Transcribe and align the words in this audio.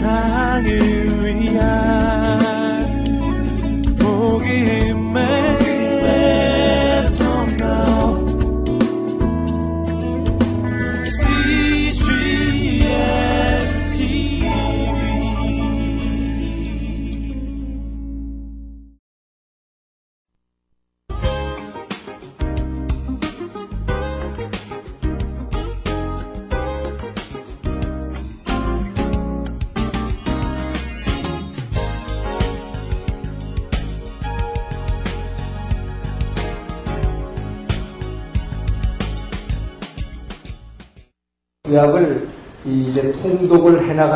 세상을 0.00 0.64
위한 1.26 1.89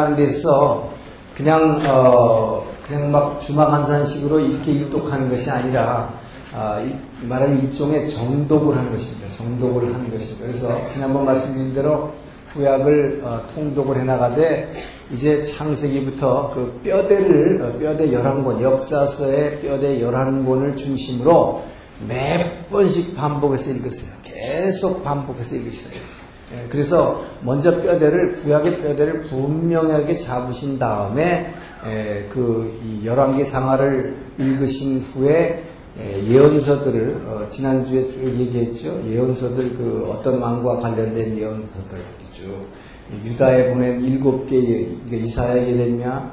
통독을 0.04 0.14
해나가는 0.14 0.16
데서 0.16 0.90
그냥 1.34 1.80
어 1.86 2.64
그냥 2.86 3.10
막 3.10 3.40
주마간산식으로 3.40 4.40
이렇게 4.40 4.72
일독하는 4.72 5.30
것이 5.30 5.50
아니라 5.50 6.12
아, 6.52 6.80
말하는 7.22 7.64
일종의 7.64 8.08
정독을 8.08 8.76
하는 8.76 8.92
것입니다. 8.92 9.28
정독을 9.30 9.92
하는 9.92 10.10
것입니다. 10.10 10.46
그래서 10.46 10.86
지난번 10.86 11.24
말씀드린 11.24 11.74
대로 11.74 12.12
구약을 12.52 13.22
어, 13.24 13.44
통독을 13.52 13.98
해나가되 13.98 14.72
이제 15.12 15.42
창세기부터 15.42 16.52
그 16.54 16.80
뼈대를 16.84 17.62
어, 17.62 17.78
뼈대 17.78 18.08
11권 18.08 18.62
역사서의 18.62 19.62
뼈대 19.62 19.98
11권을 20.00 20.76
중심으로 20.76 21.64
몇 22.06 22.70
번씩 22.70 23.16
반복해서 23.16 23.70
읽었어요. 23.70 24.10
계속 24.22 25.02
반복해서 25.02 25.56
읽으시어요. 25.56 26.23
예, 26.54 26.68
그래서 26.68 27.24
먼저 27.42 27.82
뼈대를 27.82 28.34
구약의 28.34 28.82
뼈대를 28.82 29.22
분명하게 29.22 30.14
잡으신 30.14 30.78
다음에 30.78 31.52
예, 31.86 32.28
그 32.30 33.02
열왕기 33.04 33.44
상하를 33.44 34.16
읽으신 34.38 35.00
후에 35.00 35.64
예, 36.00 36.26
예언서들을 36.26 37.22
어, 37.26 37.46
지난주에 37.46 38.08
쭉 38.08 38.24
얘기했죠. 38.24 39.02
예언서들 39.06 39.76
그 39.76 40.08
어떤 40.10 40.40
왕과 40.40 40.78
관련된 40.78 41.36
예언서들. 41.38 41.98
쭉 42.32 42.66
유다에 43.24 43.72
보낸 43.72 44.02
일곱 44.02 44.48
개 44.48 44.56
이사야 45.12 45.56
예레미야 45.68 46.32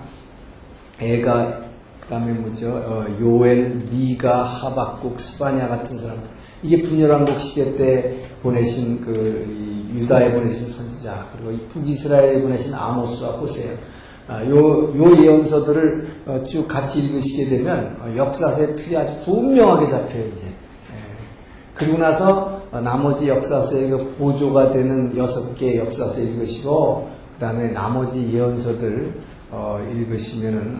에가 0.99 1.61
그다음에 2.01 2.33
뭐죠? 2.33 2.69
어, 2.71 3.05
요엘 3.19 3.87
미가 3.91 4.43
하박국 4.43 5.19
스바냐 5.19 5.67
같은 5.67 5.97
사람 5.97 6.17
이게 6.63 6.81
분열왕국 6.81 7.39
시대 7.39 7.75
때 7.75 8.17
보내신 8.43 9.01
그 9.01 9.91
유다에 9.95 10.31
보내신 10.33 10.67
선지자 10.67 11.29
그리고 11.37 11.67
북이스라엘에 11.67 12.41
보내신 12.41 12.73
아모스와 12.73 13.31
호세요. 13.31 13.73
아, 14.27 14.45
요, 14.45 14.93
요 14.95 15.17
예언서들을 15.17 16.07
어, 16.25 16.43
쭉 16.47 16.67
같이 16.67 16.99
읽으시게 16.99 17.49
되면 17.49 17.97
어, 17.99 18.15
역사서의 18.15 18.75
틀이 18.75 18.95
아주 18.95 19.13
분명하게 19.25 19.87
잡혀요 19.87 20.27
이제. 20.27 20.41
예. 20.45 20.51
그리고 21.73 21.97
나서 21.97 22.61
어, 22.71 22.79
나머지 22.79 23.27
역사서의 23.27 23.89
그 23.89 24.15
보조가 24.17 24.71
되는 24.71 25.17
여섯 25.17 25.53
개의 25.55 25.79
역사서 25.79 26.21
읽으시고 26.21 27.09
그 27.33 27.39
다음에 27.39 27.71
나머지 27.71 28.31
예언서들 28.31 29.13
읽으시면은 29.91 30.79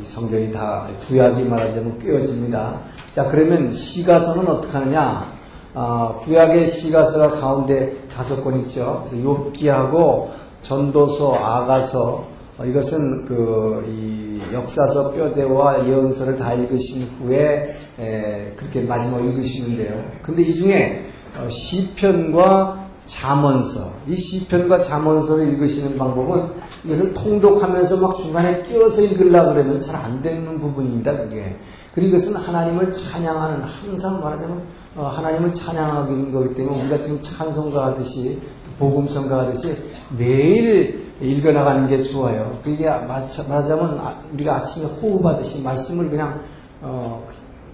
이 0.00 0.04
성경이 0.04 0.50
다 0.50 0.88
구약이 1.06 1.44
말하자면 1.44 1.98
꿰어집니다. 1.98 2.80
자 3.12 3.24
그러면 3.28 3.70
시가서는 3.70 4.48
어떻게 4.48 4.76
하느냐? 4.76 5.38
어, 5.74 6.16
구약의 6.20 6.66
시가서가 6.66 7.40
가운데 7.40 7.96
다섯 8.12 8.42
권 8.42 8.58
있죠. 8.60 9.04
그래서 9.04 9.28
욥기하고 9.28 10.28
전도서, 10.60 11.34
아가서 11.34 12.26
어, 12.58 12.64
이것은 12.64 13.24
그 13.24 14.40
역사서 14.52 15.12
뼈대와 15.12 15.86
예언서를 15.86 16.36
다 16.36 16.52
읽으신 16.54 17.08
후에 17.18 17.74
에, 18.00 18.52
그렇게 18.56 18.80
마지막 18.80 19.24
읽으시는데요. 19.24 20.04
근데 20.22 20.42
이 20.42 20.54
중에 20.54 21.04
어, 21.38 21.48
시편과 21.48 22.87
잠언서, 23.08 23.90
이 24.06 24.14
시편과 24.14 24.78
잠언서를 24.78 25.48
읽으시는 25.54 25.98
방법은 25.98 26.50
이것을 26.84 27.14
통독하면서 27.14 27.96
막 27.96 28.16
중간에 28.16 28.62
끼어서 28.62 29.02
읽으려고 29.02 29.54
그러면 29.54 29.80
잘 29.80 29.98
안 29.98 30.22
되는 30.22 30.60
부분입니다, 30.60 31.16
그게. 31.16 31.56
그리고 31.92 32.10
이것은 32.10 32.36
하나님을 32.36 32.92
찬양하는, 32.92 33.64
항상 33.64 34.20
말하자면 34.20 34.62
어, 34.96 35.06
하나님을 35.06 35.52
찬양하는 35.52 36.32
거기 36.32 36.54
때문에 36.54 36.82
우리가 36.82 37.00
지금 37.00 37.20
찬송가 37.20 37.86
하듯이 37.86 38.40
복음성가 38.78 39.40
하듯이 39.40 39.76
매일 40.16 41.08
읽어나가는 41.20 41.88
게 41.88 42.02
좋아요. 42.02 42.58
그게 42.62 42.88
말하자면 42.88 43.98
아, 43.98 44.14
우리가 44.32 44.56
아침에 44.56 44.86
호흡하듯이 44.86 45.62
말씀을 45.62 46.10
그냥 46.10 46.40
어, 46.80 47.26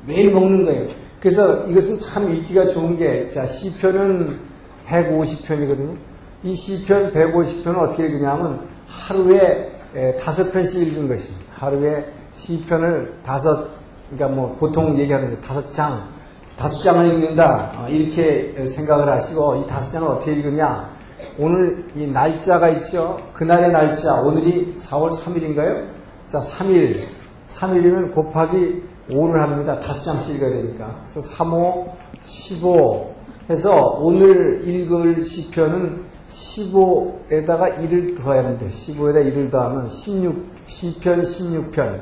매일 0.06 0.32
먹는 0.32 0.64
거예요. 0.64 0.88
그래서 1.20 1.66
이것은 1.66 1.98
참 1.98 2.32
읽기가 2.34 2.66
좋은 2.66 2.96
게, 2.96 3.28
자, 3.30 3.46
시편은 3.46 4.53
150편이거든요. 4.88 5.96
이 6.42 6.54
시편 6.54 7.12
150편은 7.12 7.76
어떻게 7.78 8.06
읽느냐면 8.06 8.66
하루에 8.86 9.72
다섯 10.20 10.52
편씩 10.52 10.88
읽은 10.88 11.08
것입니다. 11.08 11.44
하루에 11.54 12.06
시편을 12.34 13.14
다섯, 13.24 13.68
그러니까 14.10 14.36
뭐 14.36 14.56
보통 14.58 14.98
얘기하는 14.98 15.40
다섯 15.40 15.70
장, 15.70 16.08
다섯 16.56 16.82
장을 16.82 17.06
읽는다. 17.06 17.72
어, 17.76 17.88
이렇게 17.88 18.66
생각을 18.66 19.08
하시고 19.08 19.56
이 19.56 19.66
다섯 19.66 19.90
장을 19.90 20.08
어떻게 20.08 20.32
읽느냐. 20.32 20.90
오늘 21.38 21.86
이 21.94 22.06
날짜가 22.06 22.68
있죠. 22.70 23.18
그날의 23.32 23.72
날짜. 23.72 24.20
오늘이 24.20 24.74
4월 24.74 25.10
3일인가요? 25.10 25.88
자, 26.28 26.38
3일. 26.38 27.00
3일이면 27.48 28.14
곱하기 28.14 28.82
5를 29.10 29.38
합니다. 29.38 29.80
다섯 29.80 30.12
장씩 30.12 30.36
읽어야 30.36 30.50
되니까. 30.50 31.00
그래서 31.02 31.20
3, 31.20 31.52
5, 31.52 31.96
15 32.22 33.13
해서 33.50 33.98
오늘 34.00 34.66
읽을 34.66 35.20
시편은 35.20 36.14
15에다가 36.30 37.76
1을 37.76 38.16
더해야 38.16 38.42
하는데 38.42 38.68
15에다 38.68 39.16
1을 39.16 39.50
더하면 39.50 39.88
16, 39.88 40.46
시편 40.66 41.22
16편. 41.22 42.00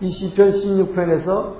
이 0.00 0.08
시편 0.08 0.48
16편에서 0.50 1.54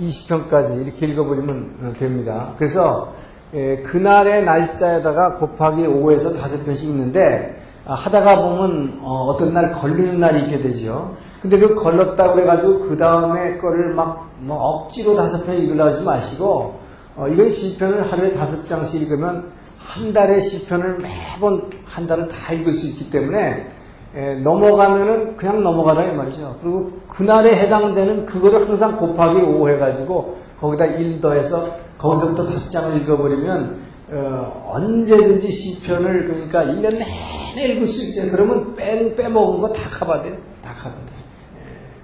20편까지 0.00 0.80
이렇게 0.80 1.06
읽어버리면 1.06 1.78
어, 1.82 1.92
됩니다. 1.98 2.54
그래서 2.56 3.12
예, 3.54 3.78
그날의 3.78 4.44
날짜에다가 4.44 5.38
곱하기 5.38 5.82
5에서 5.82 6.38
5편씩 6.38 6.84
읽는데 6.84 7.60
아, 7.84 7.94
하다가 7.94 8.42
보면 8.42 9.00
어, 9.02 9.36
떤날 9.38 9.72
걸리는 9.72 10.20
날이 10.20 10.44
있게 10.44 10.60
되죠. 10.60 11.16
근데 11.40 11.58
그 11.58 11.74
걸렀다고 11.74 12.40
해가지고 12.40 12.80
그 12.80 12.96
다음에 12.96 13.58
거를 13.58 13.94
막뭐 13.94 14.56
억지로 14.56 15.16
다섯 15.16 15.44
편 15.44 15.56
읽으려 15.56 15.86
하지 15.86 16.02
마시고 16.04 16.87
어, 17.18 17.26
이건 17.26 17.50
시편을 17.50 18.12
하루에 18.12 18.32
다섯 18.32 18.66
장씩 18.68 19.02
읽으면 19.02 19.50
한 19.76 20.12
달의 20.12 20.40
시편을 20.40 20.98
매번 20.98 21.68
한 21.84 22.06
달을 22.06 22.28
다 22.28 22.52
읽을 22.52 22.72
수 22.72 22.86
있기 22.86 23.10
때문에 23.10 23.66
에, 24.14 24.34
넘어가면은 24.36 25.36
그냥 25.36 25.62
넘어가라 25.64 26.04
이 26.04 26.14
말이죠. 26.14 26.58
그리고 26.62 26.92
그날에 27.08 27.56
해당되는 27.56 28.24
그거를 28.24 28.68
항상 28.68 28.96
곱하기 28.96 29.40
5 29.40 29.68
해가지고 29.70 30.38
거기다 30.60 30.84
1 30.86 31.20
더해서 31.20 31.76
거기서부터 31.98 32.46
다섯 32.46 32.70
장을 32.70 32.96
읽어버리면 33.02 33.88
어, 34.12 34.70
언제든지 34.72 35.50
시편을 35.50 36.28
그러니까 36.28 36.64
1년 36.64 36.92
내내 36.98 37.72
읽을 37.74 37.86
수 37.88 38.02
있어요. 38.04 38.30
그러면 38.30 38.76
빼, 38.76 39.14
빼먹은 39.16 39.60
거 39.60 39.72
다 39.72 39.90
커버야 39.90 40.22
돼요. 40.22 40.36
다 40.62 40.72
커버야 40.74 40.94
돼요. 40.94 41.18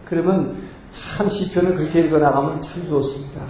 그러면 0.04 0.56
참 0.90 1.28
시편을 1.28 1.76
그렇게 1.76 2.00
읽어나가면 2.00 2.60
참 2.60 2.84
좋습니다. 2.88 3.40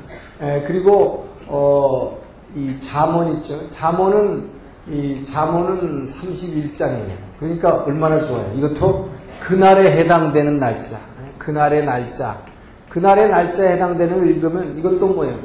에, 0.43 0.62
그리고 0.66 1.26
어, 1.46 2.19
이 2.55 2.76
잠언 2.81 3.37
있죠. 3.37 3.69
잠언은 3.69 4.49
이 4.88 5.25
잠언은 5.25 6.08
31장이에요. 6.08 7.17
그러니까 7.38 7.85
얼마나 7.85 8.20
좋아요. 8.20 8.52
이것도 8.56 9.08
그날에 9.41 9.93
해당되는 9.99 10.58
날짜. 10.58 10.99
그날의 11.38 11.85
날짜. 11.85 12.38
그날의 12.88 13.29
날짜에 13.29 13.73
해당되는 13.73 14.19
걸 14.19 14.31
읽으면 14.31 14.79
이것도 14.79 15.08
뭐예요? 15.08 15.38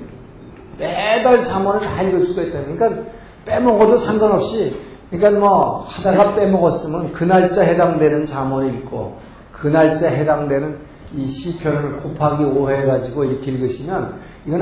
매달 0.78 1.42
잠언을 1.42 1.82
다 1.82 2.02
읽을 2.04 2.20
수가 2.20 2.44
있다. 2.44 2.60
그러니까 2.62 3.04
빼먹어도 3.46 3.98
상관없이 3.98 4.78
그러니까 5.10 5.40
뭐 5.40 5.82
하다가 5.88 6.36
빼먹었으면 6.36 7.12
그 7.12 7.24
날짜 7.24 7.64
해당되는 7.64 8.26
잠언을 8.26 8.74
읽고 8.76 9.18
그 9.52 9.68
날짜 9.68 10.10
해당되는 10.10 10.78
이 11.16 11.28
시편을 11.28 11.98
곱하기 11.98 12.44
5 12.44 12.70
해가지고 12.70 13.24
이렇게 13.26 13.52
읽으시면 13.52 14.20
이건 14.46 14.62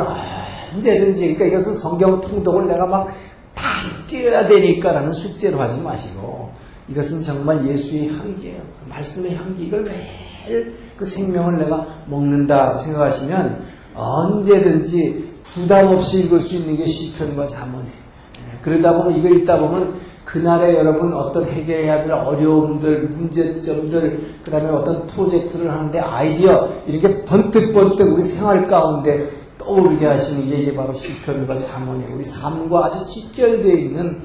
언제든지 0.77 1.35
그러니까 1.35 1.45
이것은 1.45 1.75
성경 1.75 2.21
통독을 2.21 2.67
내가 2.67 2.85
막다 2.85 3.63
뛰어야 4.07 4.47
되니까라는 4.47 5.13
숙제로 5.13 5.59
하지 5.59 5.81
마시고 5.81 6.51
이것은 6.89 7.21
정말 7.21 7.67
예수의 7.67 8.09
향기예요. 8.09 8.59
그 8.59 8.89
말씀의 8.89 9.35
향기. 9.35 9.65
이걸 9.65 9.83
매일 9.83 10.75
그 10.95 11.05
생명을 11.05 11.57
내가 11.57 11.85
먹는다 12.07 12.73
생각하시면 12.73 13.63
언제든지 13.93 15.31
부담 15.53 15.87
없이 15.87 16.21
읽을 16.21 16.39
수 16.39 16.55
있는 16.55 16.77
게 16.77 16.85
시편과 16.85 17.47
자문이에요. 17.47 17.91
예, 17.91 18.59
그러다 18.61 18.95
보면 18.97 19.19
이걸 19.19 19.39
읽다 19.39 19.59
보면 19.59 19.95
그날에 20.23 20.75
여러분 20.75 21.13
어떤 21.13 21.45
해결해야 21.45 22.03
될 22.03 22.11
어려움들, 22.11 23.07
문제점들, 23.07 24.19
그 24.43 24.51
다음에 24.51 24.69
어떤 24.69 25.07
프로젝트를 25.07 25.71
하는데 25.71 25.99
아이디어, 25.99 26.67
이렇게 26.85 27.23
번뜩번뜩 27.23 28.13
우리 28.13 28.21
생활 28.23 28.67
가운데 28.67 29.29
떠오르게 29.67 30.05
하시는 30.05 30.49
게 30.49 30.61
이게 30.61 30.75
바로 30.75 30.93
시편과 30.93 31.55
자문이에요. 31.55 32.15
우리 32.15 32.23
삶과 32.23 32.85
아주 32.85 33.05
직결되어 33.05 33.75
있는 33.75 34.21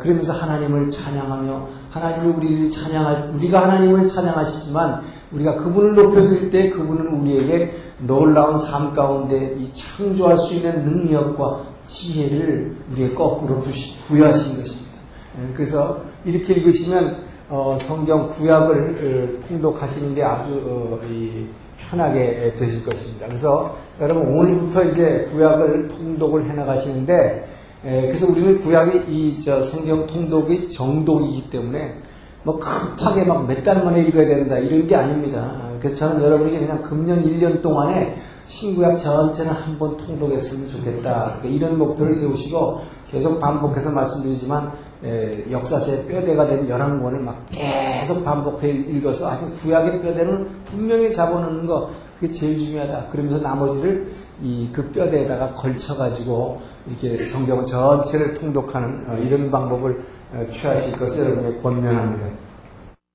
그러면서 0.00 0.32
하나님을 0.32 0.90
찬양하며 0.90 1.68
하나님을 1.90 2.36
우리를 2.36 2.70
찬양할 2.70 3.30
우리가 3.34 3.62
하나님을 3.62 4.02
찬양하시지만 4.02 5.02
우리가 5.30 5.56
그분을 5.56 5.94
높여드릴 5.94 6.50
때 6.50 6.70
그분은 6.70 7.06
우리에게 7.20 7.72
놀라운 7.98 8.58
삶 8.58 8.92
가운데 8.92 9.56
이 9.58 9.70
창조할 9.72 10.36
수 10.36 10.54
있는 10.54 10.84
능력과 10.84 11.64
지혜를 11.84 12.76
우리의 12.92 13.14
거꾸로 13.14 13.62
부여하신 14.08 14.58
것입니다. 14.58 14.88
그래서 15.54 16.02
이렇게 16.24 16.54
읽으시면 16.54 17.28
어, 17.50 17.76
성경 17.78 18.28
구약을 18.28 19.38
어, 19.40 19.46
통독하시는 19.48 20.14
게 20.14 20.22
아주 20.22 20.52
어, 20.66 20.98
편하게 21.78 22.54
되실 22.56 22.84
것입니다. 22.84 23.26
그래서 23.26 23.76
여러분 24.00 24.26
오늘부터 24.28 24.84
이제 24.84 25.28
구약을 25.32 25.88
통독을 25.88 26.48
해나가시는데 26.50 27.48
그래서 27.82 28.30
우리는 28.30 28.60
구약이 28.60 29.04
이 29.08 29.32
성경 29.62 30.06
통독이 30.06 30.70
정독이기 30.70 31.50
때문에 31.50 31.94
뭐 32.42 32.58
급하게 32.58 33.24
막 33.24 33.46
몇 33.46 33.62
달 33.62 33.84
만에 33.84 34.02
읽어야 34.02 34.26
된다 34.26 34.58
이런 34.58 34.86
게 34.86 34.96
아닙니다. 34.96 35.70
그래서 35.78 35.96
저는 35.96 36.22
여러분에게 36.22 36.58
그냥 36.60 36.82
금년 36.82 37.22
1년 37.22 37.62
동안에 37.62 38.16
신구약 38.48 38.98
전체는 38.98 39.52
한 39.52 39.78
번 39.78 39.96
통독했으면 39.96 40.68
좋겠다. 40.70 41.36
그러니까 41.40 41.48
이런 41.48 41.78
목표를 41.78 42.12
세우시고 42.12 42.80
계속 43.10 43.38
반복해서 43.38 43.92
말씀드리지만 43.92 44.72
역사서의 45.50 46.06
뼈대가 46.06 46.46
된 46.46 46.68
열한 46.68 47.00
권을 47.02 47.20
막 47.20 47.46
계속 47.50 48.24
반복해 48.24 48.68
읽어서 48.70 49.28
아니 49.28 49.54
구약의 49.60 50.02
뼈대는 50.02 50.64
분명히 50.64 51.12
잡아놓는 51.12 51.66
거 51.66 51.90
그게 52.18 52.32
제일 52.32 52.58
중요하다. 52.58 53.10
그러면서 53.10 53.38
나머지를 53.38 54.06
이 54.42 54.68
그 54.72 54.90
뼈대에다가 54.92 55.52
걸쳐가지고 55.52 56.60
이렇게 56.86 57.24
성경 57.24 57.64
전체를 57.64 58.34
통독하는 58.34 59.04
어, 59.08 59.16
이런 59.18 59.50
방법을 59.50 60.04
어, 60.32 60.46
취하실 60.50 60.96
것을 60.98 61.24
여러분에게 61.24 61.58
권면합니다. 61.60 62.26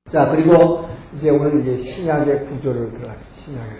자 0.09 0.29
그리고 0.29 0.85
이제 1.15 1.29
오늘 1.29 1.61
이제 1.61 1.77
신약의 1.77 2.43
구조를 2.45 2.91
들어가죠. 2.93 3.21
신약의 3.45 3.71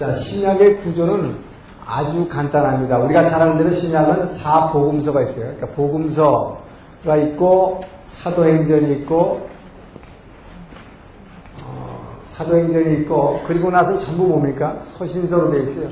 자 0.00 0.14
신약의 0.14 0.78
구조는 0.78 1.36
아주 1.84 2.26
간단합니다. 2.26 3.00
우리가 3.00 3.22
잘 3.26 3.42
아는 3.42 3.58
대로 3.58 3.74
신약은 3.74 4.28
사복음서가 4.28 5.20
있어요. 5.20 5.54
그러니까 5.56 5.66
복음서가 5.72 7.16
있고 7.24 7.82
사도행전이 8.04 9.00
있고 9.00 9.46
어, 11.62 12.16
사도행전이 12.24 13.02
있고 13.02 13.42
그리고 13.46 13.70
나서 13.70 13.98
전부 13.98 14.26
뭡니까? 14.26 14.78
서신서로 14.96 15.52
되어 15.52 15.62
있어요. 15.64 15.88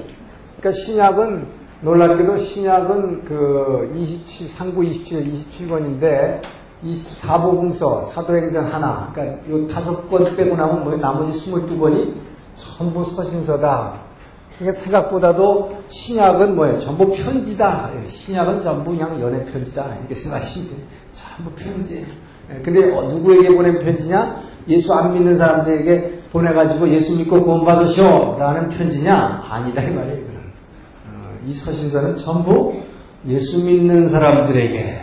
그러니까 0.59 0.73
신약은 0.73 1.47
놀랍게도 1.83 2.39
신약은 2.39 3.25
그 3.27 3.93
27, 3.95 4.49
상부 4.49 4.85
27, 4.85 5.45
27권인데 5.53 6.41
이 6.83 6.97
사복음서, 6.97 8.13
사도행전 8.15 8.73
하나, 8.73 9.11
그러니까 9.13 9.51
요 9.51 9.69
다섯 9.69 10.09
권 10.09 10.35
빼고 10.35 10.57
나면 10.57 10.85
뭐 10.85 10.97
나머지 10.97 11.39
22권이 11.39 12.29
전부 12.59 13.05
서신서다. 13.05 14.09
그러니까 14.59 14.83
생각보다도 14.83 15.79
신약은 15.89 16.57
뭐예요? 16.57 16.79
전부 16.79 17.11
편지다. 17.13 17.91
신약은 18.07 18.63
전부 18.63 18.91
그냥 18.91 19.21
연애 19.21 19.45
편지다. 19.45 19.97
이렇게 20.01 20.15
생각하시면 20.15 20.69
돼요. 20.69 20.79
전부 21.13 21.51
편지예요. 21.53 22.07
예, 22.51 22.61
근데 22.63 22.93
어, 22.93 23.03
누구에게 23.03 23.55
보낸 23.55 23.79
편지냐? 23.79 24.43
예수 24.69 24.93
안 24.95 25.15
믿는 25.15 25.37
사람들에게 25.37 26.19
보내가지고 26.33 26.89
예수 26.91 27.17
믿고 27.17 27.43
구원받으시오. 27.43 28.37
라는 28.39 28.69
편지냐? 28.69 29.43
아니다. 29.49 29.83
이 29.83 29.91
말이에요. 29.91 30.19
어, 30.19 31.39
이 31.47 31.53
서신서는 31.53 32.17
전부 32.17 32.75
예수 33.27 33.63
믿는 33.63 34.09
사람들에게 34.09 35.01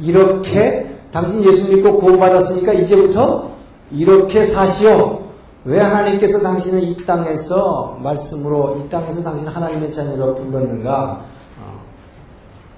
이렇게 0.00 0.96
당신 1.12 1.44
예수 1.44 1.70
믿고 1.72 1.98
구원받았으니까 1.98 2.72
이제부터 2.72 3.50
이렇게 3.90 4.44
사시오. 4.44 5.25
왜 5.66 5.80
하나님께서 5.80 6.40
당신을 6.40 6.80
이 6.84 6.96
땅에서 6.98 7.98
말씀으로 8.00 8.76
이 8.78 8.88
땅에서 8.88 9.20
당신 9.20 9.48
하나님의 9.48 9.90
자녀로 9.90 10.36
불렀는가? 10.36 11.24
어, 11.60 11.80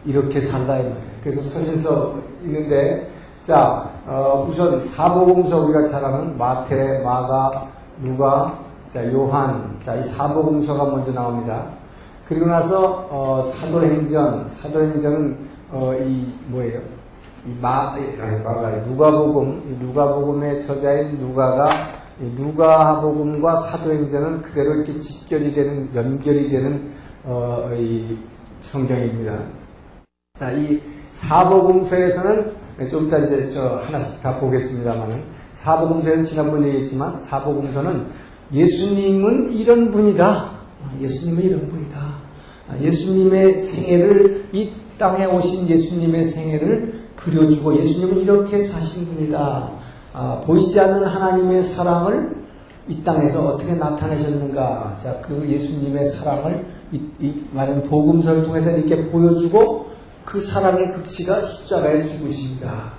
이렇게 0.06 0.40
살다 0.40 0.78
이 0.78 0.84
말이에요. 0.84 1.08
그래서 1.20 1.42
서신서 1.42 2.14
있는데 2.44 3.10
자 3.42 3.90
어, 4.06 4.46
우선 4.48 4.86
사복음서 4.86 5.66
우리가 5.66 5.90
잘 5.90 6.02
아는 6.02 6.38
마태, 6.38 7.02
마가, 7.04 7.68
누가, 8.02 8.58
자 8.90 9.12
요한, 9.12 9.76
자이 9.82 10.02
사복음서가 10.02 10.86
먼저 10.86 11.12
나옵니다. 11.12 11.66
그리고 12.26 12.46
나서 12.46 13.06
어, 13.10 13.42
사도행전, 13.52 14.50
사도행전은 14.62 15.36
어, 15.72 15.92
이 15.94 16.32
뭐예요? 16.46 16.80
이 17.44 17.54
마, 17.60 17.92
아니, 17.92 18.42
마가 18.42 18.70
누가복음, 18.86 19.76
누가복음의 19.78 20.62
저자인 20.62 21.18
누가가 21.18 21.97
누가복음과 22.20 23.56
사도행전은 23.56 24.42
그대로 24.42 24.74
이렇게 24.74 24.98
직결이 24.98 25.54
되는 25.54 25.94
연결이 25.94 26.50
되는 26.50 26.90
어, 27.24 27.70
이 27.76 28.16
성경입니다. 28.60 29.38
자, 30.38 30.52
이 30.52 30.80
사복음서에서는 31.12 32.52
좀 32.90 33.06
이따 33.06 33.18
이제 33.18 33.50
저 33.52 33.76
하나씩 33.76 34.22
다 34.22 34.38
보겠습니다만은 34.38 35.22
사복음서에서 35.54 36.24
지난번 36.24 36.64
얘기했지만 36.66 37.22
사복음서는 37.22 38.06
예수님은 38.52 39.52
이런 39.52 39.90
분이다. 39.90 40.58
예수님은 41.00 41.42
이런 41.42 41.68
분이다. 41.68 41.98
예수님의 42.80 43.58
생애를 43.58 44.46
이 44.52 44.70
땅에 44.96 45.24
오신 45.26 45.68
예수님의 45.68 46.24
생애를 46.24 47.08
그려주고 47.16 47.76
예수님은 47.78 48.18
이렇게 48.22 48.60
사신 48.60 49.06
분이다. 49.06 49.77
아, 50.12 50.40
보이지 50.44 50.78
않는 50.80 51.04
하나님의 51.04 51.62
사랑을 51.62 52.36
이 52.88 53.02
땅에서 53.02 53.46
어떻게 53.48 53.74
나타내셨는가. 53.74 54.96
자, 55.02 55.20
그 55.20 55.46
예수님의 55.46 56.06
사랑을 56.06 56.66
이, 56.92 57.00
이 57.20 57.42
말은 57.52 57.82
복음서를 57.84 58.44
통해서 58.44 58.70
이렇게 58.70 59.04
보여주고 59.10 59.88
그 60.24 60.40
사랑의 60.40 60.92
극치가 60.92 61.40
십자가에 61.42 62.02
죽으십니다. 62.02 62.92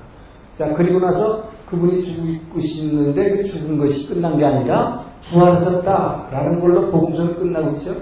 자, 0.56 0.74
그리고 0.74 1.00
나서 1.00 1.50
그분이 1.70 2.02
죽으시는데 2.02 3.38
그 3.38 3.44
죽은 3.44 3.78
것이 3.80 4.08
끝난 4.08 4.38
게 4.38 4.46
아니라 4.46 5.06
부활하셨다라는 5.30 6.60
걸로 6.60 6.90
복음서는 6.92 7.36
끝나고 7.36 7.70
있죠. 7.72 7.96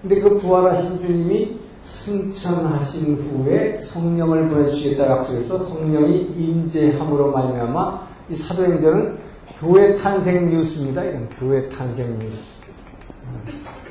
근데 0.00 0.20
그 0.20 0.38
부활하신 0.38 1.00
주님이 1.00 1.58
승천하신 1.82 3.14
후에 3.16 3.76
성령을 3.76 4.48
보내주시겠다 4.48 5.10
약속해서 5.10 5.58
성령이 5.66 6.34
임재함으로 6.36 7.32
말미암아 7.32 8.11
이 8.28 8.36
사도행전은 8.36 9.18
교회 9.58 9.96
탄생 9.96 10.50
뉴스입니다. 10.50 11.02
이런 11.04 11.28
교회 11.30 11.68
탄생 11.68 12.18
뉴스. 12.18 12.52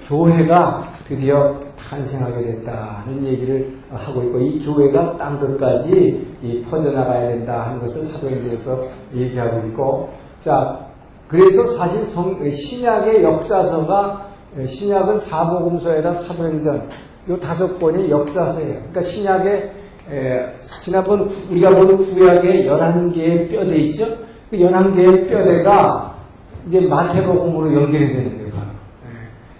교회가 0.07 0.89
드디어 1.07 1.59
탄생하게 1.77 2.43
됐다는 2.45 3.25
얘기를 3.25 3.77
하고 3.91 4.23
있고 4.23 4.39
이 4.39 4.63
교회가 4.65 5.17
땅 5.17 5.39
끝까지 5.39 6.65
퍼져나가야 6.69 7.29
된다 7.29 7.67
하는 7.67 7.79
것을 7.79 8.03
사도행전에서 8.03 8.83
얘기하고 9.15 9.67
있고 9.67 10.09
자 10.39 10.85
그래서 11.27 11.63
사실 11.77 12.03
성, 12.05 12.49
신약의 12.49 13.23
역사서가 13.23 14.31
신약은 14.67 15.19
사복음서에다 15.19 16.13
사도행전 16.13 16.89
요 17.29 17.39
다섯 17.39 17.79
권이 17.79 18.09
역사서예요. 18.09 18.73
그러니까 18.73 19.01
신약의 19.01 19.80
에, 20.11 20.51
지난번 20.81 21.21
우리가 21.49 21.73
본 21.73 21.95
구약의 21.95 22.65
11개의 22.65 23.49
뼈대 23.49 23.77
있죠? 23.77 24.05
그 24.49 24.57
11개의 24.57 25.29
뼈대가 25.29 26.17
이제 26.67 26.81
마태복음으로 26.81 27.73
연결이 27.81 28.07
되는 28.09 28.37
거예요. 28.37 28.53
예. 29.05 29.09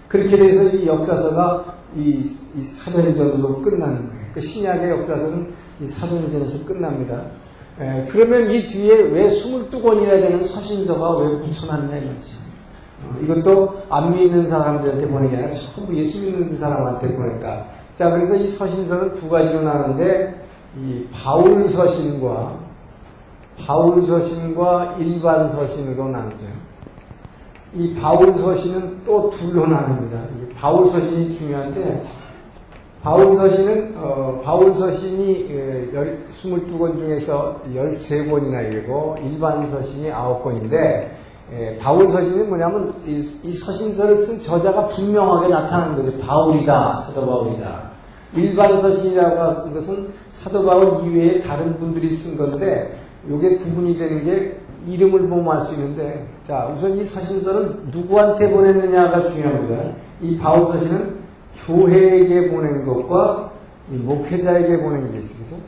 그렇게 0.08 0.36
돼서 0.36 0.68
이 0.76 0.86
역사서가 0.86 1.74
이, 1.96 2.30
이 2.54 2.62
사도행전으로 2.62 3.62
끝나는 3.62 4.08
거예요. 4.08 4.22
그 4.34 4.40
신약의 4.40 4.90
역사서는 4.90 5.48
이 5.80 5.88
사도행전에서 5.88 6.66
끝납니다. 6.66 7.22
에, 7.80 8.04
예. 8.04 8.08
그러면 8.10 8.50
이 8.50 8.66
뒤에 8.68 9.04
왜 9.04 9.28
22권이나 9.28 10.10
되는 10.10 10.44
서신서가 10.44 11.16
왜 11.16 11.38
붙여놨냐 11.38 11.96
이거지. 11.96 12.32
어, 13.04 13.16
이것도 13.22 13.84
안 13.88 14.14
믿는 14.14 14.46
사람들한테 14.46 15.06
보내는 15.08 15.30
게 15.30 15.36
아니라 15.38 15.50
전부 15.50 15.96
예수 15.96 16.22
믿는 16.22 16.58
사람한테 16.58 17.16
보냈다. 17.16 17.64
자, 17.96 18.10
그래서 18.10 18.36
이 18.36 18.48
서신서는 18.48 19.14
두 19.14 19.28
가지로 19.28 19.62
나는데 19.62 20.41
이 20.78 21.06
바울 21.12 21.68
서신과 21.68 22.52
바울 23.66 24.02
서신과 24.02 24.96
일반 24.98 25.50
서신으로 25.50 26.08
나누죠. 26.08 26.36
이 27.74 27.94
바울 27.94 28.32
서신은 28.34 29.02
또 29.04 29.30
둘로 29.30 29.66
나눕니다. 29.66 30.18
이 30.18 30.54
바울 30.54 30.90
서신이 30.90 31.36
중요한데 31.36 32.02
바울 33.02 33.34
서신은 33.34 33.94
어, 33.98 34.40
바울 34.44 34.72
서신이 34.72 35.48
에, 35.50 35.88
열- 35.94 36.18
22권 36.40 36.98
중에서 36.98 37.60
13권이나 37.66 38.70
되고 38.70 39.16
일반 39.24 39.68
서신이 39.70 40.08
9권인데 40.10 41.10
에, 41.52 41.78
바울 41.78 42.08
서신이 42.08 42.44
뭐냐면 42.44 42.94
이, 43.06 43.18
이 43.18 43.52
서신서를 43.52 44.16
쓴 44.18 44.40
저자가 44.42 44.86
분명하게 44.88 45.48
나타나는 45.48 45.96
거죠. 45.96 46.16
바울이다, 46.18 46.96
사도 46.96 47.26
바울이다. 47.26 47.91
일반 48.34 48.80
서신이라고 48.80 49.40
하는 49.40 49.74
것은 49.74 50.08
사도 50.30 50.64
바울 50.64 51.04
이외에 51.04 51.42
다른 51.42 51.76
분들이 51.78 52.08
쓴 52.10 52.36
건데 52.36 52.98
이게 53.28 53.56
구분이 53.56 53.98
되는 53.98 54.24
게 54.24 54.58
이름을 54.86 55.28
보면 55.28 55.56
알 55.56 55.60
수 55.60 55.74
있는데 55.74 56.26
자 56.42 56.68
우선 56.74 56.96
이 56.96 57.04
서신서는 57.04 57.90
누구한테 57.92 58.50
보냈느냐가 58.50 59.28
중요합니다. 59.28 59.92
이 60.22 60.38
바울 60.38 60.66
서신은 60.66 61.16
교회에게 61.66 62.50
보낸 62.50 62.84
것과 62.84 63.52
이 63.92 63.96
목회자에게 63.96 64.80
보낸 64.80 65.12
게 65.12 65.18
있어요. 65.18 65.58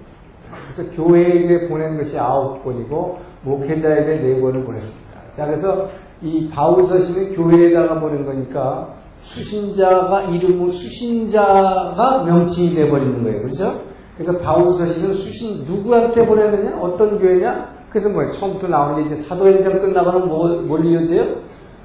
그래서 0.75 0.90
교회에게 0.92 1.68
보낸 1.68 1.97
것이 1.97 2.18
아홉 2.18 2.64
권이고 2.64 3.18
목회자에게 3.42 4.21
네 4.21 4.40
권을 4.40 4.64
보냈습니다. 4.64 5.04
자 5.37 5.47
그래서 5.47 5.90
이 6.23 6.49
바울 6.49 6.83
서신은 6.83 7.35
교회에다가 7.35 8.00
보낸 8.00 8.25
거니까 8.25 8.94
수신자가 9.24 10.22
이름을 10.24 10.70
수신자가 10.72 12.24
명칭이 12.24 12.74
돼버리는 12.74 13.22
거예요. 13.22 13.42
그렇죠? 13.42 13.80
그래서 14.16 14.38
바울 14.38 14.72
서신은 14.72 15.14
수신 15.14 15.64
누구한테 15.64 16.24
보냈느냐? 16.26 16.78
어떤 16.78 17.18
교회냐? 17.18 17.74
그래서 17.88 18.08
뭐예요? 18.10 18.32
처음부터 18.32 18.68
나오는 18.68 19.02
게 19.02 19.06
이제 19.06 19.22
사도행전 19.22 19.80
끝나고는 19.80 20.28
뭐, 20.28 20.48
뭘 20.62 20.84
이어져요? 20.84 21.36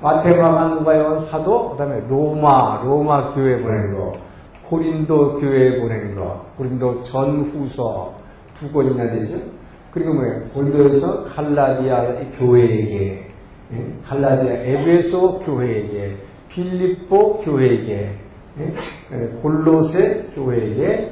마테마가 0.01 0.75
누가요? 0.75 1.17
사도, 1.19 1.71
그 1.71 1.77
다음에 1.77 2.03
로마, 2.07 2.81
로마 2.83 3.33
교회 3.33 3.61
보낸 3.61 3.95
거, 3.95 4.11
고린도 4.69 5.39
교회 5.39 5.79
보낸 5.79 6.15
거, 6.15 6.45
고린도 6.57 7.01
전후서 7.01 8.13
두 8.53 8.71
권이나 8.71 9.11
되죠? 9.11 9.37
그리고 9.91 10.13
뭐예요? 10.13 10.43
고린도에서 10.53 11.23
갈라디아 11.25 12.15
교회에게, 12.37 13.27
예? 13.73 13.93
갈라디아 14.05 14.53
에베소 14.53 15.39
교회에게, 15.39 16.28
필립보 16.49 17.37
교회에게, 17.37 18.11
예? 18.59 18.73
예, 19.13 19.17
골로새 19.41 20.25
교회에게, 20.35 21.11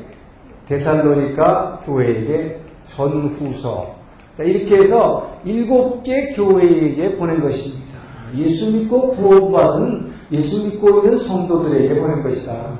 데살로니가 0.67 1.81
교회에게 1.85 2.59
전후서. 2.83 3.95
자, 4.35 4.43
이렇게 4.43 4.83
해서 4.83 5.39
일곱 5.45 6.03
개 6.03 6.33
교회에게 6.33 7.15
보낸 7.15 7.41
것입니다. 7.41 7.97
예수 8.35 8.71
믿고 8.71 9.09
구원받은 9.15 10.11
예수 10.31 10.65
믿고 10.65 10.99
있는 10.99 11.17
성도들에게 11.17 11.99
보낸 11.99 12.23
것이다. 12.23 12.77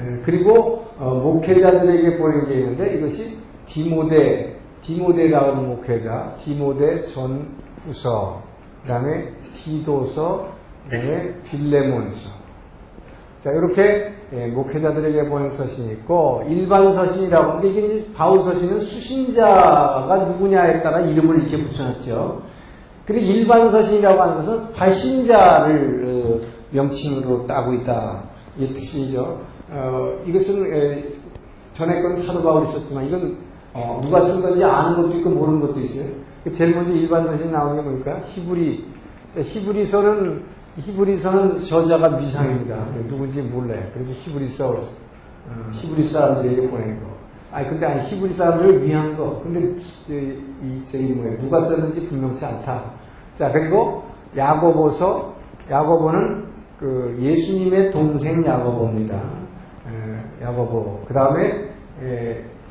예, 0.00 0.22
그리고 0.24 0.86
어, 0.98 1.14
목회자들에게 1.14 2.18
보낸 2.18 2.48
게 2.48 2.54
있는데 2.60 2.96
이것이 2.96 3.36
디모데, 3.66 4.58
디모데라는 4.82 5.66
목회자, 5.68 6.36
디모데 6.42 7.02
전후서, 7.02 8.42
그 8.82 8.88
다음에 8.88 9.28
디도서, 9.54 10.55
그 10.88 10.96
다음에 10.96 11.34
빌레몬서. 11.50 12.36
자, 13.40 13.52
이렇게 13.52 14.12
예, 14.32 14.48
목회자들에게 14.48 15.28
보낸 15.28 15.50
서신이 15.50 15.92
있고 15.92 16.42
일반 16.48 16.92
서신이라고 16.92 17.50
하는데 17.50 17.68
이게 17.68 18.04
바울 18.12 18.40
서신은 18.40 18.80
수신자가 18.80 20.24
누구냐에 20.28 20.82
따라 20.82 21.00
이름을 21.00 21.42
이렇게 21.42 21.62
붙여놨죠. 21.62 22.42
그리고 23.06 23.24
일반 23.24 23.70
서신이라고 23.70 24.20
하는 24.20 24.36
것은 24.36 24.72
발신자를 24.72 26.40
어, 26.42 26.46
명칭으로 26.70 27.46
따고 27.46 27.72
있다. 27.74 28.24
이 28.58 28.66
뜻이죠. 28.74 29.40
어, 29.70 30.12
이것은 30.26 30.72
에, 30.72 31.04
전에 31.72 32.02
건 32.02 32.16
사도 32.16 32.42
바울이 32.42 32.66
썼지만 32.66 33.06
이건 33.06 33.36
어, 33.74 34.00
누가 34.02 34.20
쓴 34.22 34.42
건지 34.42 34.64
아는 34.64 34.96
것도 34.96 35.18
있고 35.18 35.30
모르는 35.30 35.60
것도 35.60 35.78
있어요. 35.78 36.06
제일 36.52 36.74
먼저 36.74 36.92
일반 36.92 37.24
서신 37.26 37.52
나오는 37.52 37.76
게 37.76 37.82
뭡니까? 37.82 38.20
히브리. 38.34 38.84
자, 39.34 39.40
히브리서는 39.40 40.55
히브리서는 40.78 41.56
저자가 41.58 42.10
미상입니다. 42.10 42.76
누군지 43.08 43.40
몰라요. 43.40 43.82
그래서 43.94 44.12
히브리서, 44.12 44.68
어, 44.68 45.70
히브리 45.72 46.02
사람들에게 46.04 46.68
보낸 46.68 47.00
거. 47.00 47.06
아니, 47.50 47.68
근데 47.68 47.86
아니, 47.86 48.02
히브리 48.08 48.34
사람들을 48.34 48.84
위한 48.84 49.16
거. 49.16 49.40
근데 49.42 49.60
이, 49.60 50.38
이 50.62 50.84
저기 50.84 51.04
뭐예요? 51.14 51.38
누가 51.38 51.60
썼는지 51.60 52.06
분명치 52.08 52.44
않다. 52.44 52.92
자, 53.34 53.50
그리고 53.52 54.04
야고보서, 54.36 55.34
야고보는 55.70 56.44
그 56.78 57.18
예수님의 57.20 57.90
동생 57.90 58.44
야고보입니다. 58.44 59.14
에, 59.16 60.44
야고보. 60.44 61.04
그 61.08 61.14
다음에 61.14 61.70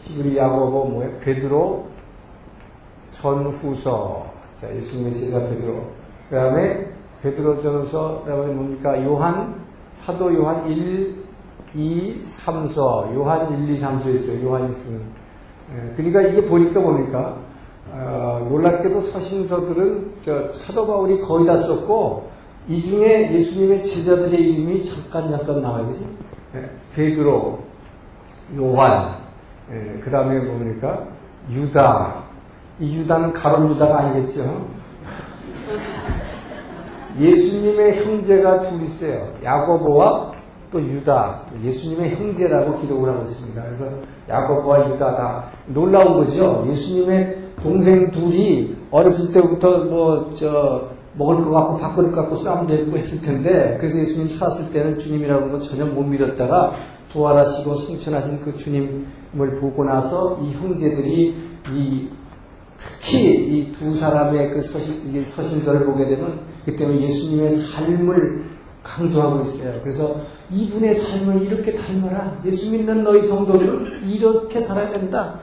히브리 0.01 0.37
야고보 0.37 0.85
뭐예요? 0.89 1.17
베드로 1.21 1.87
전후서. 3.09 4.31
자, 4.61 4.75
예수님의 4.75 5.15
제자 5.15 5.39
베드로. 5.39 5.83
그 6.29 6.35
다음에 6.35 6.94
베드로전서 7.25 8.21
그다음에 8.25 8.53
뭡니까? 8.53 9.03
요한 9.03 9.55
사도 9.95 10.31
요한 10.35 10.69
1, 10.69 11.15
2, 11.73 12.21
3서 12.23 13.13
요한 13.15 13.67
1, 13.67 13.75
2, 13.75 13.77
3서 13.79 14.13
있어요. 14.13 14.45
요한이 14.45 14.71
쓰는. 14.71 15.01
예, 15.75 15.93
그러니까 15.95 16.21
이게 16.21 16.47
보니까 16.47 16.79
뭡니까? 16.79 17.37
어, 17.91 18.47
놀랍게도 18.49 19.01
서신서들은 19.01 20.11
저 20.21 20.51
사도 20.51 20.85
바울이 20.85 21.19
거의 21.21 21.47
다 21.47 21.57
썼고 21.57 22.29
이 22.67 22.81
중에 22.81 23.33
예수님의 23.33 23.83
제자들의 23.83 24.39
이름이 24.39 24.83
잠깐 24.83 25.29
잠깐 25.31 25.61
나와요. 25.61 25.87
그죠? 25.87 26.03
예, 26.55 26.69
베드로, 26.93 27.59
요한, 28.57 29.17
예, 29.71 29.99
그 30.03 30.11
다음에 30.11 30.39
뭡니까? 30.39 31.07
유다. 31.49 32.23
이 32.79 32.97
유다는 32.97 33.33
가론 33.33 33.71
유다가 33.71 33.99
아니겠죠? 33.99 34.67
예수님의 37.19 38.03
형제가 38.03 38.61
둘 38.61 38.83
있어요. 38.83 39.29
야고보와 39.43 40.31
또 40.71 40.81
유다. 40.81 41.43
예수님의 41.63 42.15
형제라고 42.15 42.79
기록을 42.79 43.09
하고 43.09 43.23
있습니다. 43.23 43.63
그래서 43.63 43.85
야고보와 44.29 44.91
유다다. 44.91 45.49
놀라운 45.67 46.17
거죠. 46.17 46.65
예수님의 46.69 47.37
동생 47.61 48.11
둘이 48.11 48.75
어렸을 48.91 49.33
때부터 49.33 49.85
뭐, 49.85 50.29
저, 50.35 50.89
먹을 51.17 51.45
것 51.45 51.51
같고 51.51 51.77
밥그릇 51.77 52.11
갖고 52.13 52.35
싸움도 52.35 52.73
했고 52.73 52.97
했을 52.97 53.21
텐데, 53.21 53.77
그래서 53.79 53.97
예수님 53.97 54.27
찾았을 54.37 54.71
때는 54.71 54.97
주님이라는 54.97 55.51
거 55.51 55.59
전혀 55.59 55.85
못 55.85 56.03
믿었다가 56.03 56.73
부활하시고 57.13 57.75
승천하신 57.75 58.41
그 58.41 58.53
주님을 58.53 59.59
보고 59.61 59.85
나서 59.85 60.37
이 60.43 60.51
형제들이 60.51 61.35
이 61.71 62.09
특히 62.85 63.59
이 63.59 63.71
두 63.71 63.95
사람의 63.95 64.51
그 64.51 64.61
서신, 64.61 65.15
이 65.15 65.21
서신서를 65.23 65.85
보게 65.85 66.07
되면 66.07 66.39
그때는 66.65 67.01
예수님의 67.01 67.51
삶을 67.51 68.45
강조하고 68.83 69.41
있어요. 69.41 69.79
그래서 69.81 70.21
이분의 70.51 70.93
삶을 70.93 71.41
이렇게 71.41 71.73
닮아라. 71.73 72.39
예수 72.45 72.69
믿는 72.71 73.03
너희 73.03 73.21
성도들은 73.21 74.07
이렇게 74.07 74.59
살아야 74.59 74.91
된다. 74.91 75.39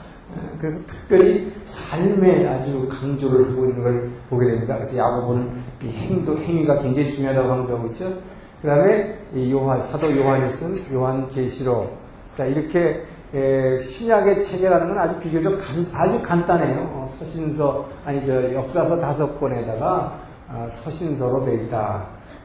그래서 0.58 0.80
특별히 0.86 1.52
삶에 1.64 2.46
아주 2.46 2.88
강조를 2.88 3.50
하고 3.50 3.66
있는 3.66 3.82
걸 3.82 4.10
보게 4.30 4.46
됩니다. 4.46 4.74
그래서 4.76 4.96
야고보는 4.96 5.50
이 5.82 5.88
행동, 5.88 6.38
행위가 6.38 6.78
굉장히 6.78 7.10
중요하다고 7.10 7.48
강조하고 7.48 7.86
있죠. 7.88 8.18
그 8.62 8.68
다음에 8.68 9.18
요한, 9.50 9.82
사도 9.82 10.16
요한이 10.16 10.48
쓴 10.50 10.74
요한 10.94 11.28
계시록. 11.28 11.98
자, 12.34 12.46
이렇게 12.46 13.02
에, 13.34 13.78
신약의 13.80 14.42
체계라는 14.42 14.88
건 14.88 14.98
아주 14.98 15.18
비교적 15.20 15.56
간, 15.58 15.86
아주 15.94 16.20
간단해요. 16.20 16.80
어, 16.92 17.10
서신서, 17.18 17.88
아니, 18.04 18.24
저, 18.26 18.52
역사서 18.52 19.00
다섯 19.00 19.40
권에다가 19.40 20.20
어, 20.48 20.66
서신서로 20.70 21.46
되어 21.46 21.54
있다. 21.54 22.04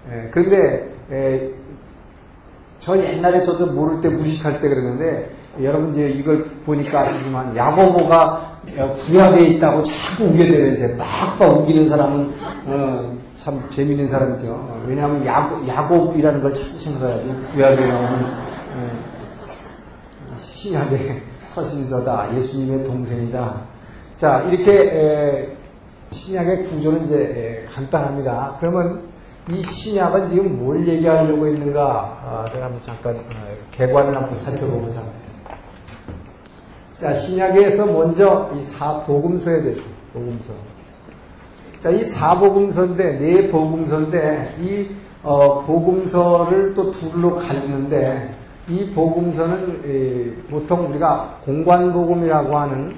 에, 0.10 0.30
그런데, 0.32 0.90
에, 1.12 1.50
저 2.80 2.98
옛날에 2.98 3.42
저도 3.42 3.68
모를 3.74 4.00
때 4.00 4.08
무식할 4.08 4.62
때 4.62 4.70
그러는데, 4.70 5.30
여러분 5.62 5.92
이제 5.92 6.08
이걸 6.08 6.46
보니까 6.66 7.02
아시지만, 7.02 7.54
야고보가 7.54 8.60
구약에 8.96 9.46
있다고 9.46 9.82
자꾸 9.84 10.32
되는데, 10.38 10.96
막막 10.96 11.58
우기는 11.60 11.86
사람은, 11.88 12.34
어, 12.66 13.18
참 13.36 13.62
재밌는 13.68 14.08
사람이죠. 14.08 14.52
어, 14.52 14.86
왜냐하면 14.88 15.26
야곱, 15.26 15.68
야곱이라는 15.68 16.42
걸 16.42 16.54
자꾸 16.54 16.80
생각해야지. 16.80 17.36
구약에 17.54 17.86
나오는, 17.88 18.26
어, 18.26 18.47
신약의 20.68 21.22
서신서다. 21.44 22.36
예수님의 22.36 22.86
동생이다. 22.86 23.62
자, 24.16 24.42
이렇게 24.42 24.72
에, 24.74 25.50
신약의 26.12 26.66
구조는 26.66 27.06
이제 27.06 27.16
에, 27.16 27.72
간단합니다. 27.72 28.58
그러면 28.60 29.02
이 29.52 29.64
신약은 29.64 30.28
지금 30.28 30.60
뭘 30.60 30.86
얘기하려고 30.88 31.48
있는가? 31.48 31.82
아, 31.82 32.46
제가 32.52 32.66
한번 32.66 32.82
잠깐 32.86 33.16
어, 33.16 33.22
개관을 33.72 34.16
한번 34.16 34.36
살펴보고자 34.36 35.00
합니다. 35.00 35.18
자, 37.00 37.14
신약에서 37.14 37.86
먼저 37.86 38.52
이 38.58 38.64
사복음서에 38.64 39.62
대해서, 39.62 39.84
복음서. 40.14 40.54
자, 41.80 41.90
이 41.92 42.04
사복음서인데, 42.04 43.20
네 43.20 43.50
복음서인데, 43.50 44.56
이, 44.60 44.90
어, 45.24 45.62
복음서를 45.62 46.74
또 46.74 46.92
둘로 46.92 47.38
갈리는데, 47.38 48.37
이 48.70 48.92
복음서는, 48.94 49.82
에, 49.86 50.50
보통 50.50 50.90
우리가 50.90 51.40
공관복음이라고 51.46 52.58
하는 52.58 52.92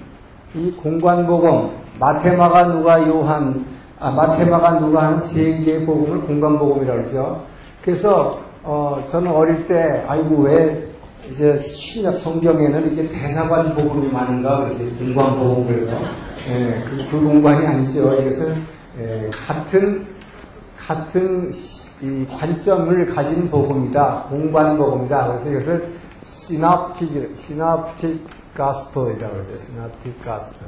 이 0.55 0.71
공관복음, 0.71 1.69
마테마가 1.99 2.67
누가 2.69 3.07
요한, 3.07 3.65
아, 3.99 4.09
마테마가 4.11 4.79
누가 4.79 5.03
하는 5.03 5.19
세 5.19 5.57
개의 5.59 5.85
복음을 5.85 6.21
공관복음이라고 6.21 7.01
그러죠. 7.03 7.43
그래서, 7.83 8.39
어, 8.63 9.03
저는 9.11 9.31
어릴 9.31 9.67
때, 9.67 10.03
아이고, 10.07 10.43
왜 10.43 10.89
이제 11.29 11.57
신약 11.57 12.15
성경에는 12.15 12.87
이렇게 12.87 13.07
대사관 13.07 13.75
복음이 13.75 14.11
많은가 14.11 14.59
그래서 14.59 14.83
공관 14.97 15.37
복음 15.37 15.67
그래서 15.67 15.91
예, 16.49 16.83
그, 16.89 16.97
그 17.11 17.21
공관이 17.21 17.65
아니죠. 17.67 18.13
이것은 18.21 18.63
예, 18.99 19.29
같은 19.47 20.05
같은 20.77 21.51
이 22.01 22.25
관점을 22.25 23.05
가진 23.13 23.49
복음이다. 23.49 24.27
공관 24.29 24.77
복음이다. 24.77 25.27
그래서 25.27 25.49
이것을 25.49 25.99
시납틱 26.29 28.25
가스퍼이라고 28.55 29.33
그러죠. 29.33 29.65
시납틱 29.65 30.23
가스퍼. 30.23 30.65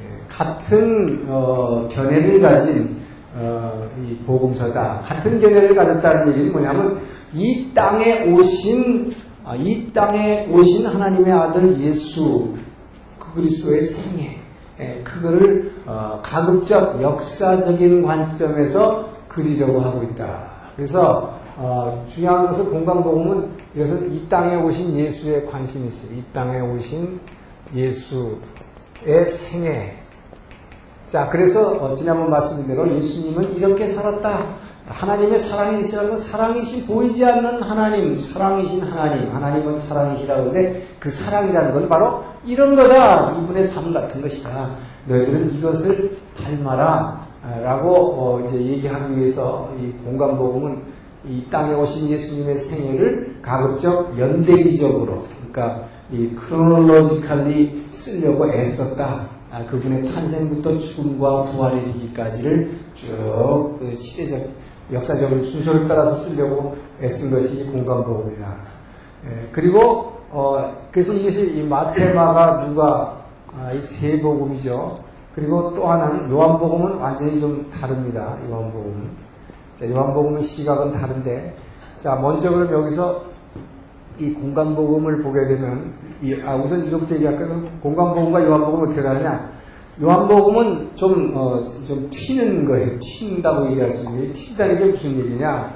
예, 0.00 0.26
같은 0.28 1.24
어, 1.28 1.88
견해를 1.90 2.40
가진 2.40 2.96
어, 3.34 3.88
이 4.02 4.16
복음서다. 4.26 5.00
같은 5.06 5.40
견해를 5.40 5.74
가졌다는 5.74 6.32
얘기는 6.32 6.52
뭐냐면 6.52 7.00
이 7.32 7.70
땅에 7.74 8.30
오신 8.30 9.12
아, 9.44 9.56
이 9.56 9.86
땅에 9.88 10.46
오신 10.50 10.86
하나님의 10.86 11.32
아들 11.32 11.80
예수 11.80 12.54
그 13.18 13.34
그리스도의 13.34 13.84
생애 13.84 14.38
예, 14.78 15.00
그거를 15.02 15.72
어, 15.86 16.20
가급적 16.22 17.00
역사적인 17.00 18.02
관점에서 18.02 19.11
그리려고 19.34 19.80
하고 19.80 20.02
있다. 20.02 20.50
그래서 20.76 21.38
어, 21.56 22.06
중요한 22.12 22.46
것은 22.46 22.70
공간복음은 22.70 23.50
이것은 23.74 24.14
이 24.14 24.28
땅에 24.28 24.56
오신 24.56 24.96
예수에 24.96 25.44
관심이 25.44 25.88
있어요. 25.88 26.18
이 26.18 26.22
땅에 26.32 26.60
오신 26.60 27.20
예수의 27.74 29.28
생애. 29.28 29.96
자, 31.10 31.28
그래서 31.28 31.72
어, 31.72 31.94
지난번 31.94 32.30
말씀드린 32.30 32.68
대로 32.68 32.96
예수님은 32.96 33.54
이렇게 33.54 33.86
살았다. 33.86 34.46
하나님의 34.86 35.38
사랑이시라는 35.38 36.10
건 36.10 36.18
사랑이신 36.18 36.86
보이지 36.86 37.24
않는 37.24 37.62
하나님, 37.62 38.16
사랑이신 38.16 38.82
하나님, 38.82 39.32
하나님은 39.32 39.78
사랑이시라고 39.78 40.40
하는데 40.40 40.86
그 40.98 41.10
사랑이라는 41.10 41.72
건 41.72 41.88
바로 41.88 42.24
이런 42.44 42.74
거다. 42.74 43.36
이분의 43.38 43.64
삶 43.64 43.92
같은 43.92 44.20
것이다. 44.20 44.70
너희들은 45.06 45.54
이것을 45.54 46.16
닮아라. 46.36 47.21
라고 47.42 47.94
어, 47.94 48.44
이제 48.46 48.56
얘기하기 48.56 49.16
위해서 49.16 49.72
이 49.80 49.90
공간복음은 50.04 50.82
이 51.28 51.44
땅에 51.50 51.74
오신 51.74 52.08
예수님의 52.10 52.56
생애를 52.56 53.38
가급적 53.42 54.18
연대기적으로 54.18 55.24
그러니까 55.38 55.88
이 56.10 56.28
크로놀로지칼리 56.34 57.86
쓰려고 57.90 58.46
애썼다. 58.48 59.28
아, 59.50 59.66
그분의 59.66 60.10
탄생부터 60.12 60.78
죽음과 60.78 61.42
부활에 61.50 61.80
이르기까지를 61.80 62.78
쭉 62.94 63.76
그 63.78 63.94
시대적 63.94 64.48
역사적으로 64.92 65.40
순서를 65.40 65.88
따라서 65.88 66.14
쓰려고 66.14 66.76
애쓴 67.02 67.30
것이 67.30 67.60
이 67.60 67.64
공간복음이다. 67.64 68.56
예, 69.26 69.48
그리고 69.52 70.12
어, 70.30 70.74
그래서 70.90 71.12
이것이 71.12 71.54
이 71.54 71.62
마테마가 71.62 72.66
누가 72.66 73.24
아, 73.54 73.72
이세 73.72 74.20
복음이죠. 74.20 74.94
그리고 75.34 75.74
또 75.74 75.86
하나는 75.86 76.30
요한복음은 76.30 76.98
완전히 76.98 77.40
좀 77.40 77.70
다릅니다. 77.70 78.36
요한복음은. 78.50 79.10
자, 79.76 79.88
요한복음은 79.88 80.42
시각은 80.42 80.92
다른데, 80.92 81.56
자, 81.96 82.16
먼저 82.16 82.50
그럼 82.50 82.70
여기서 82.70 83.24
이 84.18 84.34
공간복음을 84.34 85.22
보게 85.22 85.46
되면, 85.46 85.94
이, 86.20 86.34
아, 86.44 86.56
우선 86.56 86.86
이거부터 86.86 87.14
얘기할까요? 87.14 87.62
공간복음과 87.82 88.44
요한복음은 88.44 88.86
어떻게 88.86 89.02
다르냐? 89.02 89.50
요한복음은 90.02 90.94
좀, 90.94 91.32
어, 91.34 91.64
좀 91.86 92.08
튀는 92.10 92.66
거예요. 92.66 92.98
튄다고 92.98 93.70
얘기할 93.70 93.90
수 93.90 94.04
있는. 94.04 94.32
튄다는 94.32 94.78
게 94.78 94.84
무슨 94.92 95.18
얘기냐? 95.18 95.74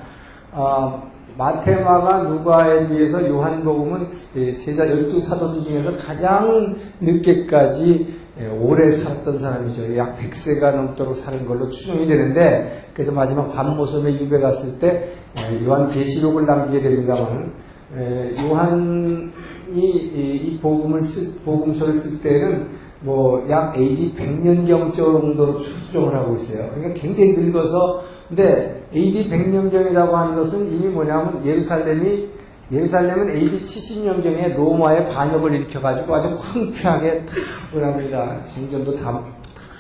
어, 0.53 1.11
마테마가 1.37 2.25
누가에 2.25 2.89
비해서 2.89 3.27
요한복음은 3.27 4.09
세자 4.11 4.91
열두 4.91 5.21
사도들 5.21 5.65
중에서 5.65 5.97
가장 5.99 6.77
늦게까지 7.01 8.07
예, 8.09 8.26
오래 8.61 8.91
살았던 8.91 9.39
사람이죠. 9.39 9.97
약 9.97 10.19
100세가 10.19 10.75
넘도록 10.75 11.17
사는 11.17 11.47
걸로 11.47 11.71
추정이 11.71 12.07
되는데, 12.07 12.91
그래서 12.93 13.13
마지막 13.13 13.53
밤모섬에 13.55 14.21
유배 14.21 14.41
갔을 14.41 14.79
때, 14.79 15.13
예, 15.39 15.65
요한 15.65 15.89
계시록을 15.89 16.45
남기게 16.45 16.83
됩니다만, 16.83 17.53
예, 17.97 18.35
요한이 18.43 19.31
이 19.75 20.59
복음을 20.61 21.01
쓸, 21.01 21.41
복음서를 21.45 21.95
쓸 21.95 22.21
때는 22.21 22.69
뭐약 23.01 23.79
AD 23.79 24.15
100년경 24.15 24.93
정도로 24.93 25.57
추정을 25.57 26.15
하고 26.15 26.35
있어요. 26.35 26.71
그러니까 26.75 27.01
굉장히 27.01 27.33
늙어서, 27.33 28.03
근데 28.29 28.83
AD 28.95 29.31
100년경이라고 29.31 30.11
하는 30.11 30.37
것은 30.37 30.71
이미 30.73 30.89
뭐냐면 30.89 31.41
예루살렘이 31.47 32.36
예루살렘은 32.73 33.31
AD 33.31 33.61
70년경에 33.61 34.57
로마의 34.57 35.09
반역을 35.09 35.55
일으켜가지고 35.55 36.15
아주 36.15 36.37
황폐하게 36.41 37.25
다 37.25 37.35
보랍니다. 37.73 38.41
성전도 38.43 38.97
다, 38.97 39.23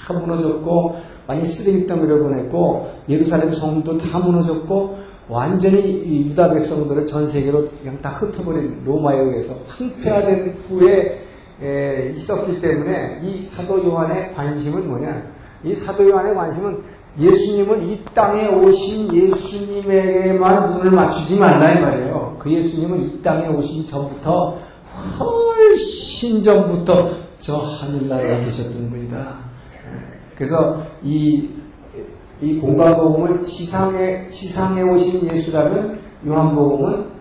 다 0.07 0.12
무너졌고, 0.14 0.96
완전 1.27 1.46
쓰레기 1.46 1.87
더미를 1.87 2.22
보냈고, 2.22 2.92
예루살렘 3.09 3.53
성도 3.53 3.99
다 3.99 4.18
무너졌고, 4.20 4.99
완전히 5.29 6.29
유다 6.29 6.53
백성들을 6.53 7.07
전 7.07 7.27
세계로 7.27 7.64
그냥 7.83 8.01
다 8.01 8.11
흩어버린 8.11 8.83
로마에 8.85 9.18
의해서 9.18 9.57
황폐화된 9.66 10.57
후에 10.68 11.22
에, 11.61 12.12
있었기 12.14 12.61
때문에 12.61 13.22
이 13.25 13.42
사도 13.42 13.83
요한의 13.85 14.33
관심은 14.35 14.88
뭐냐? 14.88 15.22
이 15.64 15.75
사도 15.75 16.09
요한의 16.09 16.35
관심은 16.35 16.81
예수님은 17.18 17.88
이 17.88 18.05
땅에 18.14 18.46
오신 18.49 19.12
예수님에게만 19.12 20.75
눈을 20.75 20.90
맞추지 20.90 21.38
말라 21.38 21.72
이 21.72 21.81
말이에요. 21.81 22.25
그 22.46 22.52
예수님은 22.52 23.02
이 23.02 23.22
땅에 23.22 23.48
오시기 23.48 23.85
전부터 23.87 24.56
훨씬 25.18 26.40
전부터 26.40 27.11
저 27.37 27.56
하늘나라에 27.56 28.44
계셨던 28.44 28.88
분이다. 28.88 29.37
그래서 30.37 30.82
이, 31.02 31.50
이 32.40 32.59
공간복음을 32.59 33.42
지상에, 33.42 34.28
지상에 34.30 34.82
오신 34.82 35.28
예수라면 35.28 35.98
요한복음은 36.24 37.16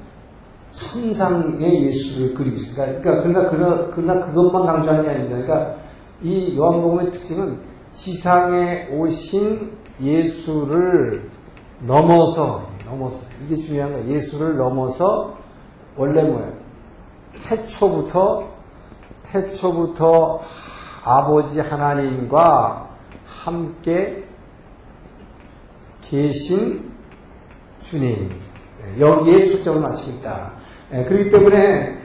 천상의 0.71 1.83
예수를 1.85 2.33
그리고 2.35 2.57
있습니다. 2.57 2.85
그러니까, 2.85 3.23
그러니까, 3.23 3.49
그러나, 3.49 3.87
그러나 3.91 4.25
그것만 4.25 4.65
강조하는 4.65 5.03
게 5.03 5.09
아닙니다. 5.09 5.41
그러니까 5.41 5.75
이 6.21 6.55
요한복음의 6.55 7.11
특징은 7.11 7.59
지상에 7.91 8.89
오신 8.91 9.71
예수를 10.03 11.29
넘어서, 11.79 12.74
넘어서, 12.85 13.21
이게 13.43 13.55
중요한 13.55 13.93
거예요. 13.93 14.07
예수를 14.09 14.57
넘어서 14.57 15.37
원래 15.97 16.23
뭐예요? 16.23 16.53
태초부터, 17.41 18.47
태초부터 19.23 20.41
아버지 21.03 21.59
하나님과 21.59 22.89
함께 23.25 24.23
계신 26.01 26.91
주님. 27.81 28.29
여기에 28.99 29.45
초점을 29.45 29.81
맞추고 29.81 30.11
있다. 30.17 30.51
그렇기 30.89 31.29
때문에, 31.29 31.97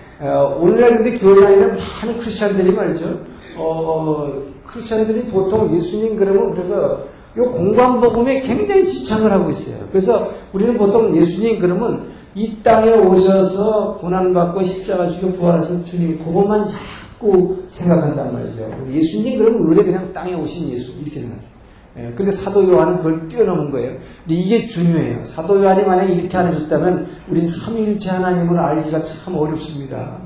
오늘날 0.59 0.97
근데 0.97 1.17
교회 1.17 1.41
다니는 1.43 1.77
많은 1.77 2.19
크리스천들이 2.19 2.73
말이죠. 2.73 3.21
어, 3.57 4.43
크리스천들이 4.67 5.27
보통 5.27 5.73
예수님 5.75 6.17
그러면 6.17 6.53
그래서 6.53 7.05
이 7.37 7.41
공관복음에 7.41 8.41
굉장히 8.41 8.85
지창을 8.85 9.31
하고 9.31 9.51
있어요. 9.51 9.77
그래서 9.91 10.31
우리는 10.53 10.77
보통 10.77 11.17
예수님 11.17 11.59
그러면 11.61 12.11
이 12.35 12.57
땅에 12.63 12.93
오셔서 12.93 13.97
고난받고 13.97 14.63
십자가 14.65 15.09
죽여 15.09 15.29
부활하신 15.33 15.85
주님 15.85 16.19
그것만 16.25 16.65
자꾸 16.67 17.63
생각한단 17.67 18.33
말이죠. 18.33 18.87
예수님 18.89 19.39
그러면 19.39 19.69
의뢰 19.69 19.85
그냥 19.85 20.13
땅에 20.13 20.35
오신 20.35 20.69
예수 20.71 20.93
이렇게 20.93 21.21
생각해요. 21.21 21.61
예, 21.99 22.13
근데 22.15 22.31
사도 22.31 22.67
요한은 22.69 22.99
그걸 22.99 23.29
뛰어넘은 23.29 23.71
거예요. 23.73 23.99
근데 24.25 24.35
이게 24.35 24.65
중요해요. 24.65 25.23
사도 25.23 25.61
요한이 25.61 25.83
만약에 25.85 26.13
이렇게 26.15 26.37
안 26.37 26.47
해줬다면 26.47 27.07
우린 27.29 27.47
삼위일체 27.47 28.11
하나님을 28.11 28.59
알기가 28.59 29.03
참 29.03 29.37
어렵습니다. 29.37 30.19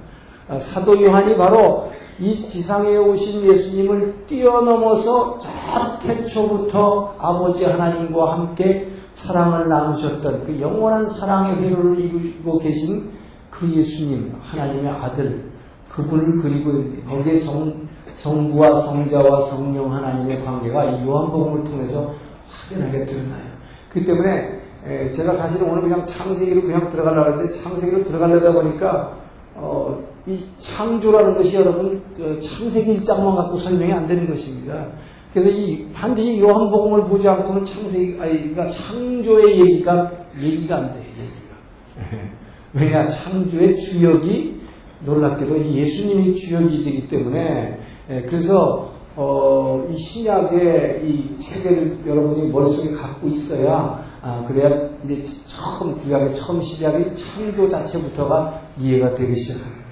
아, 0.46 0.58
사도 0.58 1.02
요한이 1.02 1.36
바로 1.36 1.90
이 2.20 2.46
지상에 2.46 2.96
오신 2.96 3.44
예수님을 3.44 4.26
뛰어넘어서 4.26 5.38
저 5.38 5.98
태초부터 5.98 7.16
아버지 7.18 7.64
하나님과 7.64 8.32
함께 8.32 8.88
사랑을 9.14 9.68
나누셨던 9.68 10.44
그 10.44 10.60
영원한 10.60 11.06
사랑의 11.06 11.56
회로를 11.62 11.98
이루고 11.98 12.58
계신 12.58 13.10
그 13.50 13.70
예수님, 13.72 14.34
하나님의 14.42 14.90
아들, 14.90 15.50
그분을 15.90 16.42
그리고 16.42 16.72
거기에 17.08 17.38
성, 17.38 17.88
성부와 18.16 18.76
성자와 18.76 19.40
성령 19.42 19.92
하나님의 19.92 20.44
관계가 20.44 20.84
이 20.84 21.06
요한복음을 21.06 21.64
통해서 21.64 22.14
확연하게 22.48 23.06
드러나요. 23.06 23.44
그 23.92 24.04
때문에 24.04 24.60
에, 24.86 25.10
제가 25.10 25.34
사실은 25.34 25.70
오늘 25.70 25.82
그냥 25.82 26.04
창세기로 26.04 26.62
그냥 26.62 26.90
들어가려고 26.90 27.32
했는데 27.32 27.52
창세기로 27.52 28.04
들어가려다 28.04 28.52
보니까 28.52 29.23
어, 29.54 30.02
이 30.26 30.38
창조라는 30.58 31.36
것이 31.36 31.54
여러분 31.54 32.02
그 32.16 32.40
창세기 32.40 33.00
1장만 33.00 33.36
갖고 33.36 33.56
설명이 33.56 33.92
안 33.92 34.06
되는 34.06 34.28
것입니다. 34.28 34.86
그래서 35.32 35.50
이 35.50 35.88
반드시 35.92 36.38
요한복음을 36.38 37.04
보지 37.08 37.28
않고는 37.28 37.64
창세기 37.64 38.16
아니 38.20 38.38
그러니까 38.38 38.66
창조의 38.68 39.60
얘기가 39.60 40.10
얘기가 40.40 40.76
안 40.76 40.92
돼요. 40.92 41.02
얘기가. 41.02 42.16
왜냐 42.72 43.08
창조의 43.08 43.76
주역이 43.76 44.60
놀랍게도 45.04 45.56
이 45.56 45.76
예수님이 45.76 46.34
주역이 46.34 46.84
되기 46.84 47.08
때문에 47.08 47.78
예, 48.10 48.22
그래서 48.22 48.92
어, 49.16 49.86
이 49.90 49.96
신약의 49.96 51.02
이 51.04 51.36
체계를 51.36 51.98
여러분이 52.06 52.50
머릿속에 52.50 52.92
갖고 52.92 53.28
있어야 53.28 54.02
아, 54.22 54.44
그래야 54.48 54.88
이제 55.04 55.22
처음 55.46 55.94
구약의 55.96 56.34
처음 56.34 56.60
시작이 56.60 57.14
창조 57.14 57.68
자체부터가 57.68 58.63
이해가 58.78 59.14
되기 59.14 59.34
시작합니다. 59.34 59.84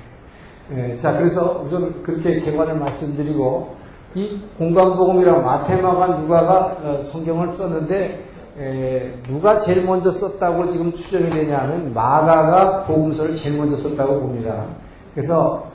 예, 0.74 0.96
자 0.96 1.16
그래서 1.16 1.62
우선 1.64 2.02
그렇게 2.02 2.40
개관을 2.40 2.76
말씀드리고 2.76 3.76
이 4.14 4.40
공간복음이랑 4.58 5.44
마테마가 5.44 6.06
누가가 6.18 6.76
어, 6.82 7.00
성경을 7.02 7.48
썼는데 7.48 8.24
에, 8.58 9.14
누가 9.24 9.58
제일 9.58 9.84
먼저 9.84 10.10
썼다고 10.10 10.68
지금 10.68 10.92
추정이 10.92 11.30
되냐면 11.30 11.94
마가가 11.94 12.84
복음서를 12.84 13.34
제일 13.34 13.56
먼저 13.56 13.76
썼다고 13.76 14.20
봅니다. 14.20 14.66
그래서 15.14 15.70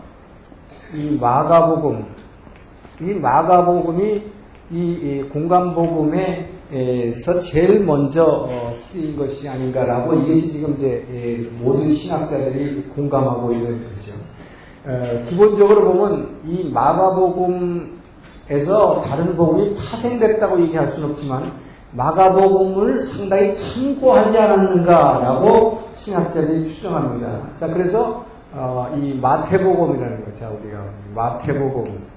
이 0.93 1.17
마가복음, 1.19 2.05
이 3.01 3.13
마가복음이 3.13 4.23
이, 4.71 4.77
이 4.79 5.29
공간복음 5.29 6.56
에서 6.69 7.39
제일 7.39 7.79
먼저 7.85 8.25
어, 8.25 8.71
쓰인 8.73 9.15
것이 9.15 9.47
아닌가라고 9.47 10.15
이것이 10.15 10.51
지금 10.51 10.73
이제 10.73 11.05
예, 11.13 11.37
모든 11.63 11.89
신학자들이 11.93 12.89
공감하고 12.93 13.53
있는 13.53 13.87
것이죠. 13.87 14.11
어, 14.85 15.23
기본적으로 15.27 15.93
보면 15.93 16.41
이 16.45 16.69
마가복음에서 16.69 17.95
다른 19.07 19.37
복음이 19.37 19.75
파생됐다고 19.75 20.59
얘기할 20.63 20.89
수는 20.89 21.11
없지만 21.11 21.53
마가복음을 21.91 23.01
상당히 23.01 23.55
참고하지 23.55 24.37
않았는가라고 24.37 25.83
신학자들이 25.93 26.67
추정합니다. 26.67 27.55
자, 27.55 27.67
그래서 27.67 28.25
어, 28.53 28.93
이 28.97 29.13
마태복음이라는 29.13 30.25
거, 30.25 30.33
자 30.33 30.49
우리가 30.49 30.83
마태복음, 31.15 32.16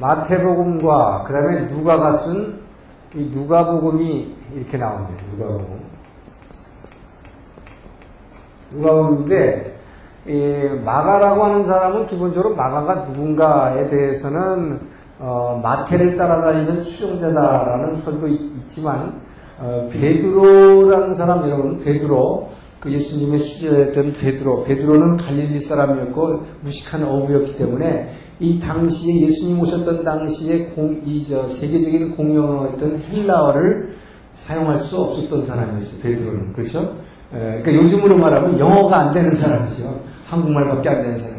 마태복음과 0.00 1.24
그 1.26 1.32
다음에 1.32 1.62
누가가 1.66 2.12
쓴 2.12 2.60
이 3.16 3.28
누가복음이 3.34 4.36
이렇게 4.54 4.78
나옵니다. 4.78 5.24
누가복음. 5.32 5.80
누가복음인데 8.70 9.78
이 10.28 10.80
마가라고 10.84 11.42
하는 11.42 11.64
사람은 11.64 12.06
기본적으로 12.06 12.54
마가가 12.54 13.06
누군가에 13.06 13.90
대해서는 13.90 14.78
어, 15.18 15.60
마태를 15.60 16.16
따라다니는 16.16 16.82
추종자다라는 16.82 17.96
설도 17.96 18.28
있, 18.28 18.68
지만 18.68 19.20
어, 19.58 19.88
베드로라는 19.92 21.14
사람 21.14 21.42
여러분 21.48 21.82
베드로 21.82 22.48
그 22.80 22.90
예수님의 22.90 23.38
수제자였던 23.38 24.14
베드로 24.14 24.64
베드로는 24.64 25.18
갈릴리 25.18 25.60
사람이었고 25.60 26.46
무식한 26.62 27.04
어부였기 27.04 27.56
때문에 27.56 28.14
이 28.40 28.58
당시에 28.58 29.20
예수님 29.20 29.60
오셨던 29.60 30.02
당시에 30.02 30.66
공, 30.70 31.02
이저 31.04 31.46
세계적인 31.46 32.16
공용어였던 32.16 33.02
헬라어를 33.12 33.96
사용할 34.32 34.76
수 34.76 34.96
없었던 34.96 35.44
사람이었어요. 35.44 36.00
베드로는 36.00 36.52
그렇죠? 36.54 36.96
에, 37.34 37.60
그러니까 37.62 37.74
요즘으로 37.74 38.16
말하면 38.16 38.58
영어가 38.58 38.98
안 38.98 39.10
되는 39.10 39.30
사람이죠. 39.30 40.00
한국말밖에 40.24 40.88
안 40.88 41.02
되는 41.02 41.18
사람. 41.18 41.36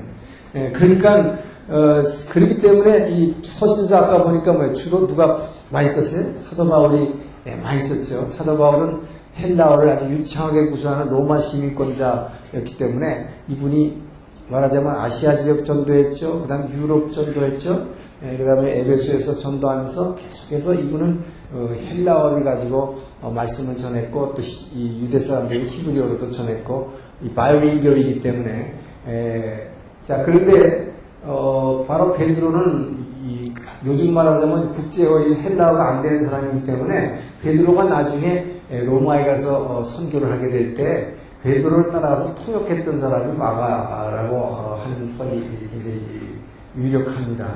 에, 0.54 0.72
그러니까 0.72 1.40
어, 1.70 2.04
그렇기 2.30 2.62
때문에 2.62 3.10
이 3.12 3.36
서신서 3.42 3.98
아까 3.98 4.24
보니까 4.24 4.54
뭐 4.54 4.72
주로 4.74 5.08
누가 5.08 5.50
많이 5.70 5.90
썼어요? 5.90 6.36
사도 6.36 6.68
바울이 6.70 7.14
네, 7.46 7.56
많이 7.56 7.80
썼죠. 7.80 8.28
사도 8.28 8.56
바울은 8.56 9.02
헬라어를 9.38 9.90
아주 9.90 10.06
유창하게 10.10 10.70
구사하는 10.70 11.12
로마 11.12 11.40
시민권자였기 11.40 12.78
때문에 12.78 13.30
이분이 13.48 14.02
말하자면 14.50 14.96
아시아 14.98 15.36
지역 15.38 15.64
전도했죠. 15.64 16.42
그 16.42 16.48
다음 16.48 16.70
유럽 16.74 17.10
전도했죠. 17.12 17.88
예, 18.24 18.38
그 18.38 18.46
다음에 18.46 18.80
에베소에서 18.80 19.36
전도하면서 19.36 20.16
계속해서 20.16 20.74
이분은 20.76 21.24
어, 21.54 21.70
헬라어를 21.74 22.44
가지고 22.44 23.00
어, 23.22 23.32
말씀을 23.32 23.78
전했고 23.78 24.36
또 24.36 24.42
이 24.74 25.02
유대 25.02 25.18
사람들이 25.18 25.64
히브리어로도 25.64 26.30
전했고 26.30 26.92
이 27.24 27.30
바이올린교이기 27.30 28.20
때문에 28.22 28.74
에, 29.08 29.68
자 30.04 30.24
그런데 30.24 30.92
어, 31.24 31.86
바로 31.88 32.14
베드로는 32.14 32.98
이, 33.24 33.54
요즘 33.86 34.14
말하자면 34.14 34.72
국제어인 34.72 35.36
헬라어가 35.36 35.90
안 35.90 36.04
되는 36.04 36.28
사람이기 36.28 36.66
때문에 36.66 37.22
베드로가 37.42 37.86
나중에 37.86 38.51
로마에 38.72 39.26
가서 39.26 39.66
어, 39.66 39.84
선교를 39.84 40.32
하게 40.32 40.50
될 40.50 40.74
때 40.76 41.22
베드로를 41.44 41.92
따라서 41.92 42.36
통역했던 42.36 43.00
사람이 43.00 43.38
마가라고 43.38 44.36
어, 44.36 44.82
하는 44.84 45.08
설이 45.08 45.42
굉장히 45.72 46.40
유력합니다. 46.78 47.54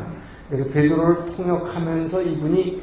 그래서 0.50 0.70
베드로를 0.72 1.26
통역하면서 1.36 2.22
이분이 2.22 2.82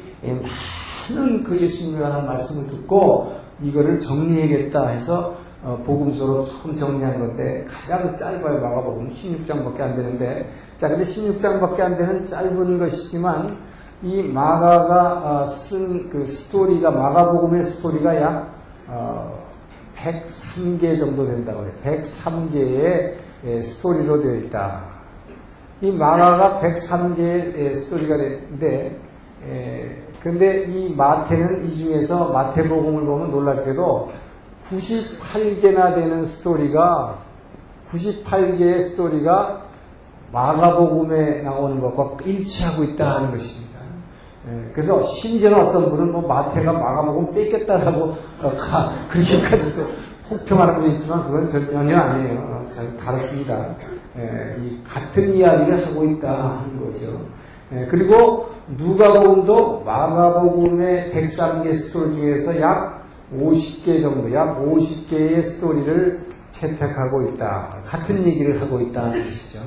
많은 1.09 1.43
그 1.43 1.59
예수님에 1.59 2.01
관한 2.01 2.25
말씀을 2.25 2.67
듣고 2.67 3.33
이거를 3.61 3.99
정리해야겠다 3.99 4.87
해서 4.89 5.37
어, 5.61 5.81
복음서로 5.85 6.45
처음 6.45 6.75
정리한 6.75 7.19
건데 7.19 7.65
가장 7.69 8.15
짧아요 8.15 8.59
마가복음 8.61 9.09
16장밖에 9.09 9.79
안 9.81 9.95
되는데 9.95 10.49
자 10.75 10.89
근데 10.89 11.03
16장밖에 11.05 11.79
안 11.79 11.97
되는 11.97 12.25
짧은 12.25 12.79
것이지만 12.79 13.57
이 14.03 14.21
마가가 14.21 15.13
어, 15.23 15.47
쓴그 15.47 16.25
스토리가 16.25 16.91
마가복음의 16.91 17.63
스토리가 17.63 18.21
약 18.21 18.53
어, 18.87 19.43
103개 19.95 20.99
정도 20.99 21.25
된다고 21.25 21.63
해요. 21.63 21.71
103개의 21.85 23.13
예, 23.45 23.61
스토리로 23.61 24.21
되어 24.21 24.35
있다. 24.35 24.83
이 25.81 25.91
마가가 25.91 26.59
103개의 26.61 27.75
스토리가 27.75 28.17
되는데 28.17 28.99
예, 29.47 30.03
근데 30.21 30.63
이 30.63 30.93
마태는 30.93 31.65
이 31.65 31.77
중에서 31.77 32.31
마태복음을 32.33 33.05
보면 33.05 33.31
놀랍게도 33.31 34.11
98개나 34.69 35.95
되는 35.95 36.25
스토리가 36.25 37.19
98개의 37.89 38.81
스토리가 38.81 39.63
마가복음에 40.33 41.41
나오는 41.43 41.79
것과 41.79 42.17
일치하고 42.25 42.83
있다 42.83 43.15
하는 43.15 43.31
것입니다. 43.31 43.72
예, 44.49 44.71
그래서 44.73 45.01
심지어는 45.03 45.57
어떤 45.57 45.89
분은 45.89 46.11
뭐 46.11 46.21
마태가 46.27 46.73
마가복음 46.73 47.33
뺏겼다라고 47.33 48.17
어, 48.41 48.53
그렇게까지도 49.09 49.87
혹평하는 50.29 50.75
분이 50.75 50.93
있지만 50.93 51.23
그건 51.23 51.47
전혀 51.47 51.97
아니에요. 51.97 52.39
어, 52.39 52.67
잘 52.69 52.95
다릅니다. 52.97 53.75
예, 54.17 54.55
같은 54.85 55.33
이야기를 55.33 55.87
하고 55.87 56.03
있다 56.05 56.59
하는 56.59 56.79
거죠. 56.79 57.21
예, 57.71 57.87
그리고 57.89 58.49
누가복음도 58.77 59.83
마가복음의 59.83 61.11
103개 61.13 61.73
스토리 61.73 62.13
중에서 62.13 62.59
약 62.59 63.03
50개 63.33 64.01
정도, 64.01 64.31
약 64.33 64.61
50개의 64.61 65.43
스토리를 65.43 66.25
채택하고 66.51 67.23
있다. 67.23 67.81
같은 67.85 68.23
얘기를 68.25 68.61
하고 68.61 68.79
있다는 68.79 69.25
것이죠. 69.25 69.59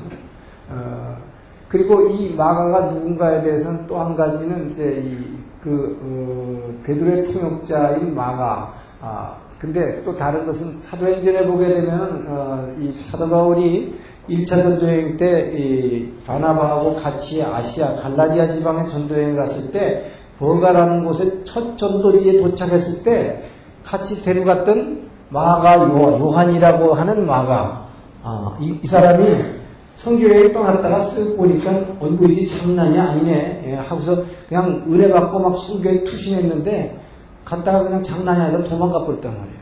어, 1.77 1.87
그리고 1.87 2.09
이 2.09 2.35
마가가 2.35 2.93
누군가에 2.93 3.43
대해서는 3.43 3.87
또 3.87 3.99
한 3.99 4.17
가지는 4.17 4.71
이제 4.71 5.03
이, 5.05 5.37
그, 5.63 5.99
어, 6.03 6.83
베드로의 6.85 7.33
통역자인 7.33 8.15
마가, 8.15 8.73
아, 9.01 9.37
근데 9.59 10.03
또 10.05 10.17
다른 10.17 10.47
것은 10.47 10.79
사도행전에 10.79 11.47
보게 11.47 11.67
되면, 11.67 12.27
어, 12.29 12.73
이 12.81 12.93
사도 12.99 13.29
바울이 13.29 13.95
1차 14.29 14.63
전도여행 14.63 15.17
때, 15.17 15.53
이 15.55 16.13
바나바하고 16.27 16.95
같이 16.97 17.43
아시아, 17.43 17.95
갈라디아 17.97 18.49
지방에 18.49 18.87
전도여행 18.87 19.37
갔을 19.37 19.71
때, 19.71 20.11
버가라는 20.39 21.05
곳에 21.05 21.45
첫 21.45 21.77
전도지에 21.77 22.43
도착했을 22.43 23.03
때, 23.03 23.45
같이 23.85 24.23
데려갔던 24.23 25.09
마가 25.31 25.77
요한이라고 25.89 26.95
하는 26.95 27.27
마가. 27.27 27.87
아, 28.23 28.57
이, 28.61 28.79
이, 28.83 28.87
사람이 28.87 29.66
성교회에 29.97 30.53
떠났다가 30.53 30.99
쓱 31.01 31.37
보니까 31.37 31.71
얼굴이 32.01 32.47
장난이 32.47 32.99
아니네 32.99 33.65
예, 33.67 33.75
하고서 33.75 34.23
그냥 34.49 34.85
은혜 34.89 35.11
받고 35.11 35.39
막 35.39 35.57
성교회 35.57 36.05
투신했는데 36.05 37.01
갔다가 37.45 37.83
그냥 37.83 38.03
장난이 38.03 38.41
아니라 38.41 38.63
도망가 38.63 39.05
버렸단 39.05 39.33
말이에요. 39.33 39.57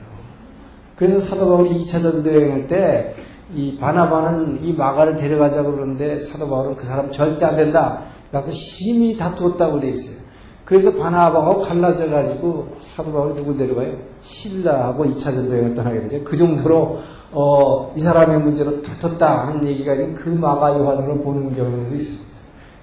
그래서 0.97 1.19
사도 1.21 1.49
바울이 1.49 1.85
2차 1.85 2.03
전도여행할 2.03 2.69
때 2.69 3.15
이 3.53 3.77
바나바는 3.79 4.65
이 4.65 4.73
마가를 4.73 5.17
데려가자 5.17 5.63
그러는데 5.63 6.19
사도 6.21 6.49
바울은 6.49 6.77
그 6.77 6.85
사람 6.85 7.11
절대 7.11 7.45
안 7.45 7.55
된다. 7.55 8.05
그래서 8.31 8.51
심히 8.51 9.17
다투었다고 9.17 9.81
돼 9.81 9.91
있어요. 9.91 10.24
그래서 10.65 10.97
바나바하고 10.97 11.61
갈라져 11.61 12.09
가지고 12.11 12.69
사도 12.81 13.13
바울이 13.13 13.35
누구 13.35 13.57
데려가요? 13.57 13.97
신라하고 14.23 15.05
2차 15.07 15.25
전쟁을 15.25 15.75
떠나게 15.75 16.01
되죠. 16.01 16.25
그 16.25 16.37
정도로 16.37 17.01
어, 17.33 17.93
이 17.97 18.01
사람의 18.01 18.39
문제로 18.41 18.81
다퉜다 18.81 19.49
하는 19.49 19.65
얘기가 19.67 19.95
그 20.15 20.29
마가 20.29 20.79
요한으로 20.79 21.19
보는 21.21 21.55
경우도 21.55 21.95
있습니다. 21.95 22.35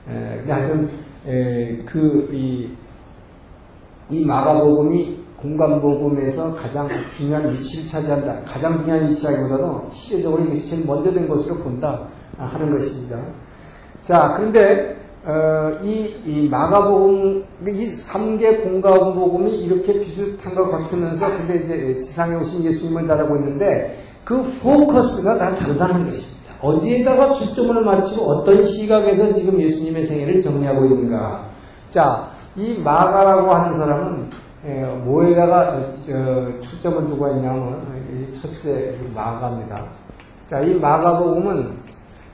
에, 0.09 0.37
근데 0.37 0.51
하여튼 0.51 0.89
에, 1.25 1.77
그, 1.85 2.29
이, 2.33 2.69
이 4.09 4.25
마가복음이 4.25 5.19
공간복음에서 5.37 6.55
가장 6.55 6.87
중요한 7.09 7.51
위치를 7.51 7.85
차지한다. 7.85 8.41
가장 8.45 8.77
중요한 8.77 9.09
위치라기보다도 9.09 9.87
시대적으로 9.89 10.43
이것이 10.43 10.65
제일 10.65 10.85
먼저 10.85 11.11
된 11.11 11.27
것으로 11.27 11.55
본다 11.59 12.07
하는 12.37 12.75
것입니다. 12.75 13.19
자, 14.03 14.33
그런데 14.37 15.00
어, 15.23 15.71
이, 15.83 16.15
이 16.25 16.49
마가복음, 16.49 17.43
이 17.67 17.85
3개 17.85 18.63
공간복음이 18.63 19.55
이렇게 19.55 19.99
비슷한 19.99 20.55
것 20.55 20.71
같으면서 20.71 21.27
근데 21.27 21.57
이제 21.57 21.99
지상에 22.01 22.35
오신 22.35 22.63
예수님을 22.63 23.05
달하고 23.05 23.35
있는데 23.37 24.03
그 24.23 24.41
포커스가 24.61 25.37
다 25.37 25.53
다르다는 25.53 26.05
것입니다. 26.05 26.41
어디에다가 26.61 27.33
초점을 27.33 27.83
맞추고 27.83 28.23
어떤 28.23 28.63
시각에서 28.63 29.31
지금 29.33 29.61
예수님의 29.61 30.05
생애를 30.05 30.41
정리하고 30.41 30.85
있는가. 30.85 31.45
자, 31.91 32.31
이 32.55 32.73
마가라고 32.83 33.53
하는 33.53 33.77
사람은 33.77 34.29
에, 34.65 34.85
뭐에다가 35.03 35.69
어, 35.69 36.59
초점을 36.59 37.07
두고 37.07 37.27
있냐면 37.35 37.81
이 38.11 38.31
첫째 38.31 38.97
마가입니다. 39.13 39.85
자, 40.45 40.61
이 40.61 40.73
마가복음은 40.73 41.73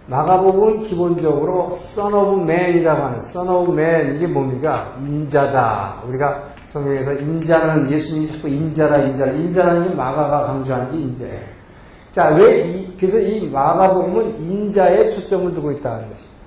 마가복음은 0.07 0.83
기본적으로 0.83 1.67
Son 1.71 2.13
of 2.13 2.41
Man이라고 2.41 3.03
하는 3.03 3.17
Son 3.17 3.49
of 3.49 3.73
Man 3.73 4.15
이게 4.15 4.27
뭡니까? 4.27 4.95
인자다. 5.01 6.03
우리가 6.07 6.49
성경에서 6.67 7.13
인자는 7.13 7.91
예수님이 7.91 8.27
자꾸 8.27 8.47
인자라 8.47 8.97
인자라 9.03 9.31
인자라는 9.33 9.89
게 9.89 9.95
마가가 9.95 10.47
강조한 10.47 10.91
게 10.91 10.97
인자예요. 10.97 11.57
자, 12.11 12.29
왜 12.29 12.67
이, 12.67 12.97
그래서 12.97 13.19
이 13.19 13.49
마가복음은 13.49 14.41
인자에 14.41 15.09
초점을 15.09 15.53
두고 15.53 15.71
있다는 15.73 16.09
것입니다. 16.09 16.37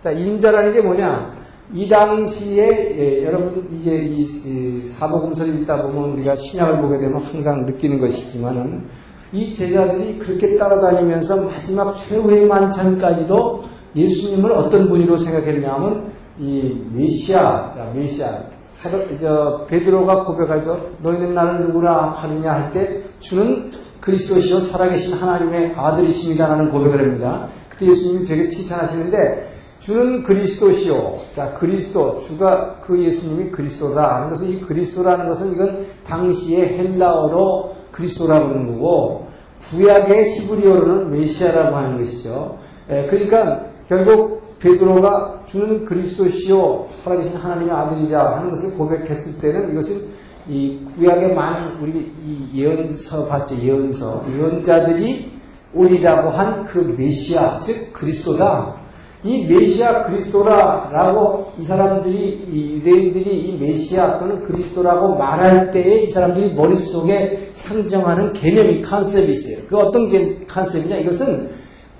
자, 0.00 0.10
인자라는 0.10 0.72
게 0.74 0.82
뭐냐? 0.82 1.38
이 1.72 1.88
당시에 1.88 2.96
예, 2.98 3.24
여러분 3.24 3.68
이제 3.74 3.96
이, 3.96 4.22
이 4.22 4.86
사복음서를 4.86 5.60
읽다 5.60 5.82
보면 5.82 6.12
우리가 6.12 6.34
신약을 6.34 6.80
보게 6.80 6.98
되면 6.98 7.22
항상 7.22 7.66
느끼는 7.66 8.00
것이지만은 8.00 8.84
이 9.32 9.52
제자들이 9.52 10.18
그렇게 10.18 10.56
따라다니면서 10.56 11.42
마지막 11.42 11.92
최후의 11.92 12.46
만찬까지도 12.46 13.64
예수님을 13.94 14.52
어떤 14.52 14.88
분으로 14.88 15.16
생각했냐 15.16 15.72
하면 15.74 16.12
이 16.38 16.82
메시아, 16.94 17.72
자, 17.74 17.90
메시아. 17.94 18.30
사도, 18.62 18.98
저, 19.20 19.66
베드로가 19.68 20.24
고백하죠. 20.24 20.90
너희는 21.02 21.34
나를 21.34 21.62
누구라 21.62 22.12
하느냐 22.12 22.52
할 22.52 22.72
때 22.72 23.02
주는 23.18 23.70
그리스도시요 24.00 24.60
살아계신 24.60 25.14
하나님의 25.14 25.74
아들이십니다라는 25.76 26.70
고백을 26.70 27.00
합니다. 27.00 27.48
그때 27.68 27.86
예수님이 27.86 28.26
되게 28.26 28.48
칭찬하시는데 28.48 29.52
주는 29.80 30.22
그리스도시요. 30.22 31.18
자, 31.32 31.52
그리스도. 31.54 32.20
주가 32.20 32.78
그 32.80 33.02
예수님이 33.02 33.50
그리스도다 33.50 34.16
하는 34.16 34.28
것은 34.30 34.48
이 34.48 34.60
그리스도라는 34.60 35.28
것은 35.28 35.52
이건 35.52 35.86
당시의 36.06 36.78
헬라어로 36.78 37.77
그리스도라고 37.92 38.46
하는 38.46 38.66
거고 38.72 39.28
구약의 39.70 40.34
히브리어로는 40.34 41.10
메시아라고 41.12 41.76
하는 41.76 41.98
것이죠. 41.98 42.58
에, 42.88 43.06
그러니까 43.06 43.66
결국 43.88 44.58
베드로가 44.58 45.42
주는 45.44 45.84
그리스도시요 45.84 46.88
살아계신 46.96 47.36
하나님의 47.36 47.72
아들이라 47.72 48.36
하는 48.36 48.50
것을 48.50 48.74
고백했을 48.74 49.38
때는 49.40 49.72
이것은 49.72 50.02
이 50.48 50.80
구약의 50.96 51.34
많은 51.34 51.78
우리 51.80 52.10
이 52.24 52.48
예언서 52.54 53.26
봤죠 53.26 53.54
예언서 53.56 54.24
예언자들이 54.28 55.38
오리라고 55.74 56.30
한 56.30 56.64
그 56.64 56.78
메시아 56.96 57.58
즉 57.58 57.92
그리스도다. 57.92 58.77
이 59.24 59.44
메시아 59.46 60.04
그리스도라라고 60.04 61.52
이 61.58 61.64
사람들이 61.64 62.46
이 62.52 62.74
유대인들이 62.76 63.48
이 63.48 63.56
메시아 63.58 64.20
또는 64.20 64.42
그리스도라고 64.44 65.16
말할 65.16 65.72
때에 65.72 66.02
이 66.02 66.08
사람들이 66.08 66.54
머릿속에 66.54 67.50
상정하는 67.52 68.32
개념이 68.32 68.80
컨셉이 68.82 69.32
있어요. 69.32 69.58
그 69.68 69.76
어떤 69.76 70.08
게 70.08 70.36
컨셉이냐? 70.46 70.98
이것은 70.98 71.50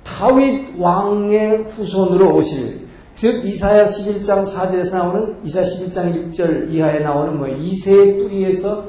다윗 0.05 0.79
왕의 0.79 1.65
후손으로 1.65 2.37
오실 2.37 2.87
즉 3.17 3.45
이사야 3.45 3.85
11장 3.85 4.47
4절에서 4.47 4.93
나오는 4.93 5.37
이사 5.45 5.61
11장 5.61 6.31
1절 6.31 6.71
이하에 6.71 7.01
나오는 7.01 7.37
뭐 7.37 7.49
이새의 7.49 8.17
뿌리에서 8.17 8.85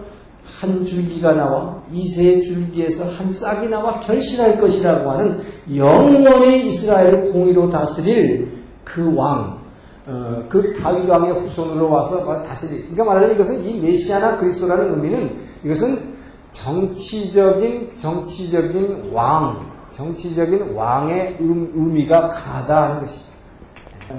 한 0.59 0.83
줄기가 0.85 1.33
나와 1.33 1.81
이새의 1.91 2.41
줄기에서 2.41 3.05
한 3.05 3.31
싹이 3.31 3.67
나와 3.67 3.99
결실할 3.99 4.59
것이라고 4.59 5.09
하는 5.09 5.39
영원히 5.75 6.67
이스라엘을 6.67 7.31
공의로 7.31 7.69
다스릴 7.69 8.59
그 8.83 9.15
왕, 9.15 9.59
어, 10.07 10.43
그 10.49 10.73
다윗 10.73 11.07
왕의 11.07 11.33
후손으로 11.33 11.89
와서 11.89 12.43
다스릴. 12.43 12.81
그러니까 12.81 13.05
말하자면 13.05 13.35
이것은 13.35 13.63
이 13.63 13.79
메시아나 13.79 14.37
그리스도라는 14.37 14.95
의미는 14.95 15.37
이것은 15.63 16.19
정치적인 16.51 17.91
정치적인 17.95 19.11
왕, 19.13 19.69
정치적인 19.93 20.73
왕의 20.73 21.37
음, 21.39 21.71
의미가 21.75 22.29
가다하는 22.29 23.01
것입니다. 23.01 23.29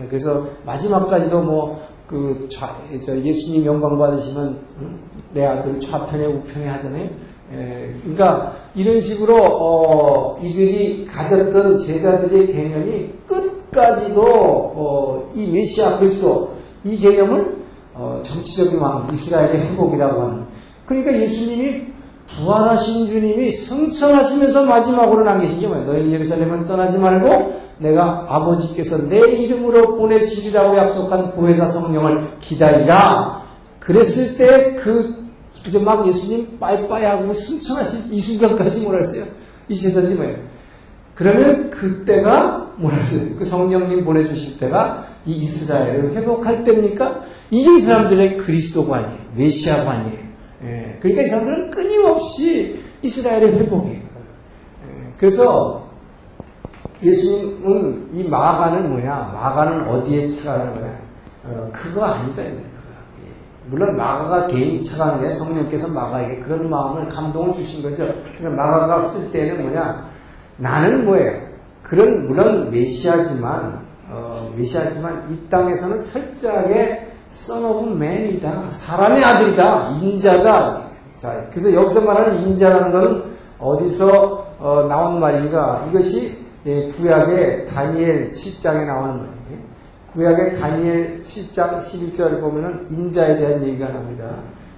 그래서 0.08 0.46
마지막까지도 0.64 1.42
뭐그 1.42 2.48
예수님 3.24 3.64
영광 3.64 3.98
받으시면 3.98 4.58
음? 4.78 5.00
내 5.32 5.44
아들 5.44 5.78
좌편에 5.78 6.26
우편에 6.26 6.66
하잖아요. 6.68 7.08
에, 7.52 7.94
그러니까 8.02 8.56
이런 8.74 9.00
식으로 9.00 9.36
어, 9.36 10.38
이들이 10.42 11.06
가졌던 11.06 11.78
제자들의 11.78 12.46
개념이 12.48 13.10
끝까지도 13.26 14.22
어, 14.22 15.32
이 15.34 15.46
메시아 15.46 15.98
그리스도 15.98 16.54
이 16.84 16.96
개념을 16.96 17.56
어, 17.94 18.20
정치적인 18.24 18.78
왕 18.78 19.08
이스라엘의 19.12 19.60
행복이라고 19.60 20.22
하는 20.22 20.44
그러니까 20.86 21.12
예수님이 21.12 21.90
부활하신 22.36 23.08
주님이 23.08 23.50
성천하시면서 23.50 24.64
마지막으로 24.64 25.24
남기신 25.24 25.60
게 25.60 25.66
뭐예요? 25.66 25.86
너희 25.86 26.12
예루살렘은 26.12 26.66
떠나지 26.66 26.98
말고 26.98 27.60
내가 27.78 28.26
아버지께서 28.28 29.08
내 29.08 29.18
이름으로 29.18 29.96
보내시리라고 29.96 30.76
약속한 30.76 31.32
보혜사 31.32 31.66
성령을 31.66 32.38
기다리라. 32.40 33.42
그랬을 33.78 34.36
때 34.36 34.74
그, 34.74 35.19
이제 35.66 35.78
막 35.78 36.06
예수님 36.06 36.58
빠이빠이 36.58 37.04
하고 37.04 37.32
승천하신 37.32 38.12
이 38.12 38.20
순간까지 38.20 38.80
뭐라 38.80 38.98
했어요? 38.98 39.24
이 39.68 39.76
제자들이 39.76 40.14
뭐예요? 40.14 40.38
그러면 41.14 41.70
그때가 41.70 42.72
뭐라 42.76 42.96
했어요? 42.96 43.36
그 43.38 43.44
성령님 43.44 44.04
보내주실 44.04 44.58
때가 44.58 45.06
이 45.26 45.32
이스라엘을 45.42 46.16
회복할 46.16 46.64
때입니까? 46.64 47.20
이게 47.50 47.74
이 47.74 47.78
사람들의 47.78 48.38
그리스도관이에요. 48.38 49.20
메시아관이에요. 49.36 50.18
예. 50.64 50.98
그러니까 51.00 51.22
이 51.22 51.26
사람들은 51.28 51.70
끊임없이 51.70 52.80
이스라엘의 53.02 53.52
회복이에요. 53.52 53.96
예. 53.96 55.12
그래서 55.18 55.90
예수님은 57.02 58.10
이 58.14 58.24
마가는 58.24 58.90
뭐냐? 58.90 59.30
마가는 59.34 59.88
어디에 59.88 60.28
착각하는 60.28 60.74
거냐? 60.74 60.98
어, 61.44 61.70
그거 61.72 62.04
아니다. 62.04 62.42
예. 63.70 63.76
물론 63.76 63.96
마가가 63.96 64.46
개인이 64.48 64.82
착각하는 64.82 65.22
게 65.22 65.30
성령께서 65.30 65.92
마가에게 65.92 66.40
그런 66.40 66.68
마음을 66.68 67.08
감동을 67.08 67.52
주신 67.52 67.82
거죠. 67.82 68.12
그러니까 68.38 68.62
마가가 68.62 69.06
쓸 69.06 69.30
때는 69.30 69.62
뭐냐? 69.62 70.08
나는 70.56 71.04
뭐예요? 71.04 71.40
그런 71.82 72.26
물론 72.26 72.70
메시아지만 72.70 73.80
어, 74.10 74.52
메시아지만 74.56 75.28
이 75.30 75.48
땅에서는 75.48 76.02
철저하게 76.04 77.08
of 77.48 77.90
man이다. 77.92 78.70
사람의 78.70 79.24
아들이다. 79.24 79.90
인자다. 80.02 80.82
자, 81.14 81.46
그래서 81.50 81.72
여기서 81.72 82.00
말하는 82.00 82.42
인자라는 82.42 82.92
것은 82.92 83.24
어디서 83.58 84.46
어, 84.58 84.86
나온 84.88 85.20
말인가? 85.20 85.86
이것이 85.90 86.38
예, 86.66 86.86
구약의 86.86 87.66
다니엘 87.66 88.30
7장에 88.32 88.84
나오는. 88.84 89.39
구약의 90.14 90.58
다니엘 90.58 91.22
7장 91.22 91.78
11절을 91.78 92.40
보면은 92.40 92.86
인자에 92.90 93.36
대한 93.36 93.62
얘기가 93.62 93.88
납니다. 93.88 94.26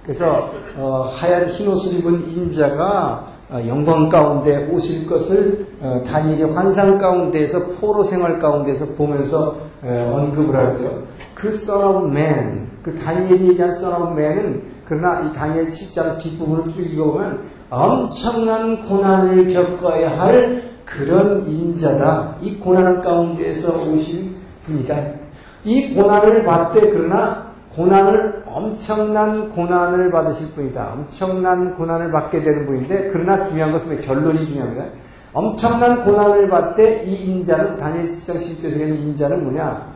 그래서 0.03 0.51
어, 0.77 1.09
하얀 1.11 1.47
흰 1.47 1.67
옷을 1.69 1.99
입은 1.99 2.29
인자가 2.29 3.33
어, 3.49 3.59
영광 3.67 4.09
가운데 4.09 4.67
오실 4.71 5.07
것을 5.07 5.67
어, 5.81 6.03
다니엘의 6.05 6.53
환상 6.53 6.97
가운데에서 6.97 7.65
포로 7.79 8.03
생활 8.03 8.37
가운데서 8.37 8.85
보면서 8.95 9.57
어, 9.81 10.11
언급을 10.13 10.55
하죠. 10.55 11.03
그 11.33 11.47
Son 11.47 11.83
of 11.83 12.07
Man, 12.07 12.69
그 12.83 12.93
다니엘이 12.95 13.49
얘기한 13.49 13.71
Son 13.71 14.01
of 14.01 14.11
Man은 14.11 14.63
그러나 14.85 15.21
이 15.21 15.33
다니엘 15.33 15.67
7장 15.67 16.19
뒷부분을 16.19 16.67
쭉 16.67 16.81
읽어보면 16.81 17.39
엄청난 17.69 18.81
고난을 18.81 19.47
겪어야 19.47 20.19
할 20.19 20.63
그런 20.85 21.49
인자다. 21.49 22.35
이 22.41 22.57
고난 22.59 23.01
가운데에서 23.01 23.77
오신 23.77 24.35
분이다. 24.65 25.22
이 25.65 25.93
고난을 25.93 26.43
받되 26.43 26.89
그러나 26.91 27.53
고난을 27.75 28.43
엄청난 28.45 29.49
고난을 29.49 30.11
받으실 30.11 30.51
분이다. 30.53 30.93
엄청난 30.93 31.75
고난을 31.75 32.11
받게 32.11 32.43
되는 32.43 32.65
분인데 32.65 33.07
그러나 33.11 33.43
중요한 33.45 33.71
것은 33.71 33.99
결론이 34.01 34.45
중요합니다. 34.45 34.85
엄청난 35.33 36.03
고난을 36.03 36.49
받되 36.49 37.03
이 37.03 37.25
인자는 37.25 37.77
7장 37.77 38.35
10절에 38.35 38.71
있는 38.71 38.95
인자는 38.99 39.43
뭐냐? 39.43 39.93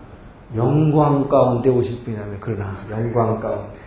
영광 0.56 1.28
가운데 1.28 1.70
오실 1.70 2.04
분이라면 2.04 2.38
그러나 2.40 2.78
영광 2.90 3.40
가운데 3.40 3.80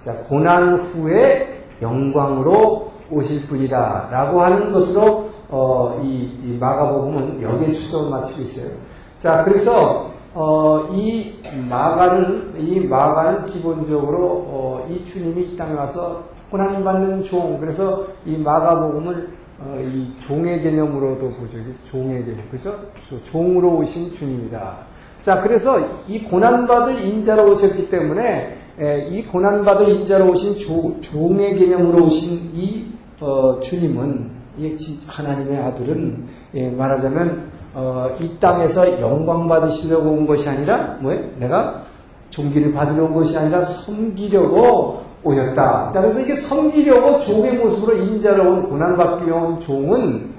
자 0.00 0.14
고난 0.28 0.74
후에 0.74 1.62
영광으로 1.80 2.90
오실 3.14 3.46
분이다 3.46 4.08
라고 4.10 4.40
하는 4.40 4.72
것으로 4.72 5.28
어, 5.50 6.00
이, 6.02 6.38
이 6.44 6.58
마가복음은 6.58 7.42
여기에 7.42 7.72
초점을 7.72 8.10
맞추고 8.10 8.42
있어요. 8.42 8.70
자 9.18 9.44
그래서 9.44 10.10
어, 10.34 10.88
이 10.92 11.34
마가는 11.68 12.54
이 12.58 12.80
마가는 12.80 13.46
기본적으로 13.46 14.44
어, 14.46 14.88
이 14.90 15.04
주님이 15.04 15.52
이 15.52 15.56
땅에 15.56 15.74
와서 15.74 16.24
고난 16.50 16.82
받는 16.84 17.22
종 17.22 17.58
그래서 17.58 18.06
이 18.26 18.36
마가복음을 18.36 19.28
어, 19.60 19.80
이 19.84 20.12
종의 20.26 20.62
개념으로도 20.62 21.30
보죠. 21.30 21.58
종의 21.90 22.24
개념 22.24 22.38
그죠? 22.50 22.78
종으로 23.24 23.78
오신 23.78 24.12
주님이다. 24.12 24.76
자 25.22 25.40
그래서 25.40 25.80
이 26.06 26.22
고난받을 26.22 27.04
인자로 27.04 27.50
오셨기 27.50 27.90
때문에 27.90 28.56
에, 28.78 29.08
이 29.08 29.24
고난받을 29.26 29.88
인자로 29.88 30.30
오신 30.30 30.56
조, 30.56 31.00
종의 31.00 31.56
개념으로 31.56 32.04
오신 32.04 32.52
이 32.54 32.86
어, 33.20 33.58
주님은 33.60 34.30
이 34.58 34.76
하나님의 35.06 35.58
아들은 35.58 36.24
예, 36.54 36.70
말하자면 36.70 37.50
어, 37.74 38.10
이 38.20 38.38
땅에서 38.38 39.00
영광 39.00 39.46
받으시려고 39.46 40.10
온 40.10 40.26
것이 40.26 40.48
아니라 40.48 40.96
뭐예요? 41.00 41.24
내가 41.38 41.82
종기를 42.30 42.72
받으러 42.72 43.04
온 43.04 43.14
것이 43.14 43.36
아니라 43.36 43.62
섬기려고 43.62 45.02
오셨다. 45.22 45.90
자, 45.90 46.00
그래서 46.00 46.20
이게 46.20 46.34
섬기려고 46.34 47.20
종의 47.20 47.54
모습으로 47.58 47.96
인자로 47.96 48.42
온 48.42 48.68
고난받기 48.68 49.30
온 49.30 49.60
종은 49.60 50.30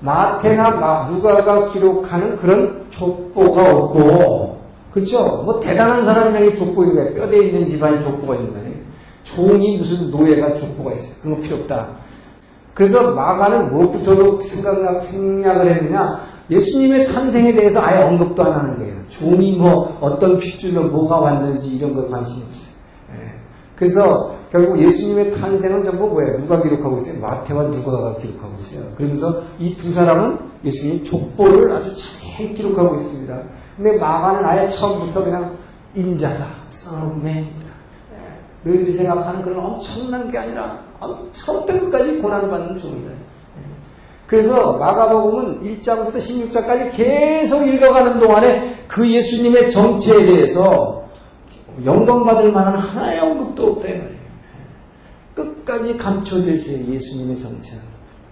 마태나 0.00 1.08
누가가 1.10 1.70
기록하는 1.70 2.36
그런 2.36 2.84
족보가 2.90 3.70
없고, 3.70 4.58
그렇죠? 4.90 5.42
뭐 5.44 5.60
대단한 5.60 6.04
사람에게 6.04 6.54
족보인 6.54 6.94
거예요. 6.94 7.14
뼈대 7.14 7.46
있는 7.46 7.66
집안에 7.66 8.00
족보가 8.00 8.34
있는 8.34 8.52
거예요. 8.52 8.72
종이 9.22 9.78
무슨 9.78 10.10
노예가 10.10 10.54
족보가 10.54 10.92
있어요. 10.92 11.14
그런 11.22 11.36
거 11.36 11.42
필요 11.42 11.56
없다. 11.58 11.88
그래서 12.74 13.14
마가는 13.14 13.72
무엇부터도 13.72 14.40
생각, 14.40 15.00
생략을 15.02 15.76
했느냐? 15.76 16.31
예수님의 16.50 17.06
탄생에 17.08 17.52
대해서 17.54 17.80
아예 17.80 18.02
언급도 18.02 18.42
안 18.42 18.52
하는 18.52 18.78
거예요. 18.78 18.94
종이 19.08 19.56
뭐 19.56 19.96
어떤 20.00 20.38
핏줄로 20.38 20.84
뭐가 20.84 21.18
왔는지 21.20 21.68
이런 21.76 21.90
거 21.90 22.08
관심이 22.08 22.42
없어요. 22.42 22.72
예. 23.14 23.32
그래서 23.76 24.34
결국 24.50 24.78
예수님의 24.78 25.32
탄생은 25.32 25.84
전부 25.84 26.08
뭐예요? 26.08 26.36
누가 26.38 26.60
기록하고 26.62 26.98
있어요? 26.98 27.20
마태와 27.20 27.64
누가가 27.64 28.14
기록하고 28.16 28.54
있어요. 28.58 28.84
그러면서 28.96 29.42
이 29.58 29.74
두 29.76 29.92
사람은 29.92 30.38
예수님 30.64 31.02
족보를 31.04 31.72
아주 31.72 31.94
자세히 31.96 32.52
기록하고 32.54 32.96
있습니다. 32.96 33.42
근데 33.76 33.98
마가는 33.98 34.44
아예 34.44 34.68
처음부터 34.68 35.24
그냥 35.24 35.56
인자다, 35.94 36.46
썸맨이다. 36.70 37.66
예. 38.14 38.68
너희들이 38.70 38.92
생각하는 38.92 39.42
그런 39.42 39.64
엄청난 39.64 40.30
게 40.30 40.38
아니라 40.38 40.78
처음부터 41.32 41.80
끝까지 41.80 42.18
고난받는 42.18 42.78
종이다. 42.78 43.10
그래서 44.32 44.78
마가복음은 44.78 45.76
1장부터 45.76 46.14
16장까지 46.14 46.96
계속 46.96 47.66
읽어가는 47.66 48.18
동안에 48.18 48.86
그 48.88 49.06
예수님의 49.06 49.70
정체에 49.70 50.24
대해서 50.24 51.06
영광받을 51.84 52.50
만한 52.50 52.78
하나의 52.78 53.20
언급도 53.20 53.72
없다 53.72 53.88
이 53.88 53.92
말이에요. 53.92 54.22
끝까지 55.34 55.98
감춰져 55.98 56.52
있어요. 56.52 56.78
예수님의 56.78 57.36
정체는. 57.36 57.82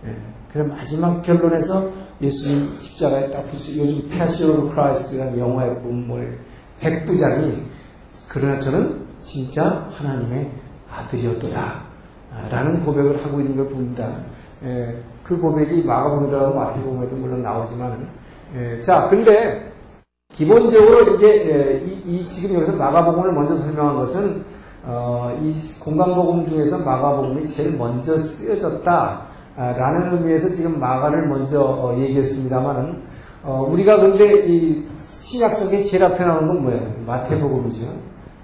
예. 0.07 0.17
그래서 0.51 0.71
마지막 0.71 1.21
결론에서 1.21 1.91
예수님 2.23 2.79
십자가에 2.81 3.29
딱 3.29 3.45
붙여 3.45 3.77
요즘 3.77 4.09
Passion 4.09 4.71
of 4.71 4.81
Christ라는 4.81 5.39
영화에 5.39 5.69
보면 5.81 6.09
뭐 6.09 6.19
백부장이 6.81 7.59
그러나 8.27 8.59
저는 8.59 9.05
진짜 9.19 9.87
하나님의 9.91 10.51
아들이었더라 10.91 11.85
라는 12.51 12.87
고백을 12.87 13.23
하고 13.23 13.39
있는 13.39 13.57
걸 13.57 13.69
봅니다. 13.69 14.11
예. 14.65 14.99
그 15.23 15.39
고백이 15.39 15.85
마가복음이라고 15.85 16.55
마태복음에도 16.55 17.17
물론 17.17 17.43
나오지만 17.43 18.09
예, 18.57 18.81
자 18.81 19.09
근데 19.09 19.71
기본적으로 20.33 21.15
이제 21.15 21.27
예, 21.27 21.87
이, 21.87 22.03
이, 22.05 22.27
지금 22.27 22.57
여기서 22.57 22.77
마가복음을 22.77 23.33
먼저 23.33 23.57
설명한 23.57 23.97
것은 23.97 24.45
어, 24.85 25.37
이 25.43 25.55
공간복음 25.81 26.47
중에서 26.47 26.79
마가복음이 26.79 27.47
제일 27.49 27.77
먼저 27.77 28.17
쓰여졌다라는 28.17 29.25
의미에서 30.15 30.51
지금 30.51 30.81
마가를 30.81 31.29
먼저 31.29 31.63
어, 31.63 31.97
얘기했습니다만은 31.97 33.03
어, 33.43 33.67
우리가 33.71 34.01
근데 34.01 34.47
이 34.47 34.87
신약성에 34.97 35.83
제일 35.83 36.05
앞에 36.05 36.25
나오는 36.25 36.49
건 36.49 36.63
뭐예요? 36.63 36.93
마태복음이죠. 37.07 37.87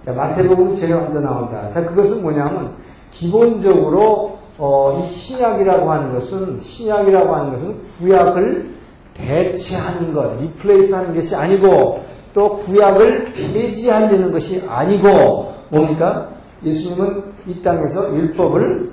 자, 0.02 0.12
마태복음이 0.12 0.76
제일 0.76 0.94
먼저 0.94 1.20
나온다. 1.20 1.68
자, 1.70 1.85
그것은 1.85 2.22
뭐냐면 2.22 2.70
기본적으로 3.11 4.36
어, 4.59 5.01
이 5.03 5.07
신약이라고 5.07 5.90
하는 5.90 6.14
것은 6.14 6.57
신약이라고 6.59 7.35
하는 7.35 7.51
것은 7.53 7.83
구약을 7.99 8.75
대체하는 9.14 10.12
것, 10.12 10.37
리플레이스하는 10.40 11.14
것이 11.14 11.35
아니고 11.35 12.05
또 12.33 12.57
구약을 12.57 13.25
폐지하려는 13.35 14.31
것이 14.31 14.62
아니고 14.66 15.55
뭡니까? 15.71 16.29
예수님은 16.64 17.25
이 17.47 17.62
땅에서 17.62 18.14
율법을 18.14 18.87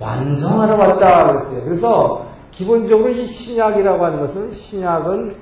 완성하러 0.00 0.76
왔다 0.76 1.26
그랬어요. 1.26 1.64
그래서 1.64 2.26
기본적으로 2.50 3.10
이 3.10 3.26
신약이라고 3.26 4.04
하는 4.04 4.20
것은 4.20 4.52
신약은 4.52 5.34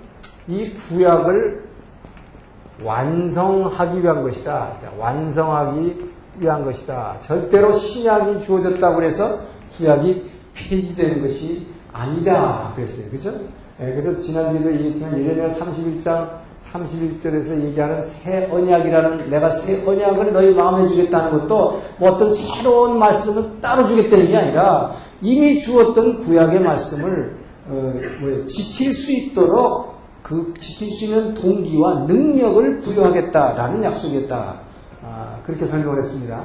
이 0.48 0.70
구약을 0.70 1.64
완성하기 2.84 4.02
위한 4.02 4.22
것이다. 4.22 4.72
완성하기 4.98 5.96
위한 6.38 6.64
것이다. 6.64 7.16
절대로 7.22 7.72
신약이 7.72 8.42
주어졌다고 8.42 9.02
해서 9.02 9.38
구약이 9.76 10.24
폐지되는 10.54 11.22
것이 11.22 11.66
아니다. 11.92 12.72
그랬어요. 12.74 13.08
그죠? 13.10 13.30
네, 13.78 13.90
그래서 13.90 14.18
지난주에도 14.18 14.72
얘기했지만 14.72 15.18
예레미야 15.18 15.48
31장 15.48 16.46
31절에서 16.72 17.62
얘기하는 17.66 18.02
새 18.02 18.48
언약이라는 18.50 19.30
내가 19.30 19.48
새 19.50 19.82
언약을 19.86 20.32
너희 20.32 20.54
마음에 20.54 20.86
주겠다는 20.88 21.40
것도 21.40 21.82
뭐 21.98 22.10
어떤 22.10 22.30
새로운 22.32 22.98
말씀을 22.98 23.60
따로 23.60 23.86
주겠다는 23.86 24.28
게 24.28 24.36
아니라 24.36 24.96
이미 25.22 25.60
주었던 25.60 26.18
구약의 26.18 26.60
말씀을 26.60 27.36
어, 27.68 27.92
뭐 28.20 28.46
지킬 28.46 28.92
수 28.92 29.12
있도록 29.12 29.96
그 30.22 30.52
지킬 30.58 30.88
수 30.88 31.04
있는 31.04 31.34
동기와 31.34 32.00
능력을 32.00 32.80
부여하겠다라는 32.80 33.84
약속이었다. 33.84 34.60
아, 35.04 35.38
그렇게 35.44 35.66
설명을 35.66 35.98
했습니다. 35.98 36.44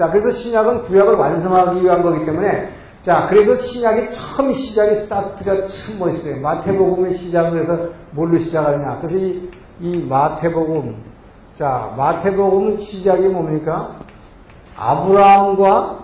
자, 0.00 0.10
그래서 0.10 0.30
신약은 0.30 0.84
구약을 0.84 1.12
완성하기 1.16 1.84
위한 1.84 2.02
거기 2.02 2.24
때문에 2.24 2.72
자, 3.02 3.26
그래서 3.28 3.54
신약의 3.54 4.10
처음 4.10 4.50
시작의 4.50 4.96
스타트가 4.96 5.66
참 5.66 5.98
멋있어요. 5.98 6.40
마태복음의 6.40 7.12
시작을 7.12 7.60
해서 7.60 7.90
뭘로 8.12 8.38
시작하느냐. 8.38 8.96
그래서 8.98 9.18
이, 9.18 9.50
이 9.78 9.98
마태복음, 9.98 10.96
자, 11.54 11.92
마태복음 11.98 12.78
시작이 12.78 13.28
뭡니까? 13.28 13.96
아브라함과, 14.74 15.98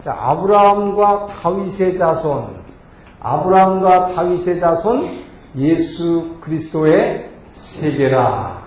자, 0.00 0.16
아브라함과 0.18 1.26
다윗의 1.26 1.98
자손, 1.98 2.56
아브라함과 3.20 4.14
다윗의 4.14 4.58
자손, 4.58 5.22
예수 5.58 6.38
그리스도의 6.40 7.30
세계라. 7.52 8.62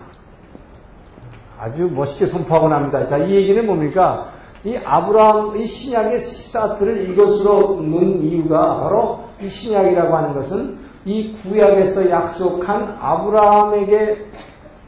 아주 1.60 1.90
멋있게 1.94 2.26
선포하고 2.26 2.70
납니다. 2.70 3.04
자, 3.04 3.18
이 3.18 3.36
얘기는 3.36 3.66
뭡니까? 3.66 4.32
이 4.66 4.76
아브라함, 4.84 5.56
이 5.58 5.66
신약의 5.66 6.20
스타트를 6.20 7.10
이것으로 7.10 7.82
놓은 7.82 8.22
이유가 8.24 8.80
바로 8.80 9.20
이 9.40 9.48
신약이라고 9.48 10.16
하는 10.16 10.34
것은 10.34 10.78
이 11.06 11.34
구약에서 11.34 12.10
약속한 12.10 12.98
아브라함에게 13.00 14.26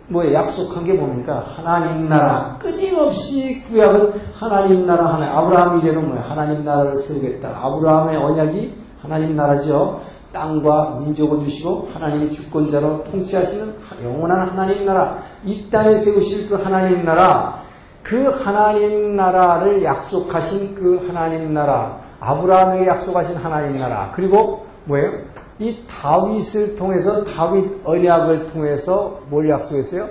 뭐 0.08 0.34
약속한 0.34 0.84
게 0.84 0.94
뭡니까? 0.94 1.46
하나님 1.56 2.10
나라. 2.10 2.58
끊임없이 2.60 3.62
구약은 3.62 4.14
하나님 4.34 4.88
나라, 4.88 5.14
하나 5.14 5.38
아브라함 5.38 5.82
이래는 5.82 6.08
뭐야? 6.08 6.22
하나님 6.22 6.64
나라를 6.66 6.96
세우겠다. 6.96 7.60
아브라함의 7.62 8.18
언약이 8.18 8.74
하나님 9.02 9.36
나라죠. 9.36 10.02
땅과 10.32 11.02
민족을 11.02 11.40
주시고 11.42 11.90
하나님의 11.94 12.32
주권자로 12.32 13.04
통치하시는 13.04 13.76
영원한 14.04 14.50
하나님 14.50 14.86
나라. 14.86 15.20
이 15.46 15.70
땅에 15.70 15.94
세우실 15.94 16.50
그 16.50 16.56
하나님 16.56 17.06
나라. 17.06 17.67
그 18.08 18.24
하나님 18.42 19.18
나라를 19.18 19.84
약속하신 19.84 20.76
그 20.76 21.06
하나님 21.08 21.54
나라. 21.54 22.00
아브라함에게 22.22 22.88
약속하신 22.88 23.36
하나님 23.36 23.78
나라. 23.78 24.14
그리고 24.16 24.66
뭐예요? 24.86 25.12
이 25.60 25.80
다윗을 25.90 26.78
통해서 26.78 27.26
다윗 27.26 27.70
언약을 27.84 28.46
통해서 28.46 29.20
뭘 29.30 29.50
약속했어요? 29.50 30.08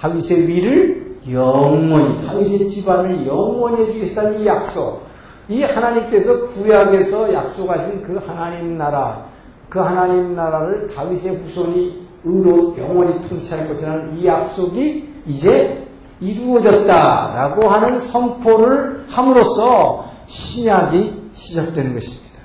다윗의 0.00 0.46
위를 0.46 1.08
영원히 1.28 2.24
다윗의 2.24 2.68
집안을 2.68 3.26
영원히 3.26 3.86
해주겠다는 3.86 4.40
이 4.40 4.46
약속. 4.46 5.02
이 5.48 5.64
하나님께서 5.64 6.46
구약에서 6.46 7.32
약속하신 7.32 8.04
그 8.04 8.22
하나님 8.24 8.78
나라, 8.78 9.24
그 9.68 9.80
하나님 9.80 10.36
나라를 10.36 10.86
다윗의 10.86 11.34
후손이 11.34 12.06
의로 12.22 12.76
영원히 12.78 13.20
통치할 13.22 13.66
것이라는 13.66 14.18
이 14.18 14.26
약속이 14.26 15.08
이제 15.26 15.87
이루어졌다라고 16.20 17.68
하는 17.68 17.98
선포를 18.00 19.04
함으로써 19.08 20.10
신약이 20.26 21.30
시작되는 21.34 21.94
것입니다. 21.94 22.38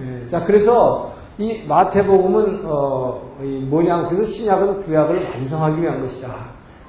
예, 0.00 0.26
자, 0.28 0.44
그래서 0.44 1.12
이 1.38 1.62
마태복음은 1.66 2.62
어, 2.64 3.20
뭐냐? 3.68 4.08
그래서 4.08 4.24
신약은 4.24 4.82
구약을 4.84 5.26
완성하기 5.34 5.82
위한 5.82 6.00
것이다. 6.00 6.34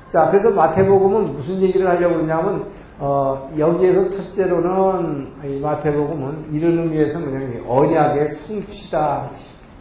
자, 0.08 0.28
그래서 0.30 0.52
마태복음은 0.52 1.34
무슨 1.34 1.62
얘기를 1.62 1.88
하려고 1.88 2.16
그러냐면 2.16 2.66
어, 3.00 3.50
여기에서 3.58 4.10
첫째로는 4.10 5.34
이 5.46 5.60
마태복음은 5.60 6.50
이런 6.54 6.80
의미에서 6.80 7.20
뭐냐면 7.20 7.64
언약의 7.68 8.28
성취다. 8.28 9.30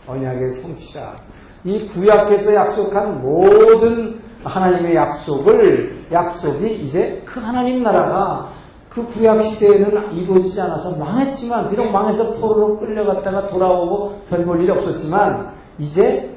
언약의 0.07 0.51
성취다. 0.51 1.17
이 1.65 1.87
구약에서 1.89 2.55
약속한 2.55 3.21
모든 3.21 4.21
하나님의 4.45 4.95
약속을 4.95 6.07
약속이 6.13 6.77
이제 6.83 7.23
그 7.25 7.41
하나님 7.41 7.83
나라가 7.83 8.51
그 8.89 9.07
구약 9.07 9.43
시대에는 9.43 10.13
이루어지지 10.17 10.61
않아서 10.61 10.97
망했지만 10.97 11.71
비록 11.71 11.91
망해서 11.91 12.35
포로로 12.35 12.79
끌려갔다가 12.81 13.47
돌아오고 13.47 14.23
별 14.29 14.45
볼일 14.45 14.71
없었지만 14.73 15.53
이제 15.79 16.37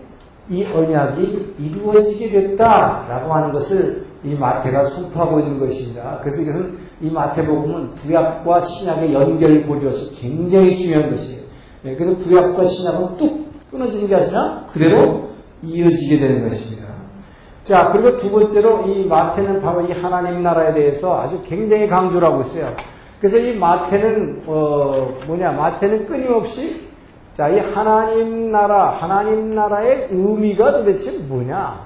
이 0.49 0.64
언약이 0.66 1.56
이루어지게 1.58 2.30
됐다라고 2.30 3.34
하는 3.34 3.51
것을 3.51 4.06
이 4.24 4.36
마태가 4.36 4.84
선포하고 4.84 5.39
있는 5.39 5.60
것입니다. 5.60 6.20
그래서 6.22 6.41
이것은 6.41 6.78
이 7.01 7.10
마태복음은 7.10 7.95
구약과 7.95 8.60
신약의 8.60 9.14
연결고리여서 9.14 10.16
굉장히 10.16 10.78
중요한 10.78 11.10
것이에요. 11.10 11.41
네, 11.82 11.95
그래서 11.95 12.16
구약과 12.18 12.64
신약은 12.64 13.18
뚝 13.18 13.70
끊어지는 13.72 14.08
게 14.08 14.16
아니라 14.16 14.66
그대로 14.72 15.30
이어지게 15.64 16.20
되는 16.20 16.43
것입니다. 16.43 16.92
자, 17.64 17.89
그리고 17.91 18.18
두 18.18 18.30
번째로 18.30 18.84
이 18.88 19.05
마태는 19.05 19.61
바로 19.61 19.82
이 19.82 19.91
하나님 19.91 20.43
나라에 20.43 20.74
대해서 20.74 21.22
아주 21.22 21.41
굉장히 21.43 21.88
강조를 21.88 22.28
하고 22.28 22.41
있어요. 22.41 22.76
그래서 23.20 23.38
이 23.38 23.57
마태는, 23.57 24.43
어, 24.45 25.16
뭐냐, 25.26 25.51
마태는 25.53 26.05
끊임없이 26.05 26.93
자, 27.34 27.49
이 27.49 27.57
하나님 27.57 28.51
나라, 28.51 28.91
하나님 28.91 29.55
나라의 29.55 30.09
의미가 30.11 30.72
도대체 30.72 31.18
뭐냐? 31.18 31.82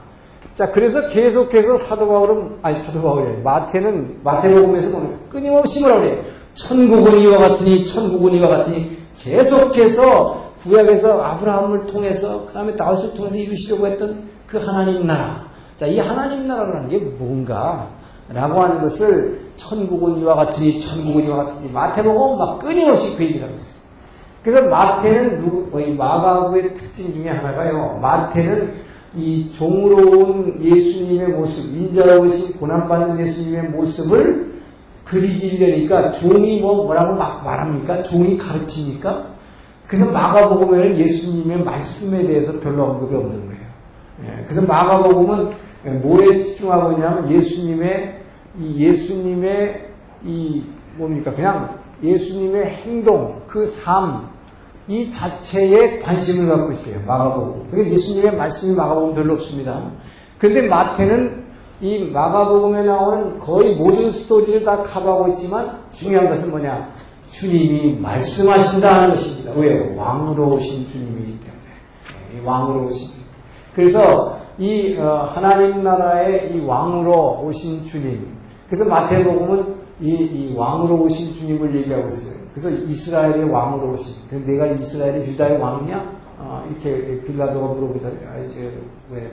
자, 0.55 0.71
그래서 0.71 1.07
계속해서 1.07 1.77
사도 1.77 2.05
바울은, 2.05 2.57
아니, 2.63 2.77
사도 2.77 3.01
바울이 3.01 3.41
마태는, 3.43 4.21
마태복음에서 4.23 4.91
보면 4.91 5.19
끊임없이 5.29 5.81
뭐라고 5.81 6.01
그래요? 6.01 6.23
천국은 6.53 7.19
이와 7.19 7.37
같으니, 7.37 7.85
천국은 7.85 8.33
이와 8.33 8.49
같으니, 8.49 8.97
계속해서 9.19 10.51
구약에서 10.63 11.21
아브라함을 11.23 11.85
통해서, 11.85 12.45
그 12.45 12.51
다음에 12.51 12.75
다윗을 12.75 13.13
통해서 13.13 13.37
이루시려고 13.37 13.87
했던 13.87 14.23
그 14.47 14.57
하나님 14.57 15.07
나라. 15.07 15.46
자, 15.77 15.85
이 15.85 15.99
하나님 15.99 16.47
나라라는 16.47 16.89
게 16.89 16.97
뭔가? 16.97 17.87
라고 18.29 18.61
하는 18.61 18.81
것을 18.81 19.39
천국은 19.55 20.17
이와 20.17 20.35
같으니, 20.35 20.79
천국은 20.79 21.25
이와 21.25 21.45
같으니, 21.45 21.71
마태복음 21.71 22.37
막 22.37 22.59
끊임없이 22.59 23.15
그 23.15 23.23
얘기를 23.23 23.43
하고 23.43 23.55
있어요. 23.55 23.77
그래서 24.43 24.67
마태는 24.69 25.37
누구, 25.37 25.81
이 25.81 25.93
마가복의 25.93 26.73
특징 26.73 27.13
중에 27.13 27.29
하나가요. 27.29 27.99
마태는 28.01 28.73
이 29.15 29.51
종으로운 29.51 30.59
예수님의 30.61 31.29
모습, 31.29 31.65
인자로우신 31.75 32.57
고난받는 32.59 33.19
예수님의 33.19 33.69
모습을 33.69 34.57
그리기려니까 35.05 36.11
종이 36.11 36.59
뭐 36.59 36.85
뭐라고 36.85 37.15
막 37.15 37.43
말합니까? 37.43 38.03
종이 38.03 38.37
가르칩니까? 38.37 39.25
그래서 39.87 40.11
마가복음에는 40.11 40.97
예수님의 40.97 41.63
말씀에 41.63 42.23
대해서 42.23 42.59
별로 42.59 42.85
언급이 42.85 43.15
없는 43.15 43.45
거예요. 43.45 43.61
예, 44.25 44.43
그래서 44.43 44.65
마가복음은 44.65 45.66
뭐에 45.83 46.39
집중하고 46.39 46.93
있냐면 46.93 47.31
예수님의 47.31 48.21
이 48.59 48.85
예수님의 48.85 49.89
이 50.23 50.63
뭡니까? 50.95 51.31
그냥 51.33 51.77
예수님의 52.03 52.65
행동, 52.65 53.41
그 53.47 53.65
삶, 53.67 54.29
이 54.87 55.11
자체에 55.11 55.99
관심을 55.99 56.47
갖고 56.47 56.71
있어요. 56.71 56.99
마가복음. 57.05 57.67
그러니까 57.71 57.93
예수님의 57.93 58.35
말씀이 58.35 58.75
마가복음 58.75 59.15
별로 59.15 59.33
없습니다. 59.33 59.91
그런데 60.37 60.67
마태는 60.67 61.45
이 61.81 62.05
마가복음에 62.05 62.83
나오는 62.83 63.37
거의 63.37 63.75
모든 63.75 64.09
스토리를 64.09 64.63
다 64.63 64.83
커버하고 64.83 65.29
있지만 65.29 65.79
중요한 65.91 66.29
것은 66.29 66.49
뭐냐? 66.49 66.89
주님이 67.29 67.99
말씀하신다는 67.99 69.09
것입니다. 69.09 69.51
왜요? 69.51 69.95
왕으로 69.95 70.55
오신 70.55 70.85
주님이기 70.85 71.39
때문에. 71.39 72.45
왕으로 72.45 72.85
오신 72.85 73.07
주님. 73.07 73.25
그래서 73.73 74.36
이 74.57 74.97
어, 74.97 75.31
하나님 75.33 75.83
나라의 75.83 76.53
이 76.53 76.65
왕으로 76.65 77.41
오신 77.43 77.85
주님. 77.85 78.27
그래서 78.67 78.89
마태복음은 78.89 79.75
이, 80.01 80.09
이 80.09 80.55
왕으로 80.55 81.03
오신 81.03 81.33
주님을 81.33 81.75
얘기하고 81.75 82.07
있어요. 82.07 82.35
그래서 82.53 82.69
이스라엘의 82.69 83.49
왕으로 83.49 83.93
오신. 83.93 84.15
그래서 84.29 84.45
내가 84.45 84.65
이스라엘의 84.67 85.27
유다의 85.27 85.59
왕이냐? 85.59 86.17
어, 86.39 86.67
이렇게 86.69 87.21
빌라도가 87.21 87.73
물어보다. 87.73 88.07
아, 88.07 88.39
이제 88.43 88.71
왜 89.11 89.31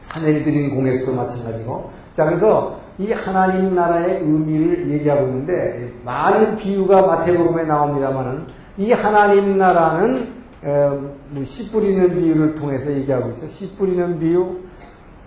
사내리 0.00 0.44
드린 0.44 0.74
공에서도 0.74 1.14
마찬가지고. 1.14 1.90
자, 2.12 2.24
그래서 2.24 2.78
이 2.98 3.12
하나님 3.12 3.74
나라의 3.74 4.20
의미를 4.20 4.90
얘기하고 4.90 5.26
있는데 5.26 5.92
많은 6.04 6.56
비유가 6.56 7.02
마태복음에 7.06 7.64
나옵니다만은 7.64 8.46
이 8.78 8.92
하나님 8.92 9.58
나라는 9.58 10.32
뭐 10.62 11.19
씨 11.44 11.70
뿌리는 11.70 12.20
비유를 12.20 12.54
통해서 12.56 12.92
얘기하고 12.92 13.30
있어요. 13.30 13.48
씨 13.48 13.70
뿌리는 13.76 14.18
비유. 14.18 14.56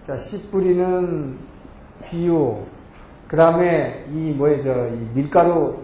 자, 0.06 0.18
씨 0.18 0.42
뿌리는 0.50 1.38
비유. 2.06 2.58
그 3.28 3.38
다음에 3.38 4.06
이 4.14 4.32
뭐예요, 4.32 4.90
이 4.94 5.16
밀가루 5.16 5.76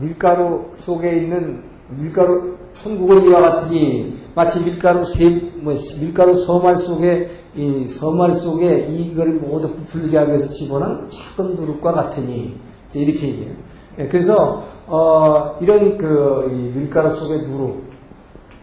밀가루 0.00 0.70
속에 0.74 1.16
있는 1.16 1.62
밀가루 1.88 2.56
천국은 2.72 3.24
이와 3.24 3.40
같으니 3.40 4.18
마치 4.34 4.64
밀가루 4.64 5.04
세, 5.04 5.28
뭐 5.56 5.74
밀가루 6.00 6.32
서말 6.34 6.76
속에 6.76 7.30
이 7.54 7.86
서말 7.86 8.32
속에 8.32 8.86
이걸 8.88 9.34
모두 9.34 9.70
부풀게 9.72 10.16
하기 10.16 10.28
위해서 10.30 10.52
집어넣은 10.52 11.08
작은 11.08 11.54
누룩과 11.54 11.92
같으니 11.92 12.56
이렇게 12.94 13.28
얘기해요. 13.28 13.52
예, 13.98 14.08
그래서 14.08 14.64
어, 14.86 15.56
이런 15.60 15.98
그 15.98 16.72
밀가루 16.74 17.12
속의 17.12 17.42
누룩 17.48 17.93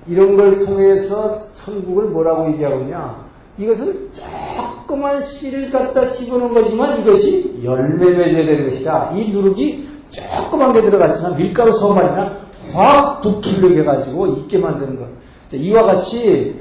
이런 0.08 0.36
걸 0.36 0.60
통해서 0.66 1.38
천국을 1.54 2.06
뭐라고 2.06 2.52
얘기하고 2.52 2.82
있냐? 2.82 3.26
이것은 3.58 4.10
조그만 4.14 5.22
씨를 5.22 5.70
갖다 5.72 6.08
집어넣은 6.08 6.54
거지만 6.54 7.02
이것이 7.02 7.62
열매 7.64 8.12
맺어야 8.12 8.46
되는 8.46 8.70
것이다. 8.70 9.12
이 9.16 9.32
누룩이 9.32 9.88
조그만 10.10 10.74
게 10.74 10.82
들어갔지만 10.82 11.38
밀가루 11.38 11.72
서말이나 11.72 12.38
확 12.74 13.22
부풀리게 13.22 13.82
해가지고 13.82 14.28
있게 14.28 14.58
만드는 14.58 14.96
것. 14.96 15.06
이와 15.54 15.84
같이 15.84 16.56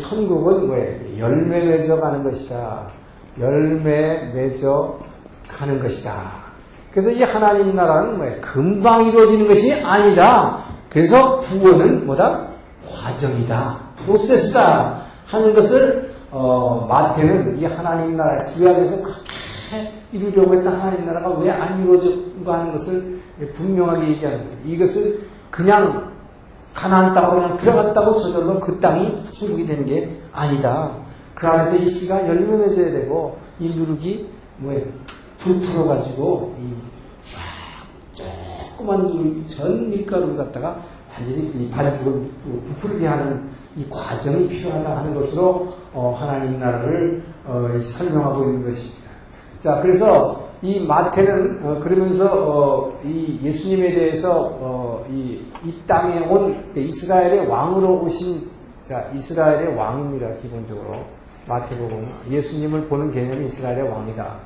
천국은 0.00 0.66
뭐예요? 0.68 1.18
열매 1.18 1.64
맺어 1.64 2.00
가는 2.00 2.22
것이다. 2.24 2.86
열매 3.40 4.32
맺어 4.32 4.98
가는 5.48 5.80
것이다. 5.80 6.42
그래서 6.90 7.10
이 7.10 7.22
하나님 7.22 7.74
나라는 7.74 8.16
뭐예요? 8.16 8.40
금방 8.40 9.04
이루어지는 9.06 9.46
것이 9.46 9.72
아니다. 9.82 10.64
그래서 10.88 11.38
구원은 11.38 12.06
뭐다? 12.06 12.51
과정이다. 12.90 13.78
프로세스다. 13.96 15.02
하는 15.26 15.54
것을 15.54 16.12
어, 16.30 16.86
마태는 16.88 17.58
이 17.60 17.64
하나님 17.64 18.16
나라 18.16 18.44
구약에서 18.44 19.02
그렇게 19.02 19.92
이루려고 20.12 20.54
했던 20.54 20.80
하나님 20.80 21.04
나라가 21.06 21.30
왜 21.30 21.50
안 21.50 21.80
이루어졌는가 21.82 22.60
하는 22.60 22.72
것을 22.72 23.20
분명하게 23.54 24.08
얘기하는 24.08 24.38
거예요. 24.44 24.58
이것을 24.64 25.26
그냥 25.50 26.10
가나안 26.74 27.12
땅으로 27.12 27.40
그냥 27.42 27.56
들어갔다고 27.56 28.20
저절로 28.20 28.58
그 28.60 28.78
땅이 28.80 29.28
천국이 29.30 29.66
되는 29.66 29.84
게 29.84 30.20
아니다. 30.32 30.92
그 31.34 31.46
안에서 31.46 31.76
이 31.76 31.88
씨가 31.88 32.26
열매 32.26 32.56
맺어야 32.56 32.90
되고 32.92 33.38
이 33.58 33.68
누룩이 33.74 34.26
뭐예요? 34.58 34.84
부풀어 35.38 35.84
가지고 35.86 36.54
이 36.60 36.72
조그만 38.14 39.06
누룩 39.06 39.46
전 39.46 39.90
밀가루를 39.90 40.36
갖다가 40.36 40.82
완전히 41.12 41.52
이 41.54 41.70
반죽을 41.70 42.30
부풀게 42.68 43.06
하는 43.06 43.48
이 43.76 43.88
과정이 43.88 44.48
필요하다 44.48 44.98
하는 44.98 45.14
것으로 45.14 45.68
어, 45.92 46.16
하나님 46.18 46.58
나라를 46.58 47.22
어, 47.46 47.68
설명하고 47.82 48.44
있는 48.44 48.64
것입니다. 48.64 49.10
자, 49.58 49.80
그래서 49.80 50.48
이 50.62 50.80
마태는 50.80 51.60
어, 51.64 51.80
그러면서 51.80 52.30
어, 52.32 53.00
이 53.04 53.38
예수님에 53.42 53.94
대해서 53.94 54.56
어, 54.60 55.04
이, 55.10 55.44
이 55.64 55.74
땅에 55.86 56.20
온 56.20 56.72
이스라엘의 56.74 57.48
왕으로 57.48 58.02
오신 58.02 58.50
자 58.84 59.08
이스라엘의 59.14 59.76
왕입니다 59.76 60.34
기본적으로 60.42 60.92
마태복음 61.48 62.06
예수님을 62.30 62.86
보는 62.86 63.12
개념이 63.12 63.46
이스라엘의 63.46 63.88
왕이다. 63.88 64.36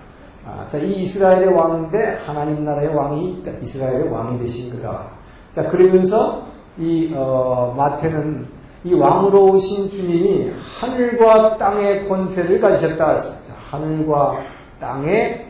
아, 0.47 0.67
자, 0.69 0.79
이 0.79 1.03
이스라엘의 1.03 1.49
왕인데 1.49 2.21
하나님 2.25 2.64
나라의 2.64 2.95
왕이 2.95 3.43
이스라엘의 3.61 4.09
왕이 4.09 4.39
되신 4.39 4.75
거다. 4.75 5.09
자, 5.53 5.69
그러면서 5.69 6.45
이 6.79 7.12
어, 7.14 7.74
마태는 7.77 8.47
이 8.85 8.95
왕으로 8.95 9.53
오신 9.53 9.91
주님이 9.91 10.53
하늘과 10.79 11.59
땅의 11.59 12.09
권세를 12.09 12.61
가지셨다. 12.61 13.18
자, 13.18 13.33
하늘과 13.70 14.37
땅의 14.79 15.49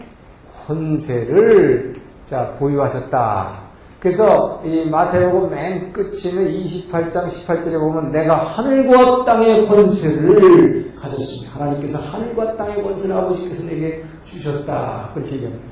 권세를 0.67 1.95
자 2.25 2.57
보유하셨다. 2.59 3.67
그래서 4.01 4.63
이 4.65 4.89
마태복음 4.89 5.51
맨 5.51 5.93
끝에는 5.93 6.49
28장 6.49 7.27
18절에 7.27 7.79
보면 7.79 8.13
내가 8.13 8.37
하늘과 8.37 9.25
땅의 9.25 9.67
권세를 9.67 10.95
가졌습니다. 10.95 11.59
하나님께서 11.59 11.99
하늘과 11.99 12.57
땅의 12.57 12.83
권세를 12.83 13.17
아버지께서 13.17 13.65
내게 13.65 14.05
주셨다. 14.25 15.11
그렇게 15.13 15.35
얘기합니다. 15.35 15.65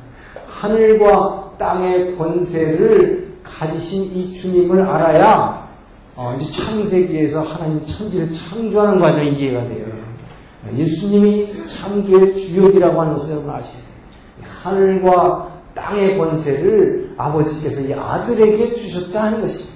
하늘과 0.46 1.52
땅의 1.58 2.16
권세를 2.16 3.23
가지신 3.58 4.04
이 4.14 4.32
주님을 4.32 4.82
알아야 4.82 5.68
어, 6.16 6.36
이제 6.36 6.50
창세기에서 6.50 7.42
하나님 7.42 7.84
천지를 7.84 8.30
창조하는 8.32 9.00
과정이 9.00 9.30
이해가 9.30 9.64
돼요. 9.64 9.86
예수님이 10.74 11.66
창조의 11.68 12.34
주역이라고 12.34 13.00
하는 13.00 13.12
것을 13.14 13.38
아셔야. 13.38 13.84
하늘과 14.62 15.48
땅의 15.74 16.16
권세를 16.16 17.14
아버지께서 17.16 17.80
이 17.82 17.92
아들에게 17.92 18.72
주셨다 18.72 19.24
하는 19.24 19.40
것입니다. 19.40 19.74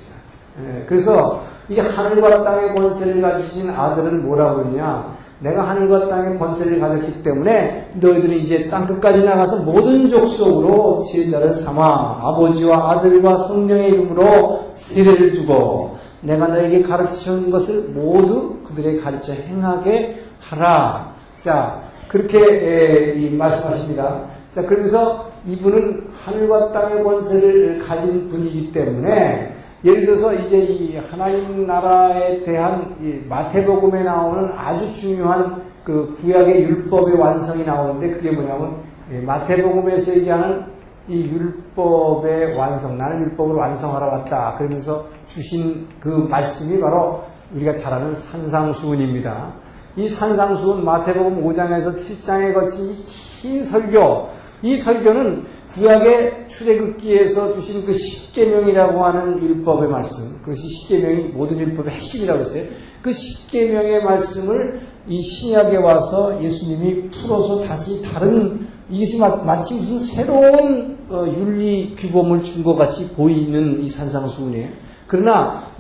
예, 0.63 0.85
그래서 0.87 1.45
이 1.69 1.79
하늘과 1.79 2.43
땅의 2.43 2.75
권세를 2.75 3.21
가지신 3.21 3.71
아들은 3.71 4.25
뭐라고 4.25 4.65
했냐? 4.65 5.17
내가 5.41 5.69
하늘과 5.69 6.09
땅의 6.09 6.39
권세를 6.39 6.81
가졌기 6.81 7.23
때문에 7.23 7.91
너희들은 7.95 8.37
이제 8.37 8.69
땅 8.69 8.87
끝까지 8.87 9.23
나가서 9.23 9.63
모든 9.63 10.09
족속으로 10.09 11.05
제자를 11.05 11.53
삼아 11.53 12.21
아버지와 12.23 12.91
아들과 12.91 13.37
성령의 13.39 13.91
이름으로 13.91 14.71
세례를 14.75 15.33
주고 15.33 15.97
내가 16.21 16.49
너에게 16.49 16.83
가르치는 16.83 17.51
것을 17.51 17.83
모두 17.95 18.57
그들의 18.65 19.01
가르쳐 19.01 19.33
행하게 19.33 20.25
하라. 20.41 21.13
자, 21.39 21.83
그렇게 22.09 23.15
말씀하십니다. 23.31 24.25
자, 24.51 24.63
그러면서 24.63 25.31
이분은 25.47 26.09
하늘과 26.25 26.73
땅의 26.73 27.05
권세를 27.05 27.79
가진 27.87 28.29
분이기 28.29 28.73
때문에 28.73 29.55
예를 29.85 30.07
들어서 30.07 30.35
이제 30.35 30.59
이 30.59 30.97
하나님 30.97 31.67
나라에 31.67 32.43
대한 32.43 32.97
마태복음에 33.29 34.03
나오는 34.03 34.51
아주 34.57 34.93
중요한 34.93 35.63
그 35.85 36.17
구약의 36.21 36.65
율법의 36.65 37.17
완성이 37.17 37.65
나오는데 37.65 38.15
그게 38.15 38.33
뭐냐면 38.33 38.83
마태복음에서 39.25 40.17
얘기하는 40.17 40.65
이 41.07 41.23
율법의 41.23 42.57
완성, 42.57 42.99
나는 42.99 43.23
율법을 43.23 43.55
완성하러 43.55 44.09
왔다. 44.09 44.57
그러면서 44.59 45.07
주신 45.27 45.87
그 46.01 46.09
말씀이 46.09 46.79
바로 46.81 47.23
우리가 47.55 47.73
잘 47.73 47.95
아는 47.95 48.15
산상수훈입니다. 48.15 49.55
이 49.97 50.07
산상수훈 50.07 50.85
마태복음 50.85 51.43
5장에서 51.43 51.97
7장에 51.97 52.53
거친 52.53 53.03
긴 53.41 53.65
설교, 53.65 54.29
이 54.63 54.77
설교는 54.77 55.45
구약의 55.75 56.49
출애굽기에서 56.49 57.53
주신 57.55 57.85
그 57.85 57.93
십계명이라고 57.93 59.05
하는 59.05 59.43
율법의 59.43 59.89
말씀, 59.89 60.39
그것이 60.41 60.69
십계명이 60.69 61.29
모든 61.29 61.59
율법의 61.59 61.95
핵심이라고 61.95 62.41
했어요. 62.41 62.65
그 63.03 63.13
십계명의 63.13 64.03
말씀을 64.03 64.81
이 65.07 65.21
신약에 65.21 65.77
와서 65.77 66.43
예수님이 66.43 67.11
풀어서 67.11 67.63
다시 67.63 68.03
다른 68.03 68.67
이것이 68.91 69.19
마치 69.19 69.75
무슨 69.75 69.99
새로운 69.99 70.99
어, 71.11 71.25
윤리 71.27 71.95
규범을 71.97 72.43
준 72.43 72.63
것 72.63 72.75
같이 72.75 73.09
보이는 73.11 73.83
이 73.83 73.89
산상수훈이에요. 73.89 74.69
그러나 75.07 75.71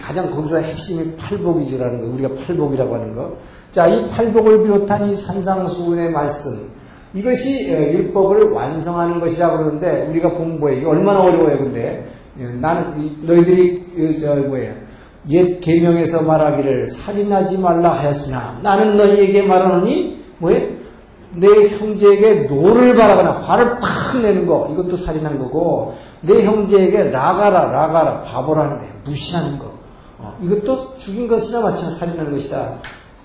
가장 0.00 0.30
거기서 0.30 0.58
핵심이 0.58 1.14
팔복이라는 1.16 2.00
거, 2.00 2.06
우리가 2.14 2.30
팔복이라고 2.46 2.94
하는 2.94 3.14
거. 3.14 3.36
자, 3.70 3.86
이 3.86 4.08
팔복을 4.08 4.62
비롯한 4.62 5.10
이 5.10 5.14
산상수훈의 5.14 6.10
말씀, 6.10 6.70
이것이 7.14 7.72
어, 7.72 7.78
율법을 7.78 8.50
완성하는 8.50 9.20
것이라고 9.20 9.58
그러는데 9.58 10.06
우리가 10.08 10.30
공부해 10.30 10.76
이게 10.78 10.86
얼마나 10.86 11.20
어려워요 11.20 11.58
근데. 11.58 12.06
예, 12.40 12.44
나는 12.44 13.14
너희들이 13.22 14.18
저 14.18 14.36
뭐예요. 14.36 14.72
옛 15.28 15.60
계명에서 15.60 16.22
말하기를 16.22 16.88
살인하지 16.88 17.58
말라 17.58 17.92
하였으나 17.92 18.58
나는 18.62 18.96
너희에게 18.96 19.42
말하노니 19.42 20.24
뭐예요? 20.38 20.82
내 21.34 21.68
형제에게 21.68 22.46
노를 22.48 22.94
발하거나 22.94 23.32
화를 23.40 23.78
팍 23.80 24.20
내는 24.20 24.46
거. 24.46 24.68
이것도 24.72 24.96
살인한 24.96 25.38
거고 25.38 25.94
내 26.22 26.44
형제에게 26.44 27.10
라가라 27.10 27.70
라가라 27.70 28.22
바보라는 28.22 28.78
거 28.78 28.84
무시하는 29.04 29.58
거. 29.58 29.72
어, 30.18 30.36
이것도 30.42 30.96
죽인 30.98 31.28
것이나 31.28 31.60
마찬가지 31.60 31.98
살인하는 31.98 32.32
것이다. 32.32 32.78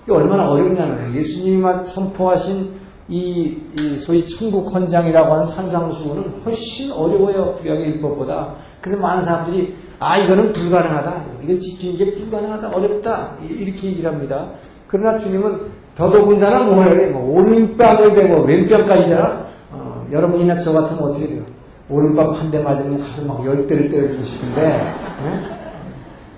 이게 0.04 0.12
얼마나 0.12 0.48
어렵냐는 0.50 0.96
거예요. 0.96 1.14
예수님이 1.16 1.64
선포하신 1.84 2.77
이, 3.08 3.56
이 3.78 3.96
소위 3.96 4.26
천국 4.26 4.72
헌장이라고 4.72 5.32
하는 5.32 5.46
산상수훈은 5.46 6.42
훨씬 6.44 6.92
어려워요. 6.92 7.54
구약의 7.54 7.86
율법보다. 7.94 8.54
그래서 8.80 9.00
많은 9.00 9.22
사람들이 9.24 9.74
아 9.98 10.18
이거는 10.18 10.52
불가능하다. 10.52 11.24
이건 11.42 11.58
지키는 11.58 11.96
게 11.98 12.12
불가능하다. 12.14 12.68
어렵다. 12.70 13.32
이렇게 13.48 13.88
얘기를 13.88 14.10
합니다. 14.10 14.50
그러나 14.86 15.18
주님은 15.18 15.60
더더군다나 15.94 16.60
뭐예요? 16.64 17.12
뭐 17.12 17.38
오른뺨을 17.40 18.14
대고 18.14 18.42
왼뺨까지잖아. 18.42 19.46
어, 19.72 20.06
여러분이나 20.12 20.56
저 20.58 20.72
같으면 20.72 21.02
어떻게 21.02 21.26
돼요? 21.26 21.42
오른뺨 21.90 22.32
한대 22.34 22.60
맞으면 22.62 23.00
가서 23.02 23.24
막 23.26 23.44
열 23.46 23.66
대를 23.66 23.88
때려주고 23.88 24.22
싶은데. 24.22 24.62
네? 24.62 25.58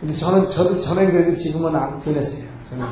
근데 0.01 0.15
저는 0.15 0.47
저도 0.47 0.79
전에 0.79 1.11
그래도 1.11 1.35
지금은 1.35 1.75
안 1.75 1.99
변했어요. 2.01 2.49
저는. 2.71 2.85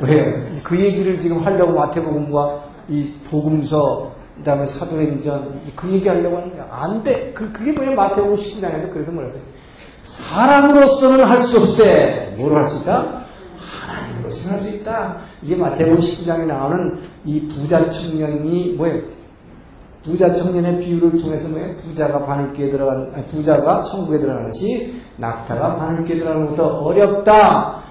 왜요? 0.00 0.32
그 0.62 0.78
얘기를 0.78 1.18
지금 1.18 1.38
하려고 1.44 1.72
마태복음과 1.72 2.64
이 2.88 3.08
복음서, 3.30 4.12
그 4.36 4.42
다음에 4.44 4.66
사도행전, 4.66 5.60
그 5.74 5.90
얘기 5.90 6.08
하려고 6.08 6.36
하는 6.36 6.52
거야. 6.52 6.66
안 6.70 7.02
돼. 7.02 7.32
그, 7.34 7.50
그게 7.52 7.72
뭐냐, 7.72 7.92
마태복음 7.94 8.36
19장에서 8.36 8.92
그래서 8.92 9.10
뭐랬어요? 9.10 9.40
사람으로서는 10.02 11.24
할 11.24 11.38
수 11.38 11.58
없을 11.58 11.84
때, 11.84 12.34
뭘 12.38 12.52
할 12.54 12.64
수 12.64 12.78
있다? 12.82 13.22
하나님으로서는 13.86 14.52
할 14.58 14.58
수 14.64 14.76
있다. 14.76 15.16
이게 15.42 15.56
마태복음 15.56 15.98
19장에 15.98 16.46
나오는 16.46 16.98
이 17.24 17.48
부자 17.48 17.88
청년이 17.88 18.74
뭐예요? 18.76 19.02
부자 20.04 20.32
청년의 20.32 20.78
비유를 20.78 21.20
통해서 21.20 21.48
뭐예요? 21.48 21.74
부자가 21.76 22.24
바늘기에 22.24 22.70
들어가는, 22.70 23.12
부자가 23.30 23.80
천국에 23.82 24.18
들어가는 24.18 24.46
것이 24.46 24.94
낙타가 25.16 25.76
바늘기에 25.76 26.16
들어가는 26.18 26.46
것보다 26.46 26.68
어렵다. 26.68 27.82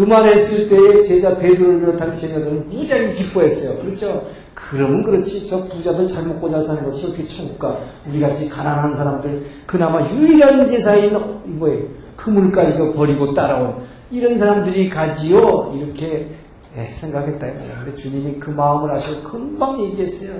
그 0.00 0.04
말했을 0.06 0.66
때에 0.70 1.02
제자 1.02 1.36
베드로를 1.36 1.80
비롯한 1.80 2.16
제자들은 2.16 2.70
무지하게 2.70 3.12
기뻐했어요. 3.12 3.82
그렇죠? 3.82 4.26
그러면 4.54 5.02
그렇지. 5.04 5.46
저 5.46 5.62
부자들 5.64 6.06
잘 6.06 6.24
먹고 6.24 6.48
잘 6.48 6.62
사는 6.62 6.82
것이 6.82 7.04
어떻게 7.04 7.26
천국 7.26 7.58
가? 7.58 7.78
우리같이 8.08 8.48
가난한 8.48 8.94
사람들, 8.94 9.44
그나마 9.66 10.02
유일한 10.08 10.66
제사인, 10.66 11.12
뭐예요? 11.44 11.84
그물가 12.16 12.62
이거 12.62 12.94
버리고 12.94 13.34
따라온 13.34 13.74
이런 14.10 14.38
사람들이 14.38 14.88
가지요. 14.88 15.74
이렇게 15.76 16.30
예, 16.78 16.90
생각했다. 16.92 17.46
근데 17.46 17.94
주님이 17.94 18.40
그 18.40 18.48
마음을 18.48 18.92
아시고 18.92 19.22
금방 19.22 19.82
얘기했어요. 19.82 20.32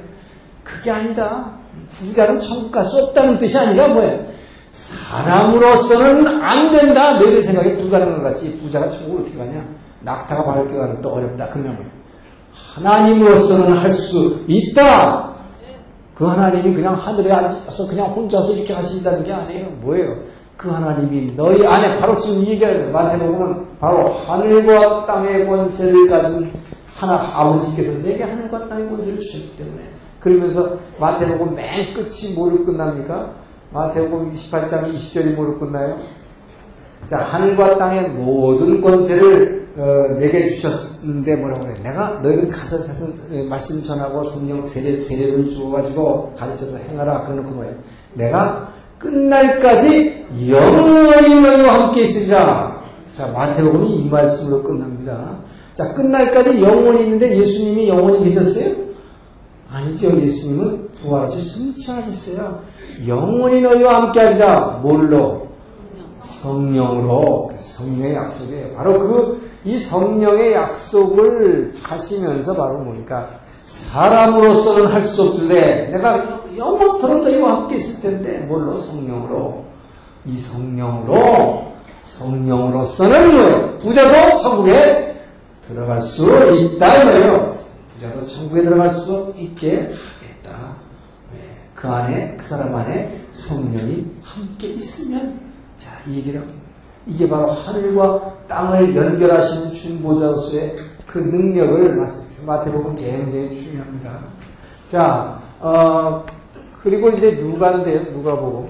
그게 0.65 0.91
아니다. 0.91 1.53
부자는 1.99 2.41
천국 2.41 2.73
갈 2.73 2.83
수 2.87 2.97
없다는 2.97 3.37
뜻이 3.37 3.59
아니라 3.59 3.89
뭐예요? 3.89 4.25
사람으로서는 4.73 6.27
안 6.43 6.71
된다. 6.71 7.15
너희들 7.19 7.43
생각에 7.43 7.77
불가능한 7.77 8.23
것 8.23 8.29
같지. 8.31 8.59
부자가 8.59 8.89
천국을 8.89 9.23
어떻게 9.23 9.37
가냐? 9.37 9.65
낙타가 10.03 10.45
바를 10.45 10.67
때 10.69 10.77
가는 10.77 11.01
또 11.03 11.11
어렵다. 11.11 11.49
그러면 11.51 11.91
하나님으로서는 12.75 13.77
할 13.77 13.91
수 13.91 14.41
있다. 14.47 15.31
그 16.15 16.25
하나님이 16.27 16.75
그냥 16.75 16.95
하늘에 16.95 17.33
앉아서 17.33 17.89
그냥 17.89 18.07
혼자서 18.09 18.53
이렇게 18.53 18.73
하신다는 18.75 19.25
게 19.25 19.33
아니에요. 19.33 19.67
뭐예요? 19.81 20.15
그 20.57 20.69
하나님이 20.69 21.35
너희 21.35 21.67
안에 21.67 21.99
바로 21.99 22.19
지금 22.19 22.43
얘기하는 22.47 22.93
마태복음은 22.93 23.79
바로 23.81 24.09
하늘과 24.11 25.07
땅의 25.07 25.47
권세를 25.47 26.09
가진 26.11 26.53
하나 26.95 27.15
아버지께서 27.35 28.03
내게 28.03 28.25
하늘과 28.25 28.69
땅의 28.69 28.91
권세를 28.91 29.19
주셨기 29.19 29.57
때문에 29.57 29.83
그러면서 30.21 30.77
마태복음 30.99 31.55
맨 31.55 31.95
끝이 31.95 32.35
뭐로 32.37 32.63
끝납니까? 32.67 33.31
마태복음 33.73 34.35
28장 34.35 34.93
20절이 34.95 35.35
뭐로 35.35 35.59
끝나요? 35.59 35.99
자, 37.07 37.19
하늘과 37.19 37.79
땅의 37.79 38.11
모든 38.11 38.81
권세를 38.81 39.61
어, 39.77 40.17
내게 40.19 40.49
주셨는데 40.49 41.37
뭐라고 41.37 41.61
그래? 41.61 41.75
내가 41.83 42.19
너희들 42.23 42.49
가서 42.49 42.79
사실 42.79 43.07
어, 43.07 43.45
말씀 43.49 43.83
전하고 43.83 44.25
성령 44.25 44.63
세례, 44.63 44.99
세례를 44.99 45.49
주어가지고 45.51 46.35
가르쳐서 46.37 46.77
행하라. 46.79 47.23
그러놓고 47.25 47.51
뭐예요? 47.51 47.75
내가 48.15 48.73
끝날까지 48.99 50.27
영원히 50.49 51.41
너희와 51.41 51.75
함께 51.75 52.03
있으리라. 52.03 52.83
자, 53.13 53.29
마태복음이 53.29 53.97
이 54.01 54.09
말씀으로 54.09 54.63
끝납니다. 54.65 55.39
자, 55.75 55.95
끝날까지 55.95 56.61
영원히 56.61 57.05
있는데 57.05 57.39
예수님이 57.39 57.89
영원히 57.89 58.25
계셨어요? 58.25 58.75
아니죠. 59.71 60.21
예수님은 60.21 60.89
부활하셔 61.01 61.39
승천하셨어요. 61.39 62.80
영원히 63.07 63.61
너희와 63.61 64.03
함께 64.03 64.21
하리라. 64.21 64.81
뭘로? 64.83 65.49
성령으로. 66.23 67.53
성령의 67.59 68.15
약속이에요. 68.15 68.75
바로 68.75 68.99
그, 68.99 69.51
이 69.65 69.79
성령의 69.79 70.53
약속을 70.53 71.73
하시면서 71.83 72.55
바로 72.55 72.79
뭡니까? 72.79 73.29
사람으로서는 73.63 74.87
할 74.87 75.01
수 75.01 75.23
없을래. 75.23 75.91
내가 75.91 76.41
영원토록 76.57 77.23
너희와 77.23 77.55
함께 77.57 77.77
있을 77.77 78.03
텐데, 78.03 78.39
뭘로? 78.47 78.77
성령으로. 78.77 79.65
이 80.27 80.37
성령으로, 80.37 81.73
성령으로서는? 82.03 83.79
부자도 83.79 84.39
천국에 84.39 85.17
들어갈 85.69 86.01
수 86.01 86.25
있다, 86.57 87.03
이거예요. 87.03 87.55
부자도 87.95 88.27
천국에 88.27 88.63
들어갈 88.65 88.91
수 88.91 89.33
있게. 89.39 89.91
그 91.81 91.89
안에, 91.89 92.37
그 92.37 92.45
사람 92.45 92.75
안에 92.75 93.25
성령이 93.31 94.07
함께 94.23 94.69
있으면, 94.69 95.41
자, 95.77 95.91
이 96.07 96.19
얘기를, 96.19 96.47
이게 97.07 97.27
바로 97.27 97.51
하늘과 97.51 98.45
땅을 98.47 98.95
연결하시는 98.95 99.73
주보자로서의 99.73 100.77
그 101.07 101.19
능력을 101.19 101.97
말씀드렸어요. 101.97 102.47
마태복음 102.47 102.97
굉장히 102.97 103.55
중요합니다. 103.55 104.21
자, 104.89 105.41
어, 105.59 106.27
그리고 106.83 107.09
이제 107.09 107.33
누가인데요, 107.33 108.13
누가복음. 108.13 108.69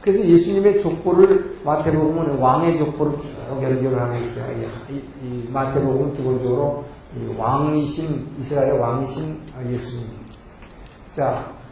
그래서 0.00 0.24
예수님의 0.24 0.80
족보를 0.80 1.58
마태복음은 1.62 2.38
왕의 2.38 2.78
족보를 2.78 3.18
쭉 3.18 3.30
연결을 3.50 4.00
하고 4.00 4.14
있어요. 4.16 4.62
이, 4.90 4.94
이 5.22 5.48
마태복음은 5.50 6.14
기본적으로 6.14 6.84
왕이신 7.36 8.36
이스라엘의 8.38 8.78
왕이신 8.78 9.38
예수님. 9.70 10.06
자, 11.10 11.52
이 11.62 11.63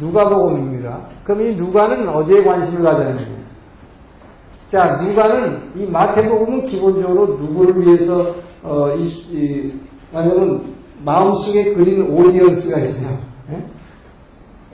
누가복음입니다. 0.00 0.98
그럼 1.24 1.46
이 1.46 1.54
누가는 1.54 2.08
어디에 2.08 2.44
관심을 2.44 2.82
가져야 2.82 3.08
되는지. 3.08 3.46
자, 4.68 4.96
누가는 4.96 5.72
이 5.76 5.86
마태복음은 5.86 6.64
기본적으로 6.66 7.36
누구를 7.36 7.82
위해서 7.82 8.34
어, 8.62 8.94
이, 8.96 9.04
이 9.04 9.72
왜냐면 10.12 10.74
마음속에 11.04 11.74
그린 11.74 12.10
오디언스가 12.10 12.80
있어요. 12.80 13.18
네? 13.48 13.64